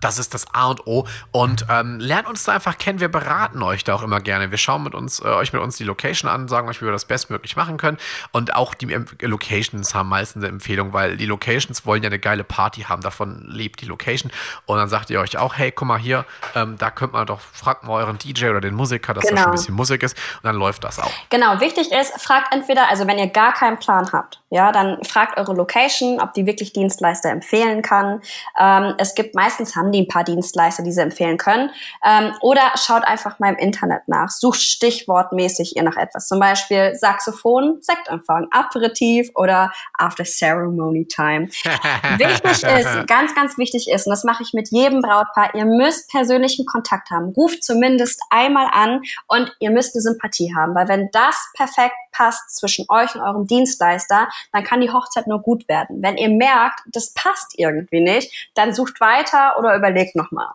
Das 0.00 0.18
ist 0.18 0.34
das 0.34 0.46
A 0.52 0.68
und 0.70 0.86
O. 0.86 1.06
Und 1.32 1.66
ähm, 1.70 1.98
lernt 2.00 2.28
uns 2.28 2.44
da 2.44 2.52
einfach 2.52 2.78
kennen. 2.78 3.00
Wir 3.00 3.08
beraten 3.08 3.62
euch 3.62 3.82
da 3.84 3.94
auch 3.94 4.02
immer 4.02 4.20
gerne. 4.20 4.50
Wir 4.50 4.58
schauen 4.58 4.82
mit 4.82 4.94
uns, 4.94 5.20
äh, 5.20 5.24
euch 5.28 5.52
mit 5.52 5.62
uns 5.62 5.76
die 5.76 5.84
Location 5.84 6.30
an, 6.30 6.48
sagen 6.48 6.68
euch, 6.68 6.80
wie 6.82 6.84
wir 6.84 6.92
das 6.92 7.06
bestmöglich 7.06 7.56
machen 7.56 7.76
können. 7.78 7.96
Und 8.32 8.54
auch 8.54 8.74
die 8.74 8.92
ähm, 8.92 9.06
Locations 9.20 9.94
haben 9.94 10.08
meistens 10.08 10.42
eine 10.44 10.52
Empfehlung, 10.52 10.92
weil 10.92 11.16
die 11.16 11.26
Locations 11.26 11.86
wollen 11.86 12.02
ja 12.02 12.08
eine 12.08 12.18
geile 12.18 12.44
Party 12.44 12.82
haben. 12.82 13.02
Davon 13.02 13.44
lebt 13.46 13.80
die 13.80 13.86
Location. 13.86 14.30
Und 14.66 14.76
dann 14.78 14.88
sagt 14.88 15.10
ihr 15.10 15.20
euch 15.20 15.38
auch, 15.38 15.54
hey, 15.56 15.72
guck 15.72 15.88
mal 15.88 15.98
hier, 15.98 16.24
ähm, 16.54 16.76
da 16.78 16.90
könnt 16.90 17.12
man 17.12 17.26
doch, 17.26 17.40
fragt 17.40 17.84
mal 17.84 17.94
euren 17.94 18.18
DJ 18.18 18.48
oder 18.48 18.60
den 18.60 18.74
Musiker, 18.74 19.14
dass 19.14 19.24
da 19.24 19.28
schon 19.28 19.36
Genau. 19.36 19.48
ein 19.48 19.52
bisschen 19.52 19.74
Musik 19.74 20.02
ist. 20.02 20.16
Und 20.36 20.44
dann 20.44 20.56
läuft 20.56 20.84
das 20.84 20.98
auch. 20.98 21.10
Genau, 21.30 21.60
wichtig 21.60 21.90
ist, 21.92 22.20
fragt 22.20 22.52
entweder, 22.52 22.88
also 22.88 23.06
wenn 23.06 23.18
ihr 23.18 23.28
gar 23.28 23.52
keinen 23.54 23.78
Plan 23.78 24.10
habt, 24.12 24.40
ja, 24.50 24.72
dann 24.72 25.02
fragt 25.04 25.38
eure 25.38 25.54
Location, 25.54 26.20
ob 26.20 26.32
die 26.34 26.46
wirklich 26.46 26.72
Dienstleister 26.72 27.30
empfehlen 27.30 27.82
kann. 27.82 28.20
Ähm, 28.58 28.94
es 28.98 29.14
gibt 29.14 29.34
meistens 29.34 29.74
haben 29.86 29.92
die 29.92 30.02
ein 30.02 30.08
paar 30.08 30.24
Dienstleister, 30.24 30.82
die 30.82 30.92
sie 30.92 31.00
empfehlen 31.00 31.38
können. 31.38 31.70
Ähm, 32.04 32.32
oder 32.40 32.62
schaut 32.74 33.04
einfach 33.04 33.38
mal 33.38 33.52
im 33.52 33.58
Internet 33.58 34.02
nach. 34.08 34.30
Sucht 34.30 34.60
stichwortmäßig 34.60 35.76
ihr 35.76 35.82
nach 35.82 35.96
etwas. 35.96 36.26
Zum 36.26 36.40
Beispiel 36.40 36.94
Saxophon, 36.94 37.78
Sektempfang, 37.80 38.48
Aperitif 38.50 39.30
oder 39.34 39.72
After 39.96 40.24
Ceremony 40.24 41.06
Time. 41.06 41.46
wichtig 42.18 42.62
ist, 42.62 43.06
ganz, 43.06 43.34
ganz 43.34 43.56
wichtig 43.58 43.88
ist, 43.88 44.06
und 44.06 44.10
das 44.10 44.24
mache 44.24 44.42
ich 44.42 44.52
mit 44.52 44.70
jedem 44.70 45.00
Brautpaar, 45.00 45.54
ihr 45.54 45.64
müsst 45.64 46.10
persönlichen 46.10 46.66
Kontakt 46.66 47.10
haben. 47.10 47.32
Ruft 47.36 47.62
zumindest 47.62 48.20
einmal 48.30 48.68
an 48.72 49.02
und 49.28 49.52
ihr 49.60 49.70
müsst 49.70 49.94
eine 49.94 50.02
Sympathie 50.02 50.54
haben, 50.54 50.74
weil 50.74 50.88
wenn 50.88 51.08
das 51.12 51.36
perfekt 51.54 51.94
passt 52.16 52.56
zwischen 52.56 52.86
euch 52.88 53.14
und 53.14 53.20
eurem 53.20 53.46
Dienstleister, 53.46 54.28
dann 54.52 54.64
kann 54.64 54.80
die 54.80 54.90
Hochzeit 54.90 55.26
nur 55.26 55.42
gut 55.42 55.68
werden. 55.68 56.02
Wenn 56.02 56.16
ihr 56.16 56.30
merkt, 56.30 56.80
das 56.86 57.12
passt 57.12 57.58
irgendwie 57.58 58.00
nicht, 58.00 58.50
dann 58.54 58.74
sucht 58.74 59.00
weiter 59.00 59.58
oder 59.58 59.76
überlegt 59.76 60.16
nochmal. 60.16 60.50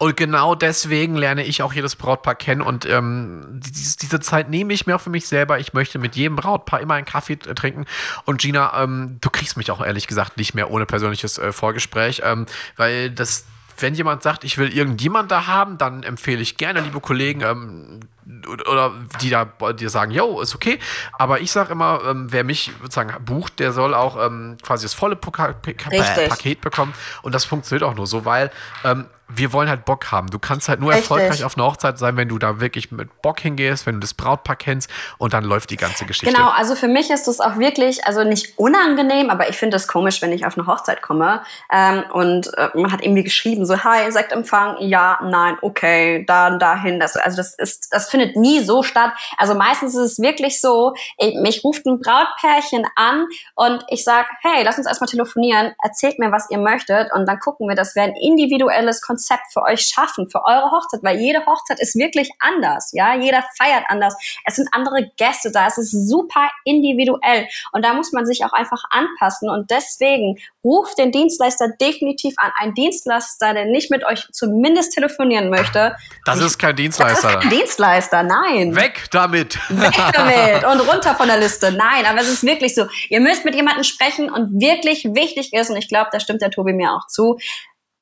Und 0.00 0.16
genau 0.16 0.54
deswegen 0.54 1.16
lerne 1.16 1.44
ich 1.44 1.60
auch 1.60 1.72
jedes 1.72 1.96
Brautpaar 1.96 2.36
kennen 2.36 2.62
und 2.62 2.86
ähm, 2.86 3.60
diese, 3.64 3.98
diese 3.98 4.20
Zeit 4.20 4.48
nehme 4.48 4.72
ich 4.72 4.86
mir 4.86 4.94
auch 4.94 5.00
für 5.00 5.10
mich 5.10 5.26
selber. 5.26 5.58
Ich 5.58 5.72
möchte 5.72 5.98
mit 5.98 6.14
jedem 6.14 6.36
Brautpaar 6.36 6.80
immer 6.80 6.94
einen 6.94 7.04
Kaffee 7.04 7.36
trinken. 7.36 7.84
Und 8.24 8.40
Gina, 8.40 8.80
ähm, 8.80 9.18
du 9.20 9.28
kriegst 9.28 9.56
mich 9.56 9.72
auch 9.72 9.84
ehrlich 9.84 10.06
gesagt 10.06 10.36
nicht 10.36 10.54
mehr 10.54 10.70
ohne 10.70 10.86
persönliches 10.86 11.38
äh, 11.38 11.52
Vorgespräch, 11.52 12.22
ähm, 12.24 12.46
weil 12.76 13.10
das, 13.10 13.46
wenn 13.80 13.94
jemand 13.94 14.22
sagt, 14.22 14.44
ich 14.44 14.56
will 14.56 14.72
irgendjemand 14.72 15.32
da 15.32 15.48
haben, 15.48 15.78
dann 15.78 16.04
empfehle 16.04 16.42
ich 16.42 16.56
gerne, 16.56 16.80
liebe 16.80 17.00
Kollegen, 17.00 17.40
ähm, 17.40 18.00
oder 18.46 18.92
die 19.20 19.30
da 19.30 19.44
die 19.72 19.88
sagen, 19.88 20.10
yo, 20.10 20.40
ist 20.40 20.54
okay. 20.54 20.78
Aber 21.18 21.40
ich 21.40 21.50
sage 21.50 21.72
immer, 21.72 22.00
ähm, 22.06 22.26
wer 22.30 22.44
mich 22.44 22.72
sozusagen 22.80 23.24
bucht, 23.24 23.58
der 23.58 23.72
soll 23.72 23.94
auch 23.94 24.22
ähm, 24.24 24.56
quasi 24.62 24.84
das 24.84 24.94
volle 24.94 25.16
Poka 25.16 25.52
P- 25.52 25.76
Richtig. 25.90 26.28
Paket 26.28 26.60
bekommen. 26.60 26.94
Und 27.22 27.34
das 27.34 27.44
funktioniert 27.44 27.88
auch 27.88 27.94
nur 27.94 28.06
so, 28.06 28.24
weil 28.24 28.50
ähm, 28.84 29.06
wir 29.28 29.52
wollen 29.52 29.68
halt 29.68 29.84
Bock 29.84 30.10
haben. 30.10 30.28
Du 30.30 30.38
kannst 30.38 30.68
halt 30.68 30.80
nur 30.80 30.90
Richtig. 30.90 31.10
erfolgreich 31.10 31.44
auf 31.44 31.56
einer 31.56 31.66
Hochzeit 31.66 31.98
sein, 31.98 32.16
wenn 32.16 32.28
du 32.28 32.38
da 32.38 32.60
wirklich 32.60 32.90
mit 32.90 33.20
Bock 33.20 33.40
hingehst, 33.40 33.84
wenn 33.84 33.96
du 33.96 34.00
das 34.00 34.14
Brautpaar 34.14 34.56
kennst 34.56 34.88
und 35.18 35.34
dann 35.34 35.44
läuft 35.44 35.68
die 35.70 35.76
ganze 35.76 36.06
Geschichte. 36.06 36.34
Genau, 36.34 36.48
also 36.48 36.74
für 36.74 36.88
mich 36.88 37.10
ist 37.10 37.28
das 37.28 37.38
auch 37.40 37.58
wirklich, 37.58 38.06
also 38.06 38.24
nicht 38.24 38.58
unangenehm, 38.58 39.28
aber 39.28 39.50
ich 39.50 39.56
finde 39.58 39.76
es 39.76 39.86
komisch, 39.86 40.22
wenn 40.22 40.32
ich 40.32 40.46
auf 40.46 40.56
eine 40.56 40.66
Hochzeit 40.66 41.02
komme 41.02 41.42
ähm, 41.70 42.04
und 42.12 42.52
äh, 42.56 42.70
man 42.74 42.90
hat 42.90 43.04
irgendwie 43.04 43.22
geschrieben, 43.22 43.66
so, 43.66 43.84
hi, 43.84 44.10
Sektempfang, 44.10 44.76
ja, 44.80 45.18
nein, 45.22 45.58
okay, 45.60 46.24
da, 46.26 46.56
dahin. 46.56 46.98
Das, 46.98 47.16
also 47.16 47.36
das 47.36 47.54
ist, 47.54 47.88
das 47.92 48.08
findet 48.08 48.34
nie 48.34 48.60
so 48.60 48.82
statt. 48.82 49.12
Also 49.36 49.54
meistens 49.54 49.94
ist 49.94 50.12
es 50.12 50.18
wirklich 50.20 50.60
so, 50.60 50.94
ich, 51.18 51.34
mich 51.34 51.64
ruft 51.64 51.84
ein 51.84 52.00
Brautpärchen 52.00 52.86
an 52.96 53.26
und 53.54 53.84
ich 53.88 54.04
sag, 54.04 54.26
hey, 54.40 54.64
lass 54.64 54.78
uns 54.78 54.86
erstmal 54.86 55.08
telefonieren, 55.08 55.74
erzählt 55.82 56.18
mir, 56.18 56.32
was 56.32 56.48
ihr 56.50 56.58
möchtet 56.58 57.12
und 57.12 57.26
dann 57.26 57.38
gucken 57.40 57.68
wir, 57.68 57.76
dass 57.76 57.94
wir 57.94 58.04
ein 58.04 58.14
individuelles 58.16 59.02
Konzept 59.02 59.17
für 59.52 59.62
euch 59.62 59.82
schaffen, 59.82 60.28
für 60.30 60.44
eure 60.44 60.70
Hochzeit, 60.70 61.00
weil 61.02 61.18
jede 61.18 61.44
Hochzeit 61.46 61.80
ist 61.80 61.96
wirklich 61.96 62.30
anders, 62.38 62.90
ja, 62.92 63.14
jeder 63.14 63.44
feiert 63.56 63.84
anders, 63.88 64.16
es 64.44 64.56
sind 64.56 64.68
andere 64.72 65.10
Gäste 65.16 65.50
da, 65.52 65.66
es 65.66 65.78
ist 65.78 66.08
super 66.08 66.48
individuell 66.64 67.46
und 67.72 67.84
da 67.84 67.94
muss 67.94 68.12
man 68.12 68.26
sich 68.26 68.44
auch 68.44 68.52
einfach 68.52 68.84
anpassen 68.90 69.50
und 69.50 69.70
deswegen 69.70 70.38
ruft 70.64 70.98
den 70.98 71.12
Dienstleister 71.12 71.68
definitiv 71.80 72.34
an, 72.38 72.52
ein 72.56 72.74
Dienstleister, 72.74 73.54
der 73.54 73.66
nicht 73.66 73.90
mit 73.90 74.04
euch 74.04 74.26
zumindest 74.32 74.92
telefonieren 74.92 75.50
möchte, 75.50 75.96
das 76.24 76.40
ist 76.40 76.58
kein 76.58 76.76
das 76.76 76.84
ist 76.84 76.98
Dienstleister. 76.98 77.40
kein 77.40 77.50
Dienstleister, 77.50 78.22
nein. 78.22 78.76
Weg 78.76 79.06
damit! 79.10 79.58
Weg 79.68 79.94
damit 80.12 80.64
und 80.64 80.80
runter 80.88 81.14
von 81.14 81.28
der 81.28 81.38
Liste. 81.38 81.72
Nein, 81.72 82.04
aber 82.06 82.20
es 82.20 82.28
ist 82.28 82.44
wirklich 82.44 82.74
so. 82.74 82.86
Ihr 83.08 83.20
müsst 83.20 83.44
mit 83.44 83.54
jemandem 83.54 83.84
sprechen 83.84 84.30
und 84.30 84.60
wirklich 84.60 85.04
wichtig 85.04 85.52
ist, 85.52 85.70
und 85.70 85.76
ich 85.76 85.88
glaube, 85.88 86.08
da 86.12 86.20
stimmt 86.20 86.42
der 86.42 86.50
Tobi 86.50 86.72
mir 86.72 86.92
auch 86.92 87.06
zu, 87.06 87.38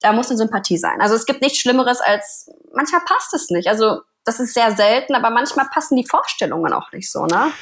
da 0.00 0.12
muss 0.12 0.28
eine 0.28 0.38
Sympathie 0.38 0.78
sein. 0.78 1.00
Also 1.00 1.14
es 1.14 1.26
gibt 1.26 1.42
nichts 1.42 1.58
Schlimmeres 1.58 2.00
als, 2.00 2.50
manchmal 2.74 3.00
passt 3.02 3.32
es 3.34 3.50
nicht. 3.50 3.68
Also 3.68 4.02
das 4.24 4.40
ist 4.40 4.54
sehr 4.54 4.74
selten, 4.74 5.14
aber 5.14 5.30
manchmal 5.30 5.66
passen 5.72 5.96
die 5.96 6.06
Vorstellungen 6.06 6.72
auch 6.72 6.92
nicht 6.92 7.10
so, 7.10 7.26
ne? 7.26 7.52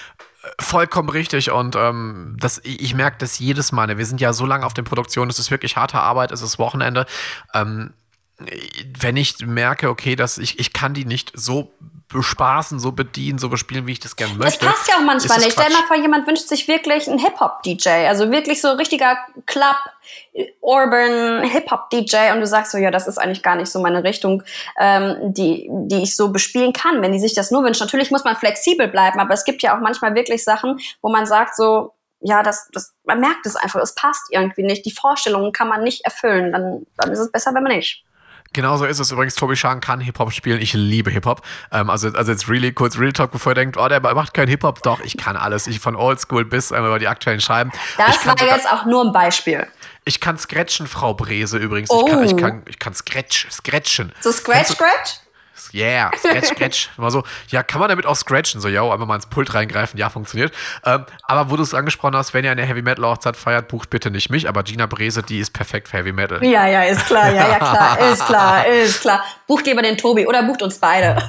Vollkommen 0.61 1.09
richtig 1.09 1.51
und 1.51 1.75
ähm, 1.75 2.37
das, 2.39 2.61
ich, 2.65 2.95
merke 2.95 3.17
das 3.19 3.39
jedes 3.39 3.73
Mal. 3.73 3.87
ne? 3.87 3.97
Wir 3.97 4.05
sind 4.05 4.21
ja 4.21 4.35
so 4.35 4.45
lange 4.45 4.67
auf 4.67 4.75
den 4.75 4.85
Produktionen, 4.85 5.31
es 5.31 5.39
ist 5.39 5.51
wirklich 5.51 5.77
harte 5.77 5.99
Arbeit, 5.99 6.33
es 6.33 6.43
ist 6.43 6.59
Wochenende. 6.59 7.07
Ähm, 7.55 7.95
wenn 8.99 9.17
ich 9.17 9.39
merke, 9.47 9.89
okay, 9.89 10.17
dass 10.17 10.39
ich, 10.39 10.59
ich 10.59 10.73
kann 10.73 10.93
die 10.93 11.07
nicht 11.07 11.33
so 11.35 11.73
bespaßen, 12.09 12.79
so 12.79 12.93
bedienen, 12.93 13.39
so 13.39 13.49
bespielen, 13.49 13.87
wie 13.87 13.93
ich 13.93 14.01
das 14.01 14.15
gerne 14.15 14.35
Das 14.35 14.45
möchte. 14.45 14.67
passt 14.67 14.89
ja 14.89 14.97
auch 14.97 15.03
manchmal 15.03 15.39
nicht. 15.39 15.53
Stell 15.53 15.71
mal 15.71 15.83
vor, 15.87 15.97
jemand 15.97 16.27
wünscht 16.27 16.47
sich 16.47 16.69
wirklich 16.69 17.09
einen 17.09 17.19
Hip-Hop-DJ. 17.19 17.89
Also 18.09 18.31
wirklich 18.31 18.61
so 18.61 18.73
richtiger 18.73 19.17
Club, 19.47 19.77
Urban 20.61 21.43
Hip-Hop-DJ 21.45 22.33
und 22.33 22.41
du 22.41 22.47
sagst 22.47 22.73
so, 22.73 22.79
ja, 22.79 22.91
das 22.91 23.09
ist 23.09 23.19
eigentlich 23.19 23.43
gar 23.43 23.57
nicht 23.57 23.71
so 23.71 23.81
meine 23.81 24.05
Richtung, 24.05 24.43
ähm, 24.79 25.17
die, 25.33 25.69
die 25.71 26.03
ich 26.03 26.15
so 26.15 26.31
bespielen 26.31 26.73
kann, 26.73 27.03
wenn 27.03 27.13
die 27.13 27.21
sich 27.21 27.35
das 27.35 27.51
nur 27.51 27.65
wünschen. 27.65 27.85
Natürlich 27.85 28.11
muss 28.11 28.25
man 28.25 28.37
flexibel 28.37 28.89
bleiben, 28.89 29.19
aber 29.19 29.35
es 29.35 29.45
gibt 29.45 29.63
ja 29.63 29.77
auch 29.77 29.81
manchmal 29.81 30.15
wirklich 30.15 30.45
Sachen, 30.45 30.79
wo 31.03 31.11
man 31.11 31.27
sagt 31.27 31.57
so, 31.57 31.95
ja, 32.21 32.43
das, 32.43 32.69
das, 32.73 32.95
man 33.05 33.21
merkt 33.21 33.45
es 33.45 33.57
einfach, 33.57 33.81
es 33.81 33.95
passt 33.95 34.29
irgendwie 34.31 34.63
nicht. 34.63 34.87
Die 34.87 34.93
Vorstellungen 34.93 35.53
kann 35.53 35.69
man 35.69 35.83
nicht 35.83 36.05
erfüllen. 36.05 36.53
Dann, 36.53 36.87
dann 36.97 37.13
ist 37.13 37.19
es 37.19 37.31
besser, 37.31 37.55
wenn 37.55 37.63
man 37.63 37.77
nicht. 37.77 38.03
Genau 38.55 38.77
so 38.79 38.87
ist 38.87 38.99
es 38.99 39.11
übrigens. 39.11 39.35
Tobi 39.35 39.57
Schagen 39.57 39.81
kann 39.83 40.01
Hip-Hop 40.01 40.33
spielen. 40.33 40.61
Ich 40.63 40.73
liebe 40.73 41.11
Hip-Hop. 41.11 41.43
Ähm, 41.71 41.91
also, 41.91 42.09
also 42.09 42.33
jetzt 42.33 42.49
really 42.49 42.73
kurz 42.73 42.99
Real 42.99 43.13
Talk, 43.13 43.31
bevor 43.33 43.53
ihr 43.53 43.57
denkt, 43.57 43.77
oh, 43.77 43.87
der 43.89 44.01
macht 44.01 44.33
keinen 44.33 44.49
Hip-Hop. 44.49 44.83
Doch, 44.83 45.01
ich 45.01 45.17
kann 45.19 45.37
alles. 45.37 45.67
Ich 45.67 45.81
von 45.81 45.97
Oldschool 45.97 46.45
bis 46.47 46.71
ähm, 46.71 46.79
über 46.87 46.99
die 46.99 47.09
aktuellen 47.09 47.41
Scheiben. 47.41 47.71
Das 47.99 48.25
war 48.27 48.41
jetzt 48.41 48.71
auch 48.71 48.87
nur 48.87 49.05
ein 49.05 49.13
Beispiel. 49.13 49.67
Ich 50.07 50.21
kann 50.21 50.39
scratchen, 50.39 50.87
Frau 50.87 51.15
Brese 51.15 51.59
übrigens. 51.59 51.91
Ich 51.91 52.07
kann, 52.11 52.19
Oh. 52.19 52.23
ich 52.23 52.37
kann, 52.37 52.63
ich 52.69 52.79
kann 52.79 52.95
scratch, 52.95 53.47
scratchen. 53.51 54.13
So 54.21 54.33
Scratch, 54.33 54.69
Scratch? 54.69 55.21
Yeah, 55.73 56.11
scratch, 56.19 56.47
scratch. 56.55 56.91
Immer 56.99 57.11
so, 57.11 57.23
ja, 57.49 57.63
kann 57.63 57.81
man 57.81 57.89
damit 57.89 58.07
auch 58.07 58.17
scratchen? 58.17 58.61
So, 58.61 58.69
ja, 58.69 58.83
einfach 58.83 59.07
mal 59.07 59.17
ins 59.17 59.27
Pult 59.27 59.55
reingreifen. 59.55 59.99
Ja, 59.99 60.11
funktioniert. 60.11 60.53
Ähm, 60.85 61.07
aber 61.23 61.51
wo 61.51 61.57
du 61.57 61.63
es 61.63 61.73
angesprochen 61.75 62.17
hast, 62.17 62.35
wenn 62.35 62.45
ihr 62.45 62.51
eine 62.51 62.63
Heavy 62.65 62.83
Metal 62.83 63.05
Hochzeit 63.07 63.37
feiert, 63.37 63.69
bucht 63.69 63.91
bitte 63.91 64.11
nicht 64.11 64.31
mich, 64.31 64.49
aber 64.49 64.63
Gina 64.63 64.87
Brese, 64.87 65.23
die 65.23 65.39
ist 65.39 65.53
perfekt 65.53 65.89
für 65.89 65.99
Heavy 65.99 66.13
Metal. 66.13 66.45
Ja, 66.45 66.67
ja, 66.67 66.83
ist 66.83 67.07
klar, 67.07 67.31
ja, 67.33 67.49
ja, 67.49 67.57
klar, 67.59 67.99
ist 68.13 68.27
klar, 68.27 68.67
ist 68.67 69.01
klar. 69.01 69.23
Bucht 69.47 69.67
lieber 69.67 69.83
den 69.83 69.97
Tobi 69.97 70.27
oder 70.27 70.43
bucht 70.43 70.63
uns 70.63 70.79
beide. 70.79 71.17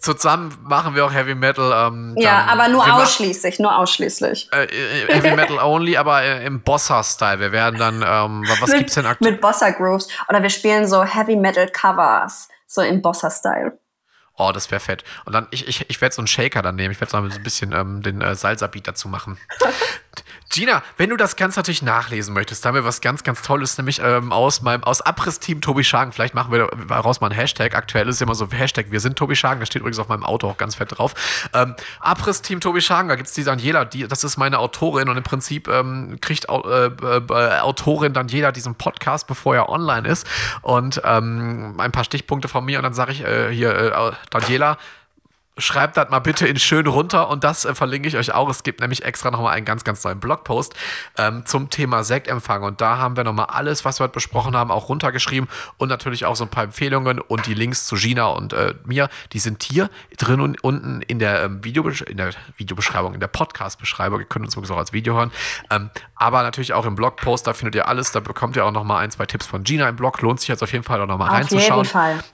zusammen 0.00 0.56
machen 0.62 0.94
wir 0.94 1.04
auch 1.04 1.12
Heavy 1.12 1.34
Metal. 1.34 1.88
Ähm, 1.88 2.14
ja, 2.16 2.46
aber 2.48 2.68
nur 2.68 2.82
ausschließlich, 2.90 3.58
nur 3.58 3.76
ausschließlich. 3.76 4.48
Äh, 4.52 4.64
äh, 4.64 5.12
Heavy 5.12 5.32
Metal 5.36 5.58
only, 5.58 5.96
aber 5.96 6.22
äh, 6.22 6.44
im 6.46 6.62
Bossa-Style. 6.62 7.38
Wir 7.38 7.52
werden 7.52 7.78
dann, 7.78 7.96
ähm, 7.96 8.48
wa- 8.48 8.56
was 8.60 8.72
gibt's 8.72 8.94
denn 8.94 9.04
aktuell? 9.06 9.32
Mit 9.32 9.40
Bossa 9.42 9.70
Grooves. 9.70 10.08
Oder 10.28 10.42
wir 10.42 10.48
spielen 10.50 10.88
so 10.88 11.04
Heavy 11.04 11.36
Metal 11.36 11.68
Covers, 11.68 12.48
so 12.70 12.82
im 12.82 13.02
Bossa-Style. 13.02 13.78
Oh, 14.38 14.52
das 14.52 14.70
wäre 14.70 14.80
fett. 14.80 15.04
Und 15.26 15.34
dann, 15.34 15.48
ich, 15.50 15.66
ich, 15.68 15.90
ich 15.90 16.00
werde 16.00 16.14
so 16.14 16.22
einen 16.22 16.28
Shaker 16.28 16.62
dann 16.62 16.76
nehmen. 16.76 16.92
Ich 16.92 17.00
werde 17.00 17.10
so 17.10 17.16
ein 17.16 17.42
bisschen 17.42 17.72
ähm, 17.72 18.00
den 18.00 18.22
äh, 18.22 18.34
Salsa-Beat 18.34 18.86
dazu 18.86 19.08
machen. 19.08 19.38
Gina, 20.52 20.82
wenn 20.96 21.10
du 21.10 21.16
das 21.16 21.36
Ganze 21.36 21.60
natürlich 21.60 21.80
nachlesen 21.82 22.34
möchtest, 22.34 22.64
da 22.64 22.68
haben 22.68 22.74
wir 22.74 22.84
was 22.84 23.00
ganz, 23.00 23.22
ganz 23.22 23.40
Tolles, 23.42 23.78
nämlich 23.78 24.00
ähm, 24.04 24.32
aus 24.32 24.62
meinem, 24.62 24.82
aus 24.82 25.00
Abriss-Team 25.00 25.60
Tobi 25.60 25.84
Schagen. 25.84 26.10
Vielleicht 26.10 26.34
machen 26.34 26.52
wir 26.52 26.66
daraus 26.88 27.20
mal 27.20 27.28
einen 27.28 27.36
Hashtag. 27.36 27.76
Aktuell 27.76 28.08
ist 28.08 28.20
immer 28.20 28.34
so 28.34 28.48
Hashtag 28.50 28.90
Wir 28.90 28.98
sind 28.98 29.16
Tobi 29.16 29.36
Schagen. 29.36 29.60
Da 29.60 29.66
steht 29.66 29.80
übrigens 29.80 30.00
auf 30.00 30.08
meinem 30.08 30.24
Auto 30.24 30.48
auch 30.48 30.56
ganz 30.56 30.74
fett 30.74 30.98
drauf. 30.98 31.14
Ähm, 31.54 31.76
Abriss-Team 32.00 32.60
Tobi 32.60 32.80
Schagen, 32.80 33.08
da 33.08 33.14
gibt's 33.14 33.32
die 33.32 33.44
Daniela, 33.44 33.84
die, 33.84 34.08
das 34.08 34.24
ist 34.24 34.36
meine 34.38 34.58
Autorin 34.58 35.08
und 35.08 35.16
im 35.16 35.22
Prinzip 35.22 35.68
ähm, 35.68 36.18
kriegt 36.20 36.48
Au- 36.48 36.68
äh, 36.68 36.86
äh, 36.86 37.60
Autorin 37.60 38.12
Daniela 38.12 38.50
diesen 38.50 38.74
Podcast, 38.74 39.28
bevor 39.28 39.54
er 39.54 39.68
online 39.68 40.08
ist. 40.08 40.26
Und 40.62 41.00
ähm, 41.04 41.76
ein 41.78 41.92
paar 41.92 42.02
Stichpunkte 42.04 42.48
von 42.48 42.64
mir 42.64 42.78
und 42.78 42.82
dann 42.82 42.94
sage 42.94 43.12
ich 43.12 43.24
äh, 43.24 43.54
hier, 43.54 43.72
äh, 43.72 44.12
Daniela, 44.30 44.78
Schreibt 45.60 45.96
das 45.96 46.10
mal 46.10 46.18
bitte 46.18 46.46
in 46.46 46.58
schön 46.58 46.86
runter 46.86 47.28
und 47.28 47.44
das 47.44 47.64
äh, 47.64 47.74
verlinke 47.74 48.08
ich 48.08 48.16
euch 48.16 48.32
auch. 48.34 48.48
Es 48.48 48.62
gibt 48.62 48.80
nämlich 48.80 49.04
extra 49.04 49.30
nochmal 49.30 49.54
einen 49.54 49.64
ganz, 49.64 49.84
ganz 49.84 50.02
neuen 50.04 50.20
Blogpost 50.20 50.74
ähm, 51.18 51.46
zum 51.46 51.70
Thema 51.70 52.04
Sektempfang 52.04 52.62
und 52.62 52.80
da 52.80 52.98
haben 52.98 53.16
wir 53.16 53.24
nochmal 53.24 53.46
alles, 53.46 53.84
was 53.84 54.00
wir 54.00 54.04
heute 54.04 54.14
besprochen 54.14 54.56
haben, 54.56 54.70
auch 54.70 54.88
runtergeschrieben 54.88 55.48
und 55.76 55.88
natürlich 55.88 56.24
auch 56.24 56.36
so 56.36 56.44
ein 56.44 56.50
paar 56.50 56.64
Empfehlungen 56.64 57.20
und 57.20 57.46
die 57.46 57.54
Links 57.54 57.86
zu 57.86 57.96
Gina 57.96 58.26
und 58.26 58.52
äh, 58.52 58.74
mir, 58.84 59.08
die 59.32 59.38
sind 59.38 59.62
hier 59.62 59.90
drin 60.16 60.40
und 60.40 60.62
unten 60.64 61.02
in 61.02 61.18
der, 61.18 61.42
ähm, 61.44 61.64
Videobesch 61.64 62.02
in 62.02 62.16
der 62.16 62.30
Videobeschreibung, 62.56 63.14
in 63.14 63.20
der 63.20 63.28
Podcast-Beschreibung. 63.28 64.20
Ihr 64.20 64.26
könnt 64.26 64.44
uns 64.44 64.54
übrigens 64.54 64.70
auch 64.70 64.78
als 64.78 64.92
Video 64.92 65.14
hören. 65.14 65.30
Ähm, 65.70 65.90
aber 66.14 66.42
natürlich 66.42 66.72
auch 66.72 66.86
im 66.86 66.94
Blogpost, 66.94 67.46
da 67.46 67.52
findet 67.52 67.74
ihr 67.74 67.88
alles. 67.88 68.12
Da 68.12 68.20
bekommt 68.20 68.56
ihr 68.56 68.64
auch 68.64 68.72
nochmal 68.72 69.04
ein, 69.04 69.10
zwei 69.10 69.26
Tipps 69.26 69.46
von 69.46 69.64
Gina 69.64 69.88
im 69.88 69.96
Blog. 69.96 70.20
Lohnt 70.22 70.40
sich 70.40 70.48
jetzt 70.48 70.62
auf 70.62 70.72
jeden 70.72 70.84
Fall 70.84 71.00
auch 71.00 71.06
nochmal 71.06 71.28
Auf 71.28 71.34
reinzuschauen. 71.34 71.84
jeden 71.84 71.90
Fall. 71.90 72.24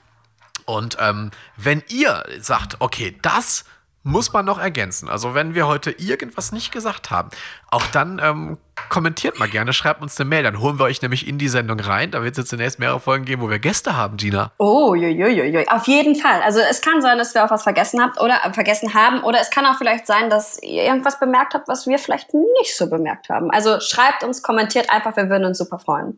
Und 0.67 0.97
ähm, 0.99 1.31
wenn 1.55 1.81
ihr 1.87 2.23
sagt, 2.39 2.75
okay, 2.79 3.17
das 3.21 3.63
muss 4.03 4.31
man 4.31 4.45
noch 4.45 4.59
ergänzen, 4.59 5.09
also 5.09 5.33
wenn 5.33 5.55
wir 5.55 5.67
heute 5.67 5.91
irgendwas 5.91 6.51
nicht 6.51 6.71
gesagt 6.71 7.09
haben, 7.09 7.29
auch 7.71 7.85
dann 7.87 8.21
ähm, 8.23 8.57
kommentiert 8.89 9.39
mal 9.39 9.49
gerne, 9.49 9.73
schreibt 9.73 10.01
uns 10.01 10.19
eine 10.19 10.29
Mail, 10.29 10.43
dann 10.43 10.59
holen 10.59 10.77
wir 10.77 10.85
euch 10.85 11.01
nämlich 11.01 11.27
in 11.27 11.37
die 11.37 11.47
Sendung 11.47 11.79
rein. 11.79 12.11
Da 12.11 12.21
wird 12.23 12.33
es 12.33 12.37
jetzt 12.37 12.49
zunächst 12.49 12.79
mehrere 12.79 12.99
Folgen 12.99 13.25
geben, 13.25 13.41
wo 13.41 13.49
wir 13.49 13.59
Gäste 13.59 13.97
haben, 13.97 14.17
Gina. 14.17 14.51
Oh, 14.59 14.93
joi, 14.93 15.65
Auf 15.69 15.87
jeden 15.87 16.15
Fall. 16.15 16.41
Also 16.41 16.59
es 16.59 16.81
kann 16.81 17.01
sein, 17.01 17.17
dass 17.17 17.33
wir 17.33 17.45
auch 17.45 17.51
was 17.51 17.63
vergessen 17.63 18.01
habt 18.01 18.19
oder 18.19 18.45
äh, 18.45 18.53
vergessen 18.53 18.93
haben. 18.93 19.23
Oder 19.23 19.39
es 19.41 19.49
kann 19.49 19.65
auch 19.65 19.77
vielleicht 19.77 20.05
sein, 20.05 20.29
dass 20.29 20.61
ihr 20.61 20.83
irgendwas 20.83 21.19
bemerkt 21.19 21.53
habt, 21.53 21.67
was 21.67 21.87
wir 21.87 21.97
vielleicht 21.97 22.33
nicht 22.33 22.77
so 22.77 22.89
bemerkt 22.89 23.29
haben. 23.29 23.51
Also 23.51 23.79
schreibt 23.79 24.23
uns, 24.23 24.41
kommentiert 24.41 24.89
einfach, 24.89 25.15
wir 25.15 25.29
würden 25.29 25.45
uns 25.45 25.57
super 25.57 25.79
freuen. 25.79 26.17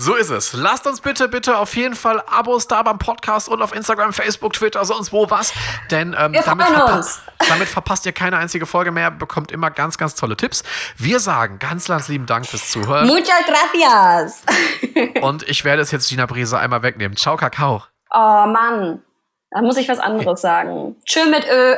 So 0.00 0.14
ist 0.14 0.30
es. 0.30 0.52
Lasst 0.52 0.86
uns 0.86 1.00
bitte, 1.00 1.28
bitte 1.28 1.58
auf 1.58 1.74
jeden 1.74 1.96
Fall 1.96 2.22
Abos 2.28 2.68
da 2.68 2.84
beim 2.84 2.98
Podcast 2.98 3.48
und 3.48 3.60
auf 3.60 3.74
Instagram, 3.74 4.12
Facebook, 4.12 4.52
Twitter, 4.52 4.84
sonst 4.84 5.12
wo 5.12 5.28
was. 5.28 5.52
Denn 5.90 6.14
ähm, 6.16 6.32
damit, 6.32 6.68
verpa 6.68 6.94
uns. 6.94 7.20
damit 7.48 7.66
verpasst 7.66 8.06
ihr 8.06 8.12
keine 8.12 8.36
einzige 8.36 8.64
Folge 8.64 8.92
mehr, 8.92 9.10
bekommt 9.10 9.50
immer 9.50 9.72
ganz, 9.72 9.98
ganz 9.98 10.14
tolle 10.14 10.36
Tipps. 10.36 10.62
Wir 10.96 11.18
sagen 11.18 11.58
ganz, 11.58 11.88
ganz 11.88 12.06
lieben 12.06 12.26
Dank 12.26 12.46
fürs 12.46 12.70
Zuhören. 12.70 13.08
Muchas 13.08 13.42
gracias. 13.44 14.42
Und 15.20 15.42
ich 15.48 15.64
werde 15.64 15.82
es 15.82 15.90
jetzt 15.90 16.08
Gina 16.08 16.26
Brise 16.26 16.56
einmal 16.56 16.82
wegnehmen. 16.82 17.16
Ciao, 17.16 17.36
Kakao. 17.36 17.82
Oh 18.14 18.46
Mann. 18.46 19.02
Da 19.50 19.62
muss 19.62 19.76
ich 19.78 19.88
was 19.88 19.98
anderes 19.98 20.40
sagen. 20.40 20.94
Tschö 21.06 21.24
mit 21.24 21.44
Ö. 21.50 21.74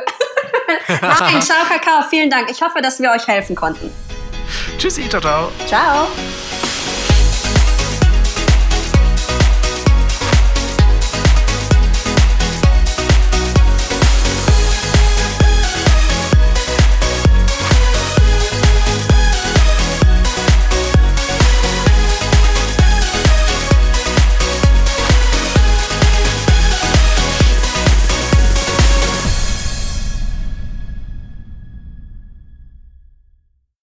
Nein, 0.87 1.41
ciao 1.41 1.65
Kakao, 1.67 2.03
vielen 2.07 2.29
Dank. 2.29 2.51
Ich 2.51 2.61
hoffe, 2.61 2.83
dass 2.83 2.99
wir 2.99 3.09
euch 3.09 3.27
helfen 3.27 3.55
konnten. 3.55 3.91
Tschüssi, 4.77 5.09
ciao, 5.09 5.21
ciao. 5.21 5.51
Ciao. 5.65 6.07